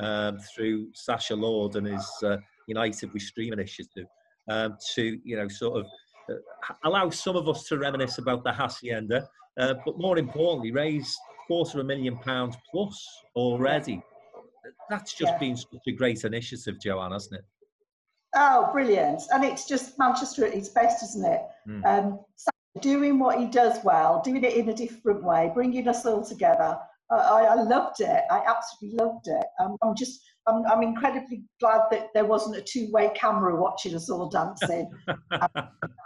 um, 0.00 0.38
through 0.54 0.88
Sacha 0.94 1.34
Lord 1.34 1.76
and 1.76 1.86
his 1.86 2.08
uh, 2.22 2.36
United 2.66 3.12
We 3.12 3.20
Stream 3.20 3.52
initiative 3.52 4.06
um, 4.48 4.76
to, 4.94 5.18
you 5.24 5.36
know, 5.36 5.48
sort 5.48 5.80
of 5.80 5.86
uh, 6.30 6.74
allow 6.84 7.10
some 7.10 7.36
of 7.36 7.48
us 7.48 7.64
to 7.64 7.78
reminisce 7.78 8.18
about 8.18 8.44
the 8.44 8.52
hacienda, 8.52 9.28
uh, 9.58 9.74
but 9.84 9.98
more 9.98 10.18
importantly, 10.18 10.72
raise 10.72 11.16
quarter 11.46 11.78
of 11.78 11.84
a 11.84 11.86
million 11.86 12.16
pounds 12.18 12.56
plus 12.70 13.06
already. 13.36 14.02
That's 14.88 15.12
just 15.12 15.32
yeah. 15.32 15.38
been 15.38 15.56
such 15.56 15.82
a 15.86 15.92
great 15.92 16.24
initiative, 16.24 16.80
Joanne, 16.80 17.12
hasn't 17.12 17.40
it? 17.40 17.44
Oh, 18.36 18.70
brilliant! 18.72 19.22
And 19.32 19.44
it's 19.44 19.68
just 19.68 19.98
Manchester 19.98 20.44
at 20.44 20.54
its 20.54 20.68
best, 20.68 21.04
isn't 21.04 21.24
it? 21.24 21.40
Mm. 21.68 21.84
Um, 21.86 22.20
doing 22.80 23.18
what 23.18 23.38
he 23.38 23.46
does 23.46 23.78
well, 23.84 24.20
doing 24.24 24.44
it 24.44 24.54
in 24.54 24.68
a 24.68 24.74
different 24.74 25.22
way, 25.22 25.50
bringing 25.54 25.88
us 25.88 26.04
all 26.04 26.24
together. 26.24 26.76
I, 27.10 27.44
I 27.44 27.54
loved 27.54 28.00
it. 28.00 28.22
I 28.30 28.42
absolutely 28.46 28.98
loved 28.98 29.28
it. 29.28 29.46
Um, 29.60 29.76
I'm 29.82 29.94
just, 29.94 30.20
I'm, 30.46 30.64
I'm 30.66 30.82
incredibly 30.82 31.44
glad 31.60 31.82
that 31.90 32.08
there 32.14 32.24
wasn't 32.24 32.56
a 32.56 32.62
two-way 32.62 33.12
camera 33.14 33.60
watching 33.60 33.94
us 33.94 34.10
all 34.10 34.28
dancing, 34.28 34.90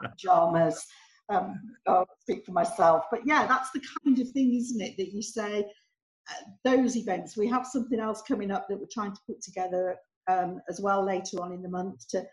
pajamas. 0.03 0.85
Um, 1.31 1.61
I'll 1.87 2.07
speak 2.21 2.45
for 2.45 2.53
myself, 2.53 3.05
but 3.11 3.21
yeah, 3.25 3.47
that's 3.47 3.71
the 3.71 3.83
kind 4.03 4.19
of 4.19 4.29
thing, 4.31 4.55
isn't 4.55 4.81
it? 4.81 4.97
That 4.97 5.13
you 5.13 5.23
say 5.23 5.65
uh, 6.31 6.51
those 6.65 6.97
events. 6.97 7.37
We 7.37 7.47
have 7.49 7.67
something 7.67 8.01
else 8.01 8.23
coming 8.23 8.51
up 8.51 8.67
that 8.69 8.79
we're 8.79 8.87
trying 8.93 9.13
to 9.13 9.21
put 9.27 9.43
together 9.43 9.97
um, 10.27 10.61
as 10.69 10.81
well 10.81 11.05
later 11.05 11.43
on 11.43 11.53
in 11.53 11.63
the 11.63 11.69
month. 11.69 12.09
To 12.11 12.25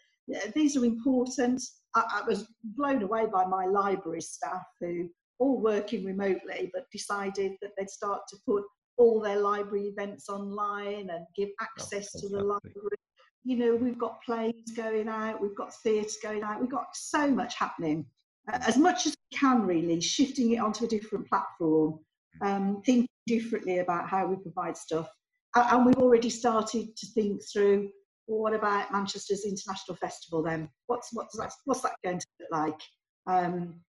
these 0.56 0.76
are 0.76 0.86
important. 0.86 1.62
I, 1.96 2.22
I 2.22 2.28
was 2.28 2.48
blown 2.64 3.02
away 3.02 3.26
by 3.32 3.46
my 3.46 3.66
library 3.66 4.22
staff 4.22 4.66
who 4.80 5.10
all 5.39 5.60
working 5.60 6.06
remotely, 6.06 6.72
but 6.74 6.89
decided 6.91 7.54
that 7.62 7.72
they'd 7.78 7.89
start 7.89 8.22
to 8.30 8.38
put 8.46 8.64
all 8.98 9.20
their 9.20 9.39
library 9.39 9.88
events 9.88 10.30
online 10.30 11.10
and 11.10 11.26
give 11.36 11.50
access 11.62 12.10
oh, 12.16 12.20
to 12.22 12.30
the 12.30 12.43
library. 12.43 12.98
You 13.43 13.58
know, 13.58 13.76
we've 13.76 13.98
got 13.98 14.24
plays 14.24 14.72
going 14.76 15.08
out, 15.08 15.41
we've 15.41 15.56
got 15.56 15.74
theatre 15.84 16.10
going 16.24 16.43
out, 16.43 16.62
we've 16.62 16.70
got 16.70 16.88
so 16.93 17.30
much 17.30 17.56
happening. 17.56 18.06
As 18.48 18.78
much 18.78 19.08
as 19.08 19.16
we 19.32 19.38
can, 19.38 19.66
really, 19.66 20.00
shifting 20.00 20.52
it 20.52 20.60
onto 20.60 20.86
a 20.86 20.88
different 20.88 21.28
platform, 21.28 22.00
um, 22.41 22.82
thinking 22.86 23.08
differently 23.28 23.80
about 23.80 24.08
how 24.08 24.28
we 24.28 24.36
provide 24.36 24.78
stuff. 24.78 25.10
And 25.56 25.86
we've 25.86 25.98
already 25.98 26.30
started 26.30 26.96
to 26.96 27.08
think 27.08 27.41
through 27.52 27.89
well, 28.28 28.42
what 28.42 28.54
about 28.54 28.92
Manchester's 28.92 29.46
International 29.46 29.96
Festival 29.96 30.44
then? 30.44 30.70
What's, 30.88 31.10
what's, 31.14 31.38
that, 31.38 31.52
what's 31.66 31.82
that 31.82 31.96
going 32.04 32.20
to 32.20 32.28
look 32.40 32.50
like? 32.52 32.82
Um, 33.28 33.82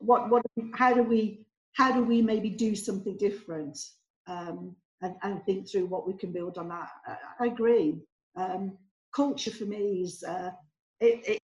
what 0.00 0.30
what 0.30 0.42
how 0.74 0.92
do 0.92 1.02
we 1.02 1.44
how 1.74 1.92
do 1.92 2.02
we 2.02 2.20
maybe 2.20 2.50
do 2.50 2.74
something 2.74 3.16
different 3.16 3.78
um, 4.26 4.74
and, 5.02 5.14
and 5.22 5.44
think 5.44 5.70
through 5.70 5.86
what 5.86 6.06
we 6.06 6.14
can 6.14 6.32
build 6.32 6.58
on 6.58 6.68
that 6.68 6.88
i, 7.06 7.44
I 7.44 7.46
agree 7.46 8.00
um, 8.36 8.76
culture 9.14 9.50
for 9.50 9.64
me 9.64 10.02
is 10.02 10.24
uh, 10.26 10.50
it, 11.00 11.40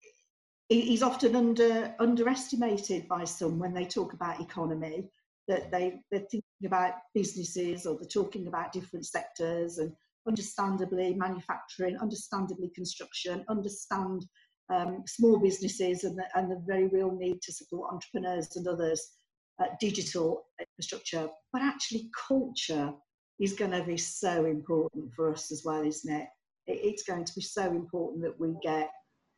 it, 0.70 1.02
often 1.02 1.36
under 1.36 1.94
underestimated 1.98 3.06
by 3.08 3.24
some 3.24 3.58
when 3.58 3.74
they 3.74 3.84
talk 3.84 4.12
about 4.12 4.40
economy 4.40 5.08
that 5.48 5.70
they 5.70 6.00
they're 6.10 6.20
thinking 6.20 6.66
about 6.66 6.94
businesses 7.14 7.86
or 7.86 7.96
they're 7.96 8.08
talking 8.08 8.46
about 8.46 8.72
different 8.72 9.06
sectors 9.06 9.78
and 9.78 9.92
understandably 10.26 11.14
manufacturing 11.14 11.96
understandably 11.98 12.70
construction 12.74 13.44
understand 13.48 14.24
um, 14.72 15.02
small 15.06 15.38
businesses 15.38 16.04
and 16.04 16.18
the, 16.18 16.24
and 16.34 16.50
the 16.50 16.62
very 16.66 16.88
real 16.88 17.12
need 17.12 17.40
to 17.42 17.52
support 17.52 17.92
entrepreneurs 17.92 18.56
and 18.56 18.66
others, 18.66 19.12
uh, 19.60 19.66
digital 19.80 20.46
infrastructure, 20.58 21.28
but 21.52 21.62
actually 21.62 22.10
culture 22.28 22.92
is 23.40 23.52
going 23.52 23.72
to 23.72 23.82
be 23.82 23.96
so 23.96 24.46
important 24.46 25.12
for 25.14 25.32
us 25.32 25.50
as 25.50 25.62
well, 25.64 25.84
isn't 25.84 26.12
it? 26.12 26.28
it 26.66 26.80
it's 26.82 27.02
going 27.02 27.24
to 27.24 27.34
be 27.34 27.42
so 27.42 27.64
important 27.64 28.22
that 28.22 28.38
we 28.38 28.54
get 28.62 28.90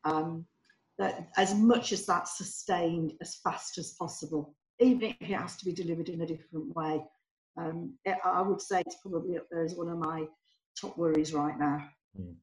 um, 0.05 0.47
that 0.99 1.28
as 1.37 1.55
much 1.55 1.93
as 1.93 2.07
that's 2.07 2.39
sustained 2.39 3.12
as 3.20 3.37
fast 3.43 3.78
as 3.78 3.95
possible, 3.99 4.55
even 4.80 5.03
if 5.03 5.16
it 5.20 5.34
has 5.34 5.57
to 5.57 5.64
be 5.64 5.72
delivered 5.72 6.09
in 6.09 6.22
a 6.22 6.26
different 6.26 6.74
way. 6.74 7.03
Um, 7.59 7.95
I 8.24 8.43
would 8.43 8.61
say 8.61 8.82
it's 8.87 8.99
probably 9.01 9.39
up 9.39 9.47
there 9.51 9.64
as 9.64 9.74
one 9.74 9.89
of 9.89 9.99
my 9.99 10.26
top 10.80 10.96
worries 10.96 11.32
right 11.32 11.58
now. 11.58 11.88
Mm. 12.18 12.34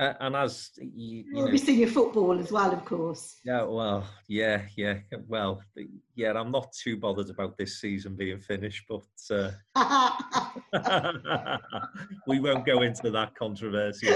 Uh, 0.00 0.14
and 0.20 0.36
as 0.36 0.70
you, 0.76 1.24
you 1.34 1.50
be 1.50 1.58
seeing 1.58 1.80
your 1.80 1.88
football 1.88 2.38
as 2.38 2.52
well, 2.52 2.72
of 2.72 2.84
course. 2.84 3.40
Yeah, 3.44 3.64
well, 3.64 4.06
yeah, 4.28 4.62
yeah, 4.76 4.98
well, 5.26 5.60
yeah. 6.14 6.32
I'm 6.34 6.52
not 6.52 6.72
too 6.72 6.96
bothered 6.96 7.30
about 7.30 7.56
this 7.56 7.80
season 7.80 8.14
being 8.14 8.38
finished, 8.38 8.84
but 8.88 9.02
uh, 9.34 9.50
we 12.28 12.38
won't 12.38 12.64
go 12.64 12.82
into 12.82 13.10
that 13.10 13.34
controversy. 13.34 14.08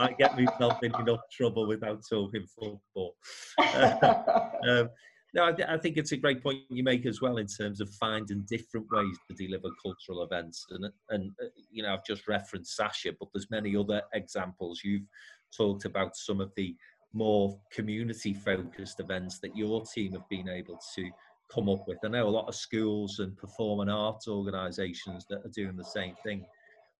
I 0.00 0.14
get 0.18 0.36
myself 0.38 0.82
in 0.82 0.94
enough 0.96 1.20
trouble 1.32 1.66
without 1.66 2.02
talking 2.08 2.46
football. 2.46 3.16
um, 4.68 4.90
no, 5.34 5.46
I, 5.46 5.52
th- 5.52 5.68
I, 5.68 5.76
think 5.76 5.96
it's 5.96 6.12
a 6.12 6.16
great 6.16 6.42
point 6.42 6.60
you 6.70 6.82
make 6.82 7.04
as 7.04 7.20
well 7.20 7.36
in 7.36 7.46
terms 7.46 7.80
of 7.80 7.90
finding 7.90 8.46
different 8.48 8.86
ways 8.90 9.16
to 9.28 9.34
deliver 9.34 9.68
cultural 9.82 10.22
events. 10.22 10.64
And, 10.70 10.90
and 11.10 11.32
uh, 11.42 11.48
you 11.70 11.82
know, 11.82 11.92
I've 11.92 12.04
just 12.04 12.26
referenced 12.26 12.74
Sacha, 12.74 13.12
but 13.18 13.28
there's 13.34 13.50
many 13.50 13.76
other 13.76 14.02
examples. 14.14 14.80
You've 14.82 15.06
talked 15.54 15.84
about 15.84 16.16
some 16.16 16.40
of 16.40 16.50
the 16.56 16.74
more 17.12 17.58
community-focused 17.72 19.00
events 19.00 19.38
that 19.40 19.56
your 19.56 19.84
team 19.94 20.12
have 20.12 20.28
been 20.30 20.48
able 20.48 20.78
to 20.94 21.10
come 21.52 21.68
up 21.68 21.86
with. 21.86 21.98
I 22.04 22.08
know 22.08 22.26
a 22.26 22.30
lot 22.30 22.48
of 22.48 22.54
schools 22.54 23.18
and 23.18 23.36
performing 23.36 23.88
arts 23.88 24.28
organisations 24.28 25.26
that 25.28 25.44
are 25.44 25.52
doing 25.54 25.76
the 25.76 25.84
same 25.84 26.14
thing. 26.22 26.44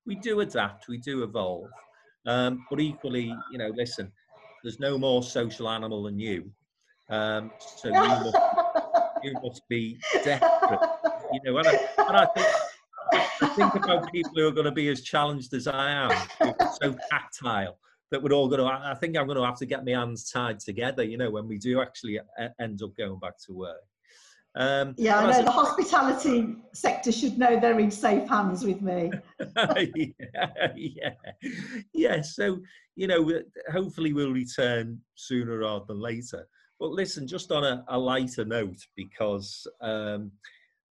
We 0.06 0.16
do 0.16 0.40
adapt, 0.40 0.88
we 0.88 0.98
do 0.98 1.22
evolve, 1.22 1.68
um, 2.26 2.64
but 2.70 2.80
equally, 2.80 3.34
you 3.52 3.58
know, 3.58 3.70
listen, 3.76 4.10
there's 4.62 4.80
no 4.80 4.98
more 4.98 5.22
social 5.22 5.68
animal 5.68 6.02
than 6.02 6.18
you 6.18 6.50
um, 7.10 7.50
so 7.58 7.88
you 7.88 7.94
must, 7.94 8.36
you 9.22 9.34
must 9.42 9.68
be 9.68 9.98
desperate. 10.24 10.80
You 11.32 11.40
know, 11.44 11.58
and 11.58 11.68
I, 11.68 11.78
and 11.98 12.16
I 12.16 12.26
think 12.26 12.46
I 13.40 13.46
think 13.48 13.74
about 13.74 14.12
people 14.12 14.32
who 14.34 14.48
are 14.48 14.52
going 14.52 14.64
to 14.64 14.72
be 14.72 14.88
as 14.88 15.02
challenged 15.02 15.54
as 15.54 15.66
I 15.66 15.90
am, 15.90 16.10
so 16.80 16.96
tactile 17.10 17.78
that 18.10 18.22
we're 18.22 18.32
all 18.32 18.48
going 18.48 18.60
to. 18.60 18.66
I 18.66 18.94
think 18.94 19.16
I'm 19.16 19.26
going 19.26 19.38
to 19.38 19.44
have 19.44 19.58
to 19.58 19.66
get 19.66 19.84
my 19.84 19.92
hands 19.92 20.30
tied 20.30 20.60
together. 20.60 21.02
You 21.02 21.18
know, 21.18 21.30
when 21.30 21.48
we 21.48 21.58
do 21.58 21.80
actually 21.80 22.20
end 22.60 22.82
up 22.82 22.96
going 22.96 23.18
back 23.18 23.38
to 23.46 23.52
work. 23.52 23.76
Um, 24.56 24.94
yeah, 24.96 25.18
I 25.18 25.30
know 25.30 25.44
the 25.44 25.50
hospitality 25.50 26.56
sector 26.72 27.12
should 27.12 27.38
know 27.38 27.60
they're 27.60 27.78
in 27.78 27.90
safe 27.90 28.28
hands 28.28 28.64
with 28.64 28.80
me. 28.80 29.12
yeah, 29.66 30.72
yeah, 30.74 31.10
yeah. 31.92 32.20
So 32.22 32.60
you 32.96 33.06
know, 33.06 33.30
hopefully 33.70 34.12
we'll 34.12 34.32
return 34.32 35.00
sooner 35.14 35.58
rather 35.58 35.84
than 35.86 36.00
later. 36.00 36.48
But 36.80 36.90
listen, 36.90 37.26
just 37.26 37.50
on 37.50 37.64
a, 37.64 37.84
a 37.88 37.98
lighter 37.98 38.44
note, 38.44 38.86
because 38.94 39.66
um, 39.80 40.30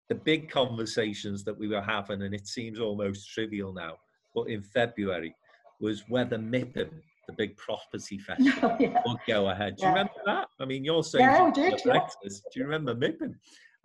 the 0.10 0.16
big 0.16 0.50
conversations 0.50 1.44
that 1.46 1.58
we 1.58 1.68
were 1.68 1.82
having, 1.82 2.22
and 2.24 2.34
it 2.34 2.48
seems 2.48 2.80
almost 2.80 3.30
trivial 3.34 3.74
now, 3.74 3.94
but 4.36 4.50
in 4.50 4.62
February, 4.62 5.36
was 5.80 6.04
whether 6.10 6.38
MIPIM, 6.38 6.90
the 7.28 7.34
big 7.38 7.56
property 7.58 8.18
festival, 8.18 8.72
oh, 8.72 8.78
yeah. 8.80 9.02
would 9.06 9.18
go 9.28 9.50
ahead. 9.50 9.78
Do 9.78 9.84
you 9.84 9.90
remember 9.90 10.14
that? 10.26 10.48
I 10.60 10.66
mean, 10.66 10.84
you're 10.84 11.04
saying 11.04 11.26
yeah, 11.26 11.46
we 11.46 11.52
did, 11.52 11.82
yeah. 11.86 12.00
Do 12.24 12.60
you 12.60 12.66
remember 12.66 12.96
MIPIM? 12.96 13.36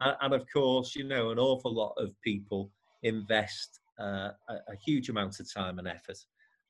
And, 0.00 0.16
and, 0.20 0.34
of 0.34 0.44
course, 0.52 0.96
you 0.96 1.04
know, 1.04 1.30
an 1.30 1.38
awful 1.38 1.72
lot 1.72 1.94
of 1.96 2.10
people 2.22 2.70
invest 3.02 3.80
uh, 4.00 4.30
a, 4.48 4.54
a, 4.68 4.76
huge 4.84 5.08
amount 5.08 5.38
of 5.38 5.52
time 5.52 5.78
and 5.78 5.86
effort, 5.86 6.18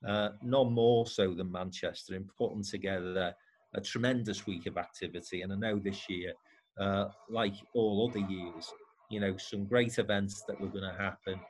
uh, 0.07 0.31
none 0.43 0.73
more 0.73 1.07
so 1.07 1.33
than 1.35 1.51
Manchester, 1.51 2.15
in 2.15 2.29
putting 2.37 2.63
together 2.63 3.35
a 3.75 3.81
tremendous 3.81 4.47
week 4.47 4.67
of 4.67 4.77
activity. 4.77 5.43
And 5.43 5.53
I 5.53 5.57
know 5.57 5.79
this 5.79 6.09
year, 6.09 6.33
uh, 6.79 7.07
like 7.29 7.55
all 7.75 8.09
other 8.11 8.27
years, 8.27 8.73
you 9.11 9.21
know, 9.21 9.37
some 9.37 9.65
great 9.65 9.99
events 9.99 10.43
that 10.49 10.61
were 10.61 10.69
going 10.69 10.91
to 10.91 10.99
happen, 10.99 11.41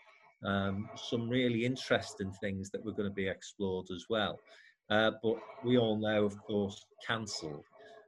um, 0.45 0.89
some 0.97 1.29
really 1.29 1.64
interesting 1.64 2.33
things 2.41 2.70
that 2.70 2.85
were 2.85 2.93
going 2.93 3.09
to 3.09 3.14
be 3.14 3.29
explored 3.29 3.87
as 3.95 4.07
well. 4.09 4.39
Uh, 4.91 5.12
but 5.23 5.37
we 5.64 5.79
all 5.79 5.97
know, 5.97 6.25
of 6.25 6.37
course, 6.43 6.85
cancelled. 7.07 7.64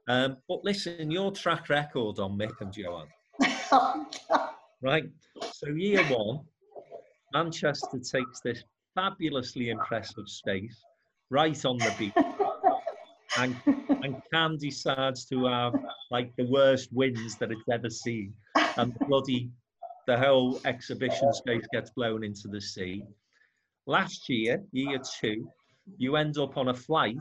Um, 0.07 0.37
but 0.47 0.63
listen, 0.63 1.09
your 1.09 1.31
track 1.31 1.69
record 1.69 2.19
on 2.19 2.37
Mick 2.37 2.61
and 2.61 2.71
Joanne. 2.71 3.07
right. 4.81 5.09
So 5.53 5.69
year 5.69 6.03
one, 6.05 6.41
Manchester 7.33 7.99
takes 7.99 8.39
this 8.41 8.63
fabulously 8.93 9.69
impressive 9.69 10.27
space 10.27 10.83
right 11.29 11.65
on 11.65 11.77
the 11.77 11.93
beach. 11.97 12.13
And, 13.37 13.55
and 14.03 14.21
Cannes 14.31 14.57
decides 14.57 15.25
to 15.25 15.45
have 15.45 15.73
like 16.11 16.35
the 16.35 16.45
worst 16.45 16.89
winds 16.91 17.35
that 17.37 17.51
it's 17.51 17.67
ever 17.71 17.89
seen 17.89 18.33
and 18.77 18.97
bloody 19.07 19.49
the 20.07 20.17
whole 20.17 20.59
exhibition 20.65 21.33
space 21.33 21.65
gets 21.73 21.89
blown 21.91 22.23
into 22.23 22.47
the 22.47 22.61
sea. 22.61 23.03
Last 23.87 24.29
year, 24.29 24.63
year 24.71 24.99
two, 25.19 25.49
you 25.97 26.15
end 26.15 26.37
up 26.37 26.57
on 26.57 26.69
a 26.69 26.73
flight 26.73 27.17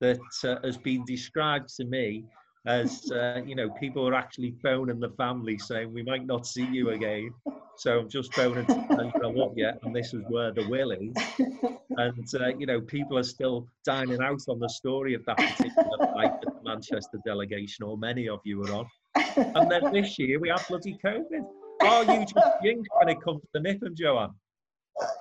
that 0.00 0.20
uh, 0.44 0.56
has 0.64 0.76
been 0.76 1.04
described 1.04 1.68
to 1.76 1.84
me 1.84 2.24
as 2.66 3.10
uh, 3.12 3.40
you 3.44 3.54
know 3.54 3.70
people 3.70 4.06
are 4.06 4.14
actually 4.14 4.54
phoning 4.62 5.00
the 5.00 5.10
family 5.10 5.58
saying 5.58 5.92
we 5.92 6.02
might 6.02 6.26
not 6.26 6.46
see 6.46 6.66
you 6.66 6.90
again 6.90 7.30
so 7.78 8.00
i'm 8.00 8.08
just 8.08 8.34
phoning 8.34 8.66
to 8.66 8.74
tell 8.88 9.04
you 9.04 9.12
i 9.24 9.26
love 9.26 9.52
you 9.56 9.70
and 9.82 9.94
this 9.94 10.12
is 10.12 10.22
where 10.28 10.52
the 10.52 10.66
will 10.68 10.90
is 10.90 11.14
and 11.96 12.34
uh, 12.40 12.48
you 12.58 12.66
know 12.66 12.80
people 12.80 13.16
are 13.16 13.22
still 13.22 13.66
dining 13.84 14.20
out 14.22 14.40
on 14.48 14.58
the 14.58 14.68
story 14.68 15.14
of 15.14 15.24
that 15.24 15.36
particular 15.36 15.98
that 15.98 16.40
the 16.42 16.52
manchester 16.64 17.18
delegation 17.24 17.84
or 17.84 17.96
many 17.96 18.28
of 18.28 18.40
you 18.44 18.58
were 18.58 18.72
on 18.72 18.86
and 19.36 19.70
then 19.70 19.92
this 19.92 20.18
year 20.18 20.38
we 20.38 20.48
have 20.48 20.66
bloody 20.68 20.98
COVID. 21.04 21.46
Are 21.82 22.04
you 22.04 22.24
just 22.26 22.62
jinxed 22.62 22.90
when 22.98 23.08
it 23.08 23.22
comes 23.22 23.40
to 23.54 23.60
MIPIM, 23.60 23.94
Joanne? 23.94 24.34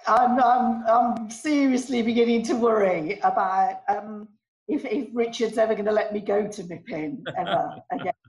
I'm, 0.07 0.39
I'm, 0.41 0.83
I'm 0.87 1.29
seriously 1.29 2.01
beginning 2.01 2.43
to 2.43 2.55
worry 2.55 3.19
about 3.23 3.81
um, 3.87 4.27
if, 4.67 4.85
if 4.85 5.09
Richard's 5.13 5.57
ever 5.57 5.73
going 5.73 5.85
to 5.85 5.91
let 5.91 6.13
me 6.13 6.19
go 6.19 6.47
to 6.47 6.63
MIPIM 6.63 7.23
ever 7.37 7.75
again. 7.91 8.13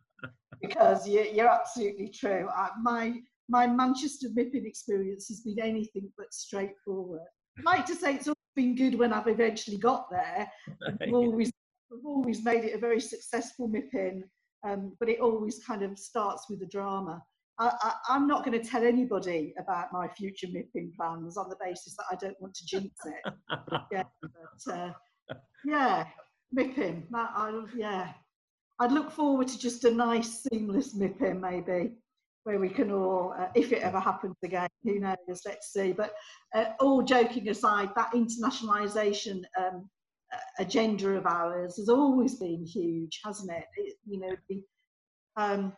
Because 0.61 1.07
you, 1.07 1.25
you're 1.33 1.49
absolutely 1.49 2.09
true. 2.09 2.49
I, 2.53 2.71
my, 2.83 3.21
my 3.49 3.67
Manchester 3.67 4.29
MIPIM 4.29 4.67
experience 4.67 5.29
has 5.29 5.41
been 5.41 5.59
anything 5.61 6.11
but 6.17 6.33
straightforward. 6.33 7.23
I'd 7.59 7.65
like 7.65 7.87
to 7.87 7.95
say 7.95 8.15
it's 8.15 8.29
always 8.29 8.37
been 8.55 8.77
good 8.77 8.99
when 8.99 9.13
I've 9.13 9.29
eventually 9.29 9.79
got 9.79 10.11
there. 10.11 10.51
I've 11.03 11.13
always, 11.13 11.51
I've 11.93 12.05
always 12.05 12.45
made 12.45 12.65
it 12.65 12.75
a 12.75 12.79
very 12.79 13.01
successful 13.01 13.69
MIPIM, 13.69 14.23
um, 14.65 14.93
but 15.01 15.09
it 15.09 15.21
always 15.21 15.63
kind 15.65 15.83
of 15.83 15.99
starts 15.99 16.47
with 16.51 16.61
the 16.61 16.67
drama. 16.67 17.23
I, 17.61 17.95
am 18.11 18.29
not 18.29 18.45
going 18.45 18.61
to 18.61 18.65
tell 18.69 18.85
anybody 18.85 19.53
about 19.59 19.93
my 19.93 20.07
future 20.07 20.47
MIPIM 20.47 20.95
plans 20.95 21.37
on 21.37 21.49
the 21.49 21.57
basis 21.61 21.97
that 21.97 22.05
I 22.11 22.15
don't 22.15 22.41
want 22.41 22.55
to 22.55 22.67
jinx 22.67 22.95
it. 23.05 23.33
yeah, 23.93 24.05
but, 24.23 24.73
uh, 24.73 24.93
yeah, 25.65 26.07
MIPIM. 26.57 27.11
That, 27.11 27.31
I, 27.35 27.65
yeah, 27.77 28.13
I'd 28.79 28.93
look 28.93 29.11
forward 29.11 29.49
to 29.49 29.59
just 29.59 29.85
a 29.85 29.91
nice, 29.91 30.45
seamless 30.45 30.97
MIPIM, 30.97 31.41
maybe, 31.41 31.95
where 32.45 32.59
we 32.59 32.69
can 32.69 32.91
all, 32.91 33.35
uh, 33.39 33.49
if 33.55 33.73
it 33.73 33.83
ever 33.83 34.01
happens 34.01 34.37
again, 34.43 34.69
who 34.85 35.01
knows? 35.01 35.43
Let's 35.45 35.73
see. 35.73 35.93
But 35.93 36.15
uh, 36.55 36.67
all 36.81 37.03
joking 37.03 37.49
aside, 37.49 37.91
that 37.97 38.13
internationalisation 38.13 39.43
um, 39.59 39.89
agenda 40.59 41.11
of 41.11 41.27
ours 41.27 41.77
has 41.77 41.89
always 41.89 42.37
been 42.37 42.65
huge, 42.65 43.21
hasn't 43.25 43.51
it? 43.51 43.65
it 43.77 43.95
you 44.07 44.21
know, 44.21 44.37
um, 45.37 45.73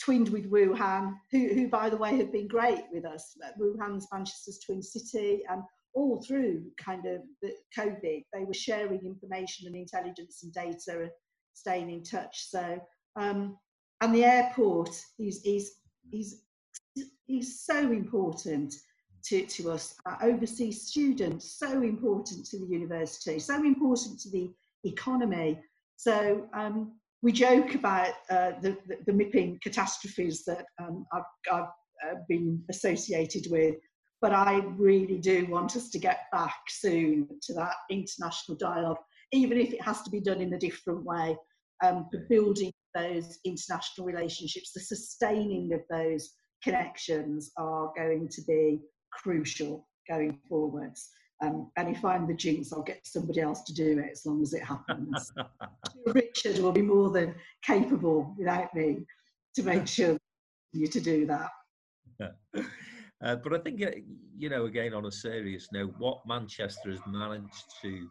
twinned 0.00 0.30
with 0.30 0.50
Wuhan, 0.50 1.14
who, 1.30 1.48
who, 1.48 1.68
by 1.68 1.90
the 1.90 1.96
way, 1.96 2.16
have 2.16 2.32
been 2.32 2.48
great 2.48 2.84
with 2.92 3.04
us. 3.04 3.36
Wuhan's 3.60 4.06
Manchester's 4.12 4.60
twin 4.64 4.82
city, 4.82 5.42
and 5.48 5.62
all 5.94 6.22
through 6.22 6.64
kind 6.78 7.06
of 7.06 7.20
the 7.42 7.52
COVID, 7.76 8.24
they 8.32 8.44
were 8.44 8.54
sharing 8.54 9.00
information 9.04 9.66
and 9.66 9.76
intelligence 9.76 10.42
and 10.42 10.52
data 10.52 11.02
and 11.02 11.10
staying 11.54 11.90
in 11.90 12.02
touch. 12.02 12.46
So, 12.48 12.80
um, 13.16 13.56
and 14.00 14.14
the 14.14 14.24
airport 14.24 14.90
is 15.18 15.42
is 15.44 15.72
is 16.12 16.42
is 17.28 17.64
so 17.64 17.78
important 17.78 18.74
to, 19.24 19.46
to 19.46 19.70
us, 19.70 19.94
our 20.06 20.18
overseas 20.22 20.88
students, 20.88 21.58
so 21.58 21.82
important 21.82 22.46
to 22.46 22.58
the 22.58 22.66
university, 22.66 23.38
so 23.38 23.56
important 23.64 24.18
to 24.20 24.30
the 24.30 24.50
economy. 24.84 25.58
So 25.96 26.48
um, 26.54 26.92
we 27.22 27.32
joke 27.32 27.74
about 27.74 28.14
uh, 28.30 28.52
the, 28.62 28.76
the, 28.86 29.12
the, 29.12 29.58
catastrophes 29.62 30.44
that 30.46 30.64
um, 30.80 31.04
I've, 31.12 31.22
I've 31.52 31.64
uh, 32.08 32.14
been 32.28 32.62
associated 32.70 33.46
with, 33.50 33.76
but 34.22 34.32
I 34.32 34.62
really 34.76 35.18
do 35.18 35.46
want 35.50 35.76
us 35.76 35.90
to 35.90 35.98
get 35.98 36.20
back 36.32 36.56
soon 36.68 37.28
to 37.42 37.54
that 37.54 37.74
international 37.90 38.56
dialogue, 38.58 38.98
even 39.32 39.58
if 39.58 39.72
it 39.72 39.82
has 39.82 40.00
to 40.02 40.10
be 40.10 40.20
done 40.20 40.40
in 40.40 40.54
a 40.54 40.58
different 40.58 41.04
way. 41.04 41.36
Um, 41.82 42.10
building 42.28 42.70
those 42.94 43.38
international 43.44 44.06
relationships, 44.06 44.72
the 44.72 44.80
sustaining 44.80 45.72
of 45.72 45.80
those 45.90 46.30
connections 46.62 47.50
are 47.56 47.92
going 47.96 48.28
to 48.28 48.42
be 48.46 48.80
crucial 49.12 49.86
going 50.08 50.38
forwards. 50.48 51.08
Um, 51.42 51.70
and 51.76 51.94
if 51.94 52.04
I'm 52.04 52.26
the 52.26 52.34
jinx, 52.34 52.72
I'll 52.72 52.82
get 52.82 53.00
somebody 53.04 53.40
else 53.40 53.62
to 53.64 53.72
do 53.72 53.98
it 53.98 54.10
as 54.12 54.26
long 54.26 54.42
as 54.42 54.52
it 54.52 54.62
happens. 54.62 55.32
Richard 56.06 56.58
will 56.58 56.72
be 56.72 56.82
more 56.82 57.10
than 57.10 57.34
capable 57.62 58.34
without 58.38 58.74
me 58.74 58.98
to 59.54 59.62
make 59.62 59.86
sure 59.86 60.18
you 60.72 60.86
to 60.88 61.00
do 61.00 61.26
that. 61.26 61.50
Uh, 63.22 63.36
but 63.36 63.52
I 63.52 63.58
think, 63.58 63.82
uh, 63.82 63.90
you 64.34 64.48
know, 64.48 64.64
again, 64.64 64.94
on 64.94 65.04
a 65.04 65.12
serious 65.12 65.68
note, 65.74 65.92
what 65.98 66.26
Manchester 66.26 66.90
has 66.90 67.00
managed 67.06 67.64
to 67.82 68.08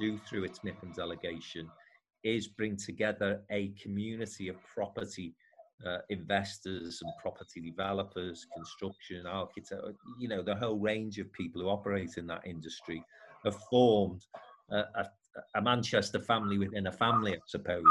do 0.00 0.18
through 0.26 0.44
its 0.44 0.60
MIPIM 0.60 0.94
delegation 0.94 1.68
is 2.24 2.48
bring 2.48 2.76
together 2.76 3.42
a 3.50 3.68
community 3.82 4.48
of 4.48 4.56
property 4.62 5.34
uh, 5.84 5.98
investors 6.08 7.00
and 7.02 7.12
property 7.20 7.60
developers, 7.60 8.46
construction, 8.54 9.26
architects, 9.26 9.72
uh, 9.72 9.92
you 10.18 10.28
know, 10.28 10.42
the 10.42 10.54
whole 10.54 10.78
range 10.78 11.18
of 11.18 11.30
people 11.32 11.60
who 11.60 11.68
operate 11.68 12.16
in 12.16 12.26
that 12.26 12.46
industry 12.46 13.02
have 13.44 13.56
formed 13.70 14.24
a, 14.70 14.76
a, 14.76 15.06
a 15.54 15.62
Manchester 15.62 16.20
family 16.20 16.58
within 16.58 16.86
a 16.86 16.92
family, 16.92 17.34
I 17.34 17.38
suppose. 17.46 17.84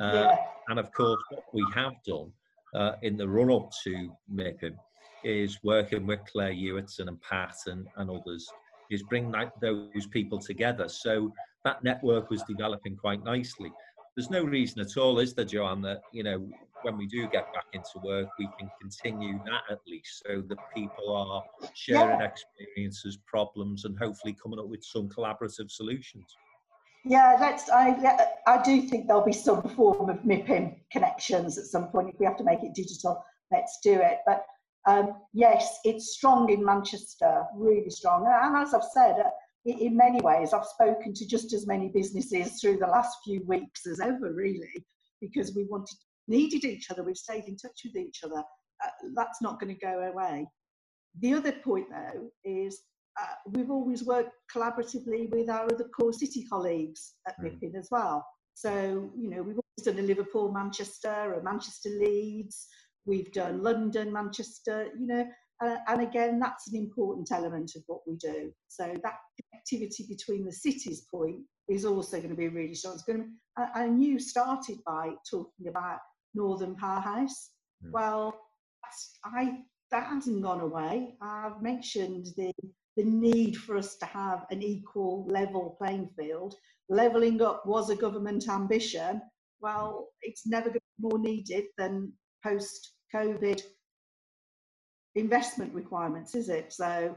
Uh, 0.00 0.12
yeah. 0.14 0.36
And 0.68 0.78
of 0.78 0.92
course, 0.92 1.20
what 1.30 1.44
we 1.52 1.64
have 1.74 1.92
done 2.06 2.32
uh, 2.74 2.92
in 3.02 3.16
the 3.16 3.28
run 3.28 3.50
up 3.50 3.70
to 3.84 4.10
MIPIM 4.32 4.76
is 5.22 5.58
working 5.62 6.06
with 6.06 6.20
Claire 6.32 6.54
Hewitson 6.54 7.08
and 7.08 7.20
Pat 7.20 7.56
and, 7.66 7.86
and 7.96 8.10
others, 8.10 8.48
is 8.90 9.02
bring 9.04 9.30
that, 9.32 9.52
those 9.60 10.06
people 10.10 10.38
together. 10.38 10.88
So 10.88 11.32
that 11.64 11.82
network 11.84 12.30
was 12.30 12.42
developing 12.42 12.96
quite 12.96 13.24
nicely. 13.24 13.72
There's 14.16 14.30
no 14.30 14.42
reason 14.42 14.80
at 14.80 14.96
all, 14.96 15.18
is 15.20 15.34
there, 15.34 15.44
Joanne, 15.44 15.82
that, 15.82 16.02
you 16.12 16.22
know, 16.22 16.48
when 16.82 16.96
we 16.96 17.06
do 17.06 17.28
get 17.28 17.52
back 17.52 17.66
into 17.72 17.98
work, 18.02 18.28
we 18.38 18.48
can 18.58 18.70
continue 18.80 19.38
that 19.44 19.62
at 19.70 19.78
least 19.86 20.22
so 20.26 20.42
that 20.48 20.58
people 20.74 21.14
are 21.14 21.42
sharing 21.74 22.20
yeah. 22.20 22.26
experiences, 22.26 23.18
problems, 23.26 23.84
and 23.84 23.98
hopefully 23.98 24.36
coming 24.42 24.58
up 24.58 24.68
with 24.68 24.82
some 24.82 25.08
collaborative 25.08 25.70
solutions. 25.70 26.24
Yeah, 27.04 27.36
let's. 27.40 27.70
I 27.70 27.96
yeah, 28.02 28.26
I 28.46 28.60
do 28.62 28.82
think 28.82 29.06
there'll 29.06 29.24
be 29.24 29.32
some 29.32 29.62
form 29.70 30.10
of 30.10 30.18
MIPIM 30.18 30.76
connections 30.92 31.56
at 31.56 31.64
some 31.64 31.88
point. 31.88 32.10
If 32.10 32.20
we 32.20 32.26
have 32.26 32.36
to 32.36 32.44
make 32.44 32.62
it 32.62 32.74
digital, 32.74 33.24
let's 33.50 33.78
do 33.82 33.94
it. 33.94 34.18
But 34.26 34.44
um, 34.88 35.14
yes, 35.32 35.78
it's 35.84 36.14
strong 36.14 36.50
in 36.50 36.64
Manchester, 36.64 37.44
really 37.54 37.90
strong. 37.90 38.26
And 38.26 38.56
as 38.56 38.74
I've 38.74 38.84
said, 38.84 39.20
uh, 39.20 39.30
in 39.64 39.96
many 39.96 40.20
ways, 40.20 40.52
I've 40.52 40.64
spoken 40.64 41.12
to 41.14 41.26
just 41.26 41.52
as 41.52 41.66
many 41.66 41.88
businesses 41.88 42.60
through 42.60 42.78
the 42.78 42.86
last 42.86 43.18
few 43.24 43.42
weeks 43.46 43.86
as 43.86 44.00
ever, 44.00 44.32
really, 44.32 44.86
because 45.20 45.54
we 45.54 45.64
wanted 45.64 45.96
needed 46.28 46.64
each 46.64 46.90
other, 46.90 47.02
we've 47.02 47.16
stayed 47.16 47.44
in 47.46 47.56
touch 47.56 47.80
with 47.84 47.96
each 47.96 48.20
other. 48.24 48.42
Uh, 48.82 48.90
that's 49.14 49.42
not 49.42 49.60
going 49.60 49.74
to 49.74 49.80
go 49.80 50.10
away. 50.12 50.46
The 51.18 51.34
other 51.34 51.52
point, 51.52 51.86
though, 51.90 52.30
is 52.44 52.80
uh, 53.20 53.34
we've 53.48 53.70
always 53.70 54.04
worked 54.04 54.32
collaboratively 54.54 55.30
with 55.30 55.50
our 55.50 55.64
other 55.64 55.88
core 55.88 56.12
city 56.12 56.46
colleagues 56.48 57.14
at 57.26 57.34
mm. 57.40 57.74
As 57.76 57.88
well. 57.90 58.24
So, 58.54 59.10
you 59.16 59.30
know, 59.30 59.42
we've 59.42 59.58
always 59.58 59.84
done 59.84 59.98
a 59.98 60.06
Liverpool, 60.06 60.52
Manchester, 60.52 61.34
a 61.34 61.42
Manchester 61.42 61.90
Leeds, 61.98 62.68
we've 63.06 63.32
done 63.32 63.62
London, 63.62 64.12
Manchester, 64.12 64.88
you 64.98 65.06
know, 65.06 65.26
uh, 65.62 65.76
and 65.88 66.00
again, 66.00 66.38
that's 66.38 66.72
an 66.72 66.78
important 66.78 67.30
element 67.32 67.72
of 67.76 67.82
what 67.86 68.00
we 68.06 68.16
do. 68.16 68.50
So 68.68 68.94
that 69.02 69.18
connectivity 69.38 70.08
between 70.08 70.46
the 70.46 70.52
cities 70.52 71.06
point 71.12 71.40
is 71.68 71.84
also 71.84 72.16
going 72.16 72.30
to 72.30 72.36
be 72.36 72.48
really 72.48 72.74
strong. 72.74 72.94
It's 72.94 73.02
going 73.04 73.36
to, 73.58 73.68
and 73.74 74.02
you 74.02 74.18
started 74.18 74.78
by 74.86 75.10
talking 75.30 75.68
about 75.68 75.98
Northern 76.34 76.74
Powerhouse. 76.76 77.50
Mm. 77.84 77.92
Well, 77.92 78.40
I 79.24 79.58
that 79.90 80.06
hasn't 80.06 80.42
gone 80.42 80.60
away. 80.60 81.16
I've 81.20 81.60
mentioned 81.60 82.28
the 82.36 82.52
the 82.96 83.04
need 83.04 83.56
for 83.56 83.76
us 83.76 83.96
to 83.96 84.06
have 84.06 84.46
an 84.50 84.62
equal 84.62 85.26
level 85.28 85.76
playing 85.78 86.08
field. 86.18 86.54
Levelling 86.88 87.40
up 87.42 87.64
was 87.66 87.90
a 87.90 87.96
government 87.96 88.48
ambition. 88.48 89.20
Well, 89.60 90.08
it's 90.22 90.46
never 90.46 90.68
going 90.68 90.80
to 90.80 91.02
be 91.02 91.08
more 91.08 91.18
needed 91.18 91.66
than 91.78 92.12
post 92.42 92.92
COVID 93.14 93.62
investment 95.14 95.74
requirements, 95.74 96.34
is 96.34 96.48
it? 96.48 96.72
So 96.72 97.16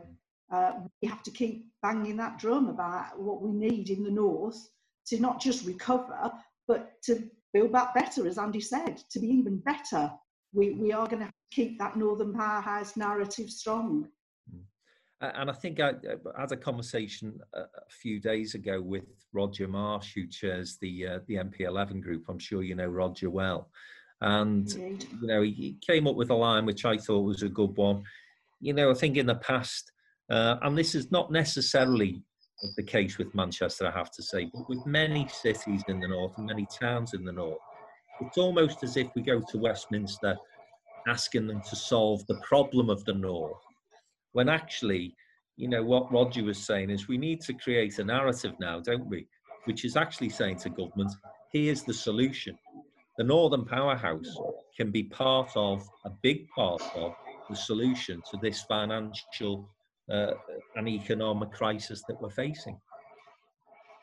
uh, 0.51 0.71
we 1.01 1.07
have 1.07 1.23
to 1.23 1.31
keep 1.31 1.67
banging 1.81 2.17
that 2.17 2.39
drum 2.39 2.67
about 2.69 3.19
what 3.19 3.41
we 3.41 3.51
need 3.51 3.89
in 3.89 4.03
the 4.03 4.11
north 4.11 4.69
to 5.07 5.19
not 5.19 5.41
just 5.41 5.65
recover, 5.65 6.31
but 6.67 6.93
to 7.03 7.29
build 7.53 7.71
back 7.71 7.93
better, 7.93 8.27
as 8.27 8.37
Andy 8.37 8.61
said, 8.61 9.01
to 9.11 9.19
be 9.19 9.27
even 9.27 9.57
better. 9.57 10.11
We, 10.53 10.71
we 10.71 10.91
are 10.91 11.07
going 11.07 11.23
to 11.23 11.31
keep 11.51 11.77
that 11.79 11.95
Northern 11.95 12.33
Powerhouse 12.33 12.95
narrative 12.95 13.49
strong. 13.49 14.07
And 15.21 15.49
I 15.49 15.53
think 15.53 15.79
I, 15.79 15.93
had 16.37 16.51
a 16.51 16.57
conversation 16.57 17.39
a 17.53 17.65
few 17.89 18.19
days 18.19 18.55
ago 18.55 18.81
with 18.81 19.05
Roger 19.31 19.69
Marsh, 19.69 20.13
who 20.13 20.27
chairs 20.27 20.77
the 20.81 21.07
uh, 21.07 21.19
the 21.27 21.35
NP11 21.35 22.01
group. 22.01 22.25
I'm 22.27 22.39
sure 22.39 22.61
you 22.61 22.75
know 22.75 22.87
Roger 22.87 23.29
well. 23.29 23.69
And 24.23 24.71
Indeed. 24.71 25.07
you 25.21 25.27
know, 25.27 25.41
he 25.41 25.77
came 25.85 26.07
up 26.07 26.15
with 26.15 26.29
a 26.29 26.35
line 26.35 26.65
which 26.65 26.85
I 26.85 26.97
thought 26.97 27.21
was 27.21 27.43
a 27.43 27.49
good 27.49 27.75
one. 27.75 28.03
You 28.61 28.73
know, 28.73 28.89
I 28.89 28.93
think 28.93 29.17
in 29.17 29.25
the 29.25 29.35
past, 29.35 29.91
uh, 30.31 30.55
and 30.61 30.77
this 30.77 30.95
is 30.95 31.11
not 31.11 31.31
necessarily 31.31 32.23
the 32.77 32.83
case 32.83 33.17
with 33.17 33.35
Manchester, 33.35 33.85
I 33.85 33.91
have 33.91 34.11
to 34.11 34.23
say, 34.23 34.49
but 34.53 34.69
with 34.69 34.85
many 34.85 35.27
cities 35.27 35.83
in 35.89 35.99
the 35.99 36.07
north 36.07 36.37
and 36.37 36.47
many 36.47 36.65
towns 36.79 37.13
in 37.13 37.25
the 37.25 37.33
north, 37.33 37.57
it's 38.21 38.37
almost 38.37 38.81
as 38.83 38.95
if 38.95 39.09
we 39.15 39.21
go 39.21 39.41
to 39.41 39.57
Westminster 39.57 40.37
asking 41.05 41.47
them 41.47 41.61
to 41.69 41.75
solve 41.75 42.25
the 42.27 42.39
problem 42.41 42.89
of 42.89 43.03
the 43.03 43.13
north 43.13 43.59
when 44.31 44.47
actually, 44.47 45.15
you 45.57 45.67
know, 45.67 45.83
what 45.83 46.11
Roger 46.11 46.43
was 46.43 46.65
saying 46.65 46.89
is 46.89 47.07
we 47.07 47.17
need 47.17 47.41
to 47.41 47.53
create 47.53 47.99
a 47.99 48.03
narrative 48.03 48.53
now, 48.59 48.79
don't 48.79 49.07
we? 49.07 49.27
Which 49.65 49.83
is 49.83 49.97
actually 49.97 50.29
saying 50.29 50.57
to 50.59 50.69
government, 50.69 51.11
here's 51.51 51.83
the 51.83 51.93
solution. 51.93 52.57
The 53.17 53.23
Northern 53.23 53.65
Powerhouse 53.65 54.37
can 54.75 54.91
be 54.91 55.03
part 55.03 55.51
of, 55.55 55.87
a 56.05 56.09
big 56.21 56.47
part 56.49 56.81
of, 56.95 57.13
the 57.49 57.55
solution 57.55 58.21
to 58.31 58.37
this 58.41 58.63
financial 58.63 59.69
uh, 60.11 60.31
and 60.75 60.87
economic 60.87 61.51
crisis 61.51 62.01
that 62.07 62.19
we're 62.21 62.29
facing. 62.29 62.79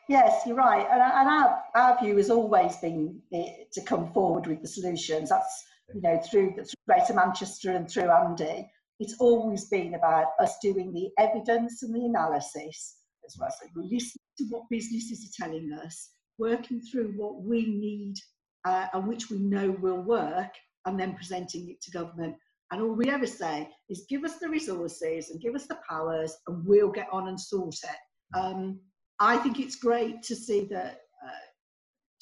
Yes, 0.07 0.43
you're 0.45 0.55
right. 0.55 0.85
And, 0.91 1.01
and 1.01 1.29
our, 1.29 1.61
our 1.75 1.99
view 1.99 2.17
has 2.17 2.29
always 2.29 2.77
been 2.77 3.19
eh, 3.33 3.63
to 3.73 3.81
come 3.81 4.11
forward 4.13 4.47
with 4.47 4.61
the 4.61 4.67
solutions. 4.67 5.29
That's, 5.29 5.63
you 5.93 6.01
know, 6.01 6.21
through, 6.29 6.53
through 6.53 6.65
Greater 6.87 7.13
Manchester 7.13 7.71
and 7.71 7.89
through 7.89 8.11
Andy 8.11 8.69
it's 9.01 9.15
always 9.19 9.65
been 9.65 9.95
about 9.95 10.27
us 10.39 10.59
doing 10.61 10.93
the 10.93 11.09
evidence 11.17 11.81
and 11.81 11.93
the 11.93 12.05
analysis 12.05 12.97
as 13.25 13.35
well. 13.39 13.49
So 13.49 13.67
we 13.75 13.89
listen 13.91 14.21
to 14.37 14.43
what 14.49 14.69
businesses 14.69 15.25
are 15.25 15.43
telling 15.43 15.73
us, 15.73 16.11
working 16.37 16.79
through 16.79 17.13
what 17.17 17.41
we 17.41 17.65
need 17.65 18.13
uh, 18.65 18.87
and 18.93 19.07
which 19.07 19.29
we 19.29 19.39
know 19.39 19.71
will 19.81 20.01
work, 20.01 20.51
and 20.85 20.99
then 20.99 21.15
presenting 21.15 21.69
it 21.69 21.81
to 21.81 21.91
government. 21.91 22.35
And 22.71 22.81
all 22.81 22.93
we 22.93 23.09
ever 23.09 23.27
say 23.27 23.69
is 23.89 24.05
give 24.09 24.23
us 24.23 24.37
the 24.37 24.49
resources 24.49 25.29
and 25.29 25.41
give 25.41 25.55
us 25.55 25.67
the 25.67 25.79
powers, 25.87 26.35
and 26.47 26.65
we'll 26.65 26.91
get 26.91 27.07
on 27.11 27.27
and 27.27 27.39
sort 27.39 27.75
it. 27.83 28.37
Um, 28.37 28.79
I 29.19 29.37
think 29.37 29.59
it's 29.59 29.75
great 29.75 30.23
to 30.23 30.35
see 30.35 30.65
that 30.71 31.01
uh, 31.23 31.45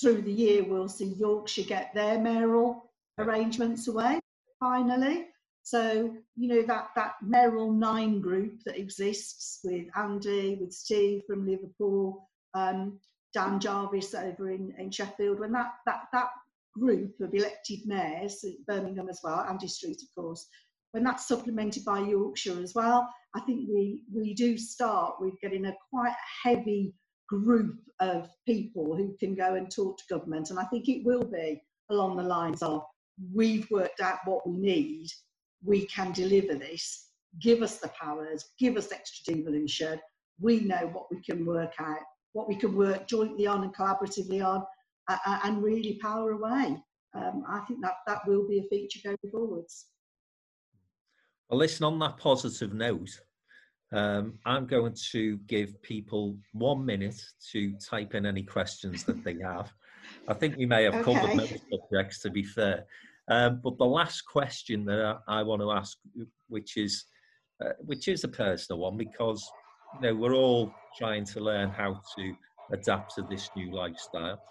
through 0.02 0.24
the 0.24 0.32
year 0.32 0.64
we'll 0.64 0.90
see 0.90 1.14
Yorkshire 1.18 1.64
get 1.64 1.94
their 1.94 2.20
mayoral 2.20 2.92
arrangements 3.20 3.88
away 3.88 4.20
finally. 4.60 5.28
So, 5.64 6.16
you 6.36 6.48
know, 6.50 6.64
that, 6.64 6.90
that 6.96 7.14
Merrill 7.22 7.72
Nine 7.72 8.22
group 8.22 8.64
that 8.66 8.80
exists 8.80 9.60
with 9.64 9.86
Andy, 9.96 10.58
with 10.60 10.74
Steve 10.74 11.22
from 11.28 11.46
Liverpool, 11.48 12.28
um, 12.56 13.00
Dan 13.34 13.60
Jarvis 13.60 14.14
over 14.14 14.52
in, 14.52 14.74
in 14.78 14.92
Sheffield, 14.92 15.40
when 15.40 15.52
that, 15.54 15.72
that, 15.86 16.04
that 16.14 16.30
group 16.78 17.14
of 17.22 17.34
elected 17.34 17.80
mayors, 17.86 18.44
uh, 18.46 18.52
Birmingham 18.68 19.10
as 19.10 19.20
well, 19.24 19.40
Andy 19.42 19.68
Street, 19.68 20.02
of 20.02 20.22
course, 20.22 20.48
when 20.92 21.04
that's 21.04 21.28
supplemented 21.28 21.86
by 21.86 22.00
Yorkshire 22.00 22.62
as 22.62 22.74
well, 22.74 23.08
I 23.36 23.42
think 23.42 23.70
we, 23.70 24.04
we 24.14 24.34
do 24.34 24.58
start 24.58 25.16
with 25.20 25.40
getting 25.42 25.66
a 25.66 25.76
quite 25.92 26.16
heavy 26.44 26.96
group 27.28 27.78
of 28.00 28.30
people 28.48 28.96
who 28.96 29.16
can 29.20 29.36
go 29.36 29.54
and 29.54 29.70
talk 29.70 29.98
to 29.98 30.04
government. 30.10 30.50
And 30.50 30.58
I 30.60 30.64
think 30.66 30.90
it 30.90 31.06
will 31.06 31.26
be 31.26 31.62
along 31.92 32.18
the 32.18 32.24
lines 32.24 32.64
of 32.64 32.84
we've 33.34 33.70
worked 33.70 34.02
out 34.02 34.20
what 34.26 34.48
we 34.50 34.58
need 34.58 35.08
we 35.64 35.86
can 35.86 36.12
deliver 36.12 36.56
this. 36.56 37.08
Give 37.42 37.62
us 37.62 37.78
the 37.78 37.90
powers, 37.90 38.46
give 38.58 38.78
us 38.78 38.92
extra 38.92 39.36
devolution. 39.36 40.00
We 40.40 40.62
know 40.62 40.90
what 40.94 41.08
we 41.12 41.22
can 41.22 41.46
work 41.46 41.74
out, 41.80 42.00
what 42.34 42.48
we 42.48 42.56
can 42.56 42.76
work 42.76 43.08
jointly 43.08 43.48
on 43.48 43.64
and 43.64 43.76
collaboratively 43.76 44.46
on, 44.46 44.64
uh, 45.08 45.40
and 45.44 45.64
really 45.64 46.00
power 46.02 46.32
away. 46.32 46.78
Um, 47.16 47.44
I 47.48 47.60
think 47.62 47.82
that 47.82 47.96
that 48.08 48.28
will 48.28 48.48
be 48.48 48.60
a 48.60 48.64
feature 48.70 49.00
going 49.04 49.18
forwards. 49.32 49.88
Well, 51.50 51.60
listen, 51.60 51.86
on 51.86 51.98
that 52.00 52.18
positive 52.18 52.74
note, 52.74 53.10
um, 53.92 54.38
I'm 54.46 54.68
going 54.68 54.96
to 55.12 55.38
give 55.48 55.82
people 55.82 56.38
one 56.54 56.86
minute 56.86 57.20
to 57.52 57.74
type 57.78 58.14
in 58.14 58.26
any 58.26 58.44
questions 58.44 59.04
that 59.06 59.24
they 59.24 59.38
have. 59.44 59.74
I 60.28 60.36
think 60.36 60.58
we 60.58 60.68
may 60.68 60.84
have 60.84 60.94
okay. 61.08 61.14
covered 61.14 61.36
most 61.36 61.56
subjects, 61.72 62.20
to 62.22 62.30
be 62.30 62.44
fair. 62.44 62.86
Um, 63.30 63.62
but 63.64 63.78
the 63.78 63.86
last 63.86 64.22
question 64.22 64.86
that 64.86 65.20
I, 65.28 65.40
I, 65.40 65.44
want 65.44 65.62
to 65.62 65.72
ask, 65.72 65.98
which 66.48 66.78
is 66.78 67.06
uh, 67.64 67.74
which 67.80 68.08
is 68.08 68.24
a 68.24 68.28
personal 68.28 68.80
one, 68.80 68.98
because 68.98 69.48
you 69.96 70.02
know 70.02 70.16
we're 70.16 70.36
all 70.36 70.74
trying 70.98 71.26
to 71.26 71.40
learn 71.40 71.70
how 71.70 72.02
to 72.16 72.34
adapt 72.72 73.16
to 73.16 73.24
this 73.24 73.50
new 73.56 73.72
lifestyle. 73.74 74.42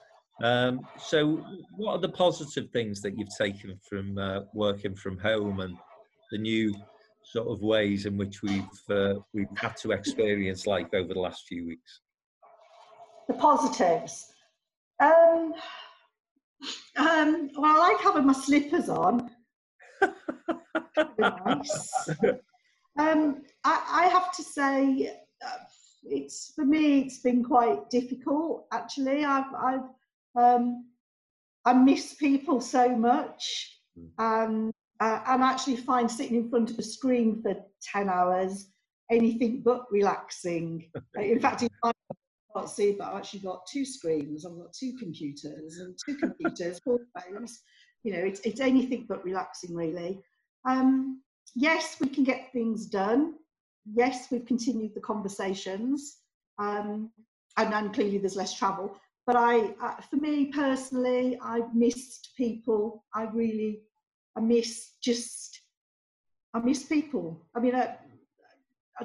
Um, 0.43 0.80
so, 0.99 1.45
what 1.76 1.93
are 1.95 2.01
the 2.01 2.09
positive 2.09 2.70
things 2.70 3.01
that 3.03 3.18
you've 3.18 3.36
taken 3.36 3.78
from 3.89 4.18
uh, 4.18 4.41
working 4.55 4.95
from 4.95 5.18
home 5.18 5.61
and 5.61 5.76
the 6.30 6.39
new 6.39 6.74
sort 7.24 7.49
of 7.49 7.61
ways 7.61 8.07
in 8.07 8.16
which 8.16 8.43
we've 8.43 8.62
uh, 8.91 9.14
we've 9.32 9.47
had 9.57 9.76
to 9.78 9.91
experience 9.91 10.66
life 10.66 10.89
over 10.95 11.12
the 11.12 11.20
last 11.20 11.45
few 11.49 11.66
weeks? 11.66 12.01
The 13.26 13.34
positives. 13.34 14.32
Um, 15.01 15.55
um, 16.97 17.51
well, 17.57 17.76
I 17.76 17.93
like 17.93 18.01
having 18.01 18.26
my 18.26 18.32
slippers 18.32 18.89
on. 18.89 19.30
nice. 21.18 22.09
Um, 22.99 23.43
I, 23.64 24.05
I, 24.05 24.09
have 24.09 24.32
to 24.34 24.43
say, 24.43 25.16
it's 26.05 26.53
for 26.55 26.64
me. 26.64 27.01
It's 27.01 27.18
been 27.18 27.45
quite 27.45 27.91
difficult. 27.91 28.66
Actually, 28.72 29.24
I've, 29.24 29.53
I've 29.55 29.80
um, 30.36 30.86
I 31.64 31.72
miss 31.72 32.14
people 32.14 32.61
so 32.61 32.95
much, 32.97 33.80
and 34.18 34.72
uh, 35.01 35.20
and 35.26 35.43
actually 35.43 35.76
find 35.76 36.11
sitting 36.11 36.36
in 36.36 36.51
front 36.51 36.70
of 36.70 36.78
a 36.78 36.82
screen 36.82 37.43
for 37.43 37.55
ten 37.93 38.09
hours 38.09 38.70
anything 39.11 39.62
but 39.64 39.84
relaxing. 39.91 40.91
in 41.18 41.41
fact, 41.41 41.62
in 41.62 41.68
my 41.82 41.93
can't 42.55 42.70
see, 42.70 42.97
but 42.99 43.09
I've 43.09 43.16
actually 43.16 43.41
got 43.41 43.66
two 43.70 43.84
screens. 43.84 44.45
I've 44.45 44.57
got 44.57 44.72
two 44.72 44.95
computers 44.99 45.78
and 45.78 45.97
two 46.05 46.16
computers, 46.16 46.80
four 46.84 46.99
phones. 47.14 47.62
You 48.05 48.12
know, 48.14 48.20
it's, 48.20 48.41
it's 48.41 48.61
anything 48.61 49.07
but 49.09 49.24
relaxing, 49.24 49.74
really. 49.74 50.20
Um, 50.66 51.22
yes, 51.55 51.97
we 52.01 52.09
can 52.09 52.24
get 52.24 52.53
things 52.53 52.86
done. 52.86 53.34
Yes, 53.95 54.28
we've 54.30 54.47
continued 54.47 54.95
the 54.95 55.01
conversations. 55.01 56.18
Um, 56.59 57.11
and 57.57 57.72
then 57.72 57.93
clearly 57.93 58.18
there's 58.18 58.36
less 58.36 58.55
travel. 58.55 58.97
But 59.26 59.36
I, 59.36 59.74
uh, 59.82 59.97
for 60.09 60.16
me 60.16 60.47
personally, 60.47 61.39
I've 61.43 61.74
missed 61.74 62.30
people. 62.36 63.05
I 63.14 63.24
really, 63.24 63.82
I 64.36 64.41
miss 64.41 64.93
just, 65.03 65.61
I 66.55 66.61
miss 66.61 66.84
people. 66.84 67.45
I 67.55 67.61
mean, 67.61 67.74
uh, 67.74 67.97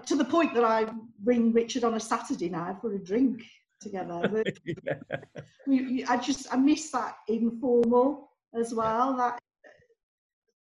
to 0.06 0.16
the 0.16 0.26
point 0.26 0.54
that 0.54 0.64
I 0.64 0.86
ring 1.24 1.52
Richard 1.52 1.84
on 1.84 1.96
a 1.96 2.00
Saturday 2.00 2.50
now 2.50 2.78
for 2.82 2.94
a 2.94 3.00
drink 3.00 3.44
together. 3.82 4.44
yeah. 5.68 6.06
I 6.08 6.18
just 6.18 6.48
I 6.52 6.58
miss 6.58 6.90
that 6.92 7.18
informal 7.28 8.30
as 8.56 8.74
well. 8.74 9.18
That 9.18 9.40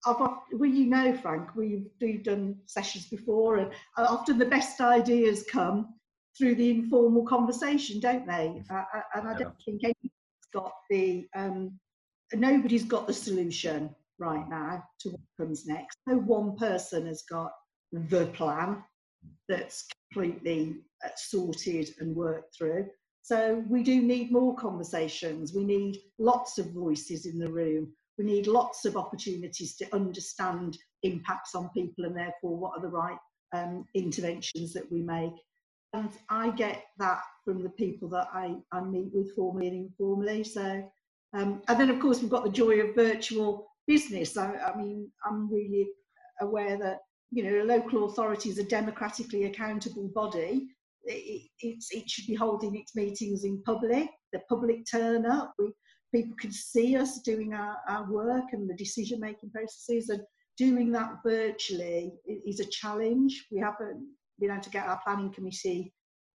well, 0.05 0.43
you 0.69 0.85
know, 0.85 1.15
Frank, 1.15 1.55
we've, 1.55 1.87
we've 2.01 2.23
done 2.23 2.55
sessions 2.65 3.05
before, 3.05 3.57
and 3.57 3.71
often 3.97 4.37
the 4.37 4.45
best 4.45 4.81
ideas 4.81 5.45
come 5.51 5.93
through 6.37 6.55
the 6.55 6.71
informal 6.71 7.25
conversation, 7.25 7.99
don't 7.99 8.25
they? 8.25 8.63
Uh, 8.69 8.83
and 9.15 9.27
I 9.27 9.33
don't 9.37 9.55
think 9.65 9.83
anybody's 9.83 10.49
got 10.53 10.71
the 10.89 11.27
um, 11.35 11.77
nobody's 12.33 12.85
got 12.85 13.07
the 13.07 13.13
solution. 13.13 13.93
right 14.21 14.47
now 14.49 14.83
to 14.99 15.09
what 15.09 15.21
comes 15.39 15.65
next. 15.65 15.97
No 16.07 16.17
one 16.17 16.55
person 16.55 17.07
has 17.07 17.23
got 17.29 17.51
the 17.91 18.27
plan 18.27 18.83
that's 19.49 19.87
completely 20.13 20.77
uh, 21.03 21.09
sorted 21.17 21.89
and 21.99 22.15
worked 22.15 22.55
through. 22.55 22.87
So 23.23 23.63
we 23.69 23.83
do 23.83 24.01
need 24.01 24.31
more 24.31 24.55
conversations. 24.55 25.53
We 25.53 25.63
need 25.63 25.97
lots 26.19 26.57
of 26.57 26.71
voices 26.71 27.25
in 27.25 27.37
the 27.37 27.51
room. 27.51 27.91
We 28.17 28.25
need 28.25 28.47
lots 28.47 28.85
of 28.85 28.97
opportunities 28.97 29.75
to 29.77 29.95
understand 29.95 30.77
impacts 31.03 31.55
on 31.55 31.69
people 31.69 32.05
and 32.05 32.15
therefore 32.15 32.57
what 32.57 32.77
are 32.77 32.81
the 32.81 32.89
right 32.89 33.17
um, 33.53 33.85
interventions 33.95 34.73
that 34.73 34.91
we 34.91 35.01
make. 35.01 35.33
And 35.93 36.09
I 36.29 36.51
get 36.51 36.83
that 36.99 37.21
from 37.43 37.63
the 37.63 37.69
people 37.69 38.07
that 38.09 38.27
I, 38.33 38.55
I 38.71 38.81
meet 38.81 39.11
with 39.13 39.35
formally 39.35 39.67
and 39.67 39.87
informally. 39.87 40.43
So, 40.43 40.89
um, 41.33 41.61
and 41.67 41.79
then 41.79 41.89
of 41.89 41.99
course 41.99 42.21
we've 42.21 42.29
got 42.29 42.43
the 42.43 42.49
joy 42.49 42.79
of 42.79 42.95
virtual 42.95 43.67
business. 43.87 44.37
I, 44.37 44.55
I 44.55 44.77
mean, 44.77 45.11
I'm 45.25 45.51
really 45.51 45.87
aware 46.39 46.77
that 46.77 46.99
you 47.31 47.43
know 47.43 47.63
local 47.63 48.05
authority 48.05 48.49
is 48.49 48.57
a 48.57 48.63
democratically 48.63 49.45
accountable 49.45 50.09
body. 50.13 50.67
It, 51.03 51.49
it, 51.59 51.83
it 51.91 52.09
should 52.09 52.27
be 52.27 52.35
holding 52.35 52.75
its 52.75 52.95
meetings 52.95 53.43
in 53.43 53.61
public. 53.63 54.07
The 54.31 54.39
public 54.47 54.85
turn 54.89 55.25
up. 55.25 55.53
We, 55.57 55.73
people 56.13 56.35
can 56.39 56.51
see 56.51 56.97
us 56.97 57.19
doing 57.19 57.53
our, 57.53 57.77
our 57.87 58.11
work 58.11 58.45
and 58.53 58.69
the 58.69 58.75
decision 58.75 59.19
making 59.19 59.49
processes 59.51 60.09
and 60.09 60.21
doing 60.57 60.91
that 60.91 61.19
virtually 61.25 62.13
is 62.25 62.59
a 62.59 62.65
challenge. 62.65 63.47
We 63.51 63.59
haven't 63.59 64.05
been 64.39 64.51
able 64.51 64.61
to 64.61 64.69
get 64.69 64.87
our 64.87 64.99
planning 65.03 65.31
committee 65.31 65.93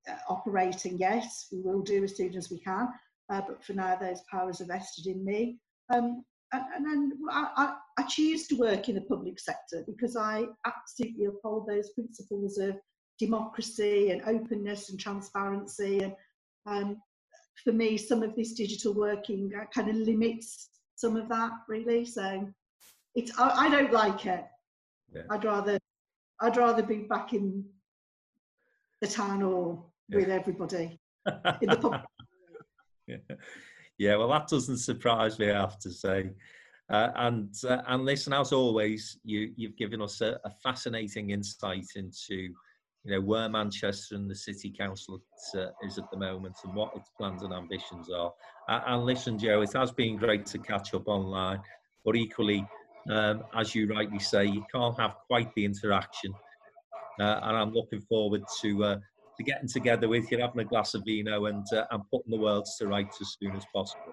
uh, 0.09 0.17
operating 0.29 0.99
yet. 0.99 1.27
We 1.53 1.61
will 1.61 1.83
do 1.83 2.05
as 2.05 2.17
soon 2.17 2.35
as 2.37 2.51
we 2.51 2.59
can, 2.61 2.89
uh, 3.31 3.43
but 3.47 3.63
for 3.65 3.75
now, 3.75 3.97
those 3.97 4.23
powers 4.31 4.61
are 4.61 4.67
vested 4.67 5.07
in 5.07 5.25
me. 5.25 5.59
Um, 5.93 6.25
and, 6.53 6.65
and, 6.75 6.87
then 6.87 7.13
I, 7.31 7.49
I, 7.57 8.03
I, 8.03 8.07
choose 8.07 8.47
to 8.49 8.57
work 8.57 8.89
in 8.89 8.95
the 8.95 9.01
public 9.03 9.39
sector 9.39 9.85
because 9.87 10.17
I 10.17 10.45
absolutely 10.65 11.27
uphold 11.27 11.67
those 11.67 11.91
principles 11.91 12.59
of 12.59 12.77
democracy 13.19 14.11
and 14.11 14.23
openness 14.27 14.91
and 14.91 14.99
transparency. 14.99 16.03
And 16.03 16.15
um, 16.67 17.03
for 17.65 17.73
me, 17.73 17.97
some 17.97 18.23
of 18.23 18.35
this 18.37 18.53
digital 18.53 18.95
working 18.95 19.51
uh, 19.59 19.65
kind 19.75 19.89
of 19.89 19.97
limits 19.97 20.71
some 20.97 21.17
of 21.17 21.29
that, 21.29 21.53
really. 21.69 22.05
So 22.05 22.49
it's 23.15 23.39
I, 23.39 23.67
I 23.67 23.71
don't 23.71 23.93
like 23.93 24.27
it. 24.27 24.45
Yeah. 25.15 25.23
I'd 25.31 25.45
rather 25.45 25.79
I'd 26.41 26.57
rather 26.57 26.83
be 26.83 26.99
back 26.99 27.33
in 27.33 27.65
the 29.01 29.07
town 29.07 29.43
or 29.43 29.85
yeah. 30.09 30.19
with 30.19 30.29
everybody 30.29 30.99
in 31.61 31.69
the 31.69 31.77
pub. 31.77 32.03
yeah. 33.07 33.17
yeah, 33.99 34.17
well, 34.17 34.29
that 34.29 34.49
doesn't 34.49 34.79
surprise 34.79 35.39
me. 35.39 35.51
I 35.51 35.61
have 35.61 35.79
to 35.81 35.91
say. 35.91 36.31
Uh, 36.89 37.11
and 37.17 37.55
uh, 37.69 37.83
and 37.89 38.05
listen, 38.05 38.33
as 38.33 38.53
always, 38.53 39.19
you 39.25 39.53
you've 39.57 39.77
given 39.77 40.01
us 40.01 40.21
a, 40.21 40.39
a, 40.45 40.51
fascinating 40.63 41.31
insight 41.31 41.87
into 41.97 42.49
you 43.07 43.13
know 43.13 43.21
where 43.21 43.49
Manchester 43.49 44.17
and 44.17 44.29
the 44.29 44.35
city 44.35 44.71
council 44.71 45.23
uh, 45.55 45.67
is 45.85 45.97
at 45.97 46.11
the 46.11 46.17
moment 46.17 46.57
and 46.65 46.75
what 46.75 46.93
its 46.97 47.11
plans 47.17 47.43
and 47.43 47.53
ambitions 47.53 48.11
are. 48.11 48.33
and 48.69 49.05
listen, 49.05 49.39
Joe, 49.39 49.63
it 49.63 49.73
has 49.75 49.93
been 49.93 50.17
great 50.17 50.45
to 50.47 50.59
catch 50.59 50.93
up 50.93 51.07
online, 51.07 51.61
but 52.05 52.17
equally 52.17 52.67
um, 53.11 53.45
as 53.55 53.75
you 53.75 53.89
rightly 53.89 54.19
say, 54.19 54.47
you 54.47 54.65
can't 54.73 54.99
have 54.99 55.17
quite 55.27 55.55
the 55.55 55.65
interaction. 55.65 56.35
Uh, 57.21 57.41
and 57.43 57.57
I'm 57.57 57.73
looking 57.73 58.01
forward 58.01 58.43
to 58.61 58.85
uh, 58.85 58.99
to 59.37 59.43
getting 59.43 59.69
together 59.69 60.09
with 60.09 60.31
you, 60.31 60.39
having 60.39 60.61
a 60.61 60.65
glass 60.65 60.95
of 60.95 61.03
vino, 61.05 61.47
and 61.47 61.65
uh, 61.73 61.85
and 61.91 62.03
putting 62.11 62.31
the 62.31 62.39
world 62.39 62.67
to 62.79 62.87
rights 62.87 63.21
as 63.21 63.37
soon 63.41 63.55
as 63.57 63.65
possible. 63.75 64.13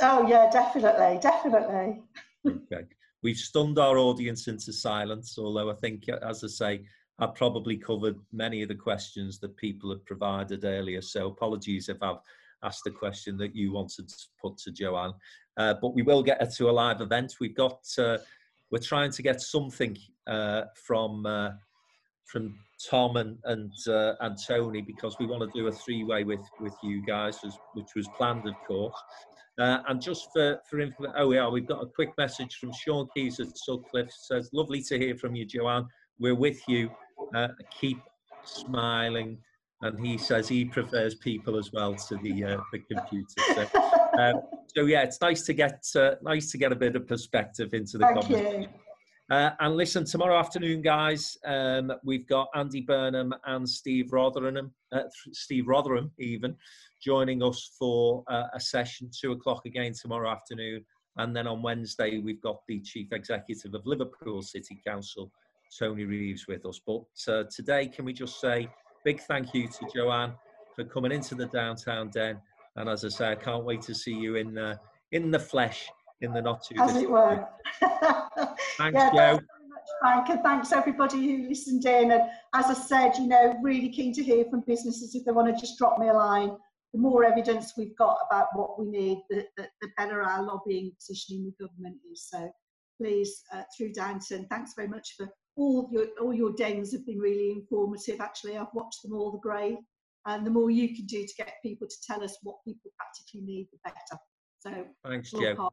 Oh 0.00 0.26
yeah, 0.28 0.48
definitely, 0.50 1.18
definitely. 1.20 2.02
okay, 2.46 2.86
we've 3.22 3.36
stunned 3.36 3.78
our 3.78 3.98
audience 3.98 4.48
into 4.48 4.72
silence. 4.72 5.36
Although 5.38 5.70
I 5.70 5.74
think, 5.74 6.08
as 6.08 6.44
I 6.44 6.48
say, 6.48 6.82
I 7.20 7.26
probably 7.26 7.76
covered 7.76 8.18
many 8.32 8.62
of 8.62 8.68
the 8.68 8.74
questions 8.74 9.38
that 9.40 9.56
people 9.56 9.90
had 9.90 10.04
provided 10.06 10.64
earlier. 10.64 11.02
So 11.02 11.26
apologies 11.26 11.88
if 11.88 12.02
I've 12.02 12.16
asked 12.62 12.84
the 12.84 12.90
question 12.90 13.36
that 13.38 13.54
you 13.54 13.72
wanted 13.72 14.08
to 14.08 14.16
put 14.40 14.56
to 14.58 14.70
Joanne. 14.70 15.14
Uh, 15.56 15.74
but 15.80 15.94
we 15.94 16.02
will 16.02 16.22
get 16.22 16.40
her 16.40 16.48
to 16.56 16.70
a 16.70 16.72
live 16.72 17.00
event. 17.00 17.34
We've 17.40 17.54
got, 17.54 17.80
uh, 17.98 18.18
we're 18.70 18.78
trying 18.78 19.10
to 19.12 19.22
get 19.22 19.40
something 19.40 19.96
uh, 20.26 20.62
from 20.74 21.26
uh, 21.26 21.50
from 22.24 22.54
Tom 22.88 23.16
and 23.16 23.36
and 23.44 23.72
uh, 23.88 24.14
and 24.20 24.36
Tony 24.46 24.80
because 24.80 25.16
we 25.18 25.26
want 25.26 25.42
to 25.42 25.58
do 25.58 25.66
a 25.66 25.72
three 25.72 26.04
way 26.04 26.22
with 26.24 26.46
with 26.60 26.74
you 26.82 27.04
guys, 27.04 27.40
which 27.74 27.88
was 27.96 28.08
planned, 28.16 28.46
of 28.46 28.54
course. 28.66 28.94
and 29.58 30.00
just 30.00 30.28
for 30.32 30.60
for 30.68 30.78
info, 30.78 31.12
oh 31.16 31.32
yeah, 31.32 31.48
we've 31.48 31.66
got 31.66 31.82
a 31.82 31.86
quick 31.86 32.10
message 32.16 32.56
from 32.56 32.72
Sean 32.72 33.08
Keys 33.14 33.40
at 33.40 33.58
Sutcliffe. 33.58 34.12
Says, 34.12 34.50
lovely 34.52 34.82
to 34.82 34.98
hear 34.98 35.16
from 35.16 35.34
you, 35.34 35.44
Joanne. 35.44 35.88
We're 36.20 36.36
with 36.36 36.60
you. 36.68 36.90
Keep 37.80 38.00
smiling 38.44 39.38
and 39.82 40.04
he 40.04 40.18
says 40.18 40.48
he 40.48 40.64
prefers 40.64 41.14
people 41.14 41.56
as 41.56 41.72
well 41.72 41.94
to 41.94 42.16
the 42.16 42.44
uh, 42.44 42.56
the 42.72 42.78
computer. 42.80 43.26
So, 43.54 43.68
um, 44.18 44.42
so 44.66 44.84
yeah, 44.86 45.02
it's 45.02 45.20
nice 45.20 45.42
to 45.42 45.54
get 45.54 45.84
uh, 45.96 46.12
nice 46.22 46.50
to 46.52 46.58
get 46.58 46.72
a 46.72 46.76
bit 46.76 46.96
of 46.96 47.06
perspective 47.06 47.72
into 47.72 47.98
the 47.98 48.04
Thank 48.04 48.20
conversation. 48.20 48.68
Uh, 49.30 49.50
and 49.60 49.76
listen, 49.76 50.04
tomorrow 50.04 50.36
afternoon, 50.36 50.82
guys, 50.82 51.38
um, 51.44 51.92
we've 52.02 52.26
got 52.26 52.48
Andy 52.56 52.80
Burnham 52.80 53.32
and 53.46 53.68
Steve 53.68 54.06
Rotheram, 54.10 54.72
uh, 54.90 55.02
Steve 55.30 55.66
Rotheram 55.66 56.10
even, 56.18 56.56
joining 57.00 57.40
us 57.40 57.70
for 57.78 58.24
uh, 58.26 58.48
a 58.54 58.58
session, 58.58 59.08
two 59.16 59.30
o'clock 59.30 59.66
again 59.66 59.92
tomorrow 59.92 60.28
afternoon. 60.28 60.84
And 61.16 61.34
then 61.34 61.46
on 61.46 61.62
Wednesday, 61.62 62.18
we've 62.18 62.40
got 62.40 62.62
the 62.66 62.80
Chief 62.80 63.12
Executive 63.12 63.72
of 63.72 63.86
Liverpool 63.86 64.42
City 64.42 64.80
Council, 64.84 65.30
Tony 65.78 66.04
Reeves, 66.04 66.46
with 66.46 66.66
us. 66.66 66.80
But 66.86 67.02
uh, 67.28 67.44
today, 67.54 67.86
can 67.86 68.04
we 68.04 68.12
just 68.12 68.40
say 68.40 68.68
big 69.04 69.20
thank 69.20 69.54
you 69.54 69.68
to 69.68 69.86
Joanne 69.94 70.34
for 70.74 70.84
coming 70.84 71.12
into 71.12 71.34
the 71.34 71.46
downtown 71.46 72.10
den. 72.10 72.40
And 72.76 72.88
as 72.88 73.04
I 73.04 73.08
say, 73.08 73.32
I 73.32 73.34
can't 73.34 73.64
wait 73.64 73.82
to 73.82 73.94
see 73.94 74.14
you 74.14 74.36
in 74.36 74.56
uh, 74.56 74.76
in 75.12 75.30
the 75.30 75.38
flesh 75.38 75.88
in 76.20 76.32
the 76.32 76.42
not 76.42 76.62
too 76.62 76.76
as 76.80 76.96
it 76.96 77.10
were. 77.10 77.46
thanks, 77.80 78.94
yeah, 78.94 79.10
Joe. 79.10 79.38
Thanks 79.38 79.46
very 79.46 79.68
much, 79.68 79.88
Frank, 80.00 80.28
and 80.28 80.42
thanks 80.42 80.72
everybody 80.72 81.16
who 81.16 81.48
listened 81.48 81.84
in. 81.86 82.12
And 82.12 82.22
as 82.54 82.66
I 82.66 82.74
said, 82.74 83.16
you 83.16 83.26
know, 83.26 83.56
really 83.62 83.90
keen 83.90 84.12
to 84.14 84.22
hear 84.22 84.44
from 84.50 84.62
businesses 84.66 85.14
if 85.14 85.24
they 85.24 85.32
want 85.32 85.54
to 85.54 85.60
just 85.60 85.78
drop 85.78 85.98
me 85.98 86.08
a 86.08 86.14
line. 86.14 86.56
The 86.92 87.00
more 87.00 87.24
evidence 87.24 87.74
we've 87.76 87.96
got 87.96 88.18
about 88.28 88.48
what 88.54 88.78
we 88.78 88.86
need, 88.86 89.22
the, 89.30 89.44
the, 89.56 89.68
the 89.80 89.88
better 89.96 90.22
our 90.22 90.42
lobbying 90.44 90.90
positioning 90.98 91.44
the 91.44 91.64
government 91.64 91.96
is. 92.10 92.28
So 92.28 92.50
please, 93.00 93.42
uh, 93.54 93.62
through 93.76 93.92
Downtown, 93.92 94.46
thanks 94.50 94.72
very 94.74 94.88
much 94.88 95.14
for 95.16 95.28
all 95.60 95.88
your 95.92 96.06
all 96.20 96.32
your 96.32 96.52
dens 96.52 96.92
have 96.92 97.06
been 97.06 97.18
really 97.18 97.50
informative. 97.50 98.20
Actually, 98.20 98.56
I've 98.56 98.74
watched 98.74 99.02
them 99.02 99.12
all. 99.12 99.32
The 99.32 99.38
great, 99.38 99.78
and 100.26 100.46
the 100.46 100.50
more 100.50 100.70
you 100.70 100.94
can 100.96 101.06
do 101.06 101.26
to 101.26 101.34
get 101.36 101.54
people 101.62 101.86
to 101.86 101.96
tell 102.06 102.24
us 102.24 102.38
what 102.42 102.56
people 102.66 102.90
practically 102.96 103.42
need, 103.42 103.68
the 103.70 103.78
better. 103.84 104.20
So 104.58 104.86
thanks, 105.04 105.30
Joe. 105.30 105.70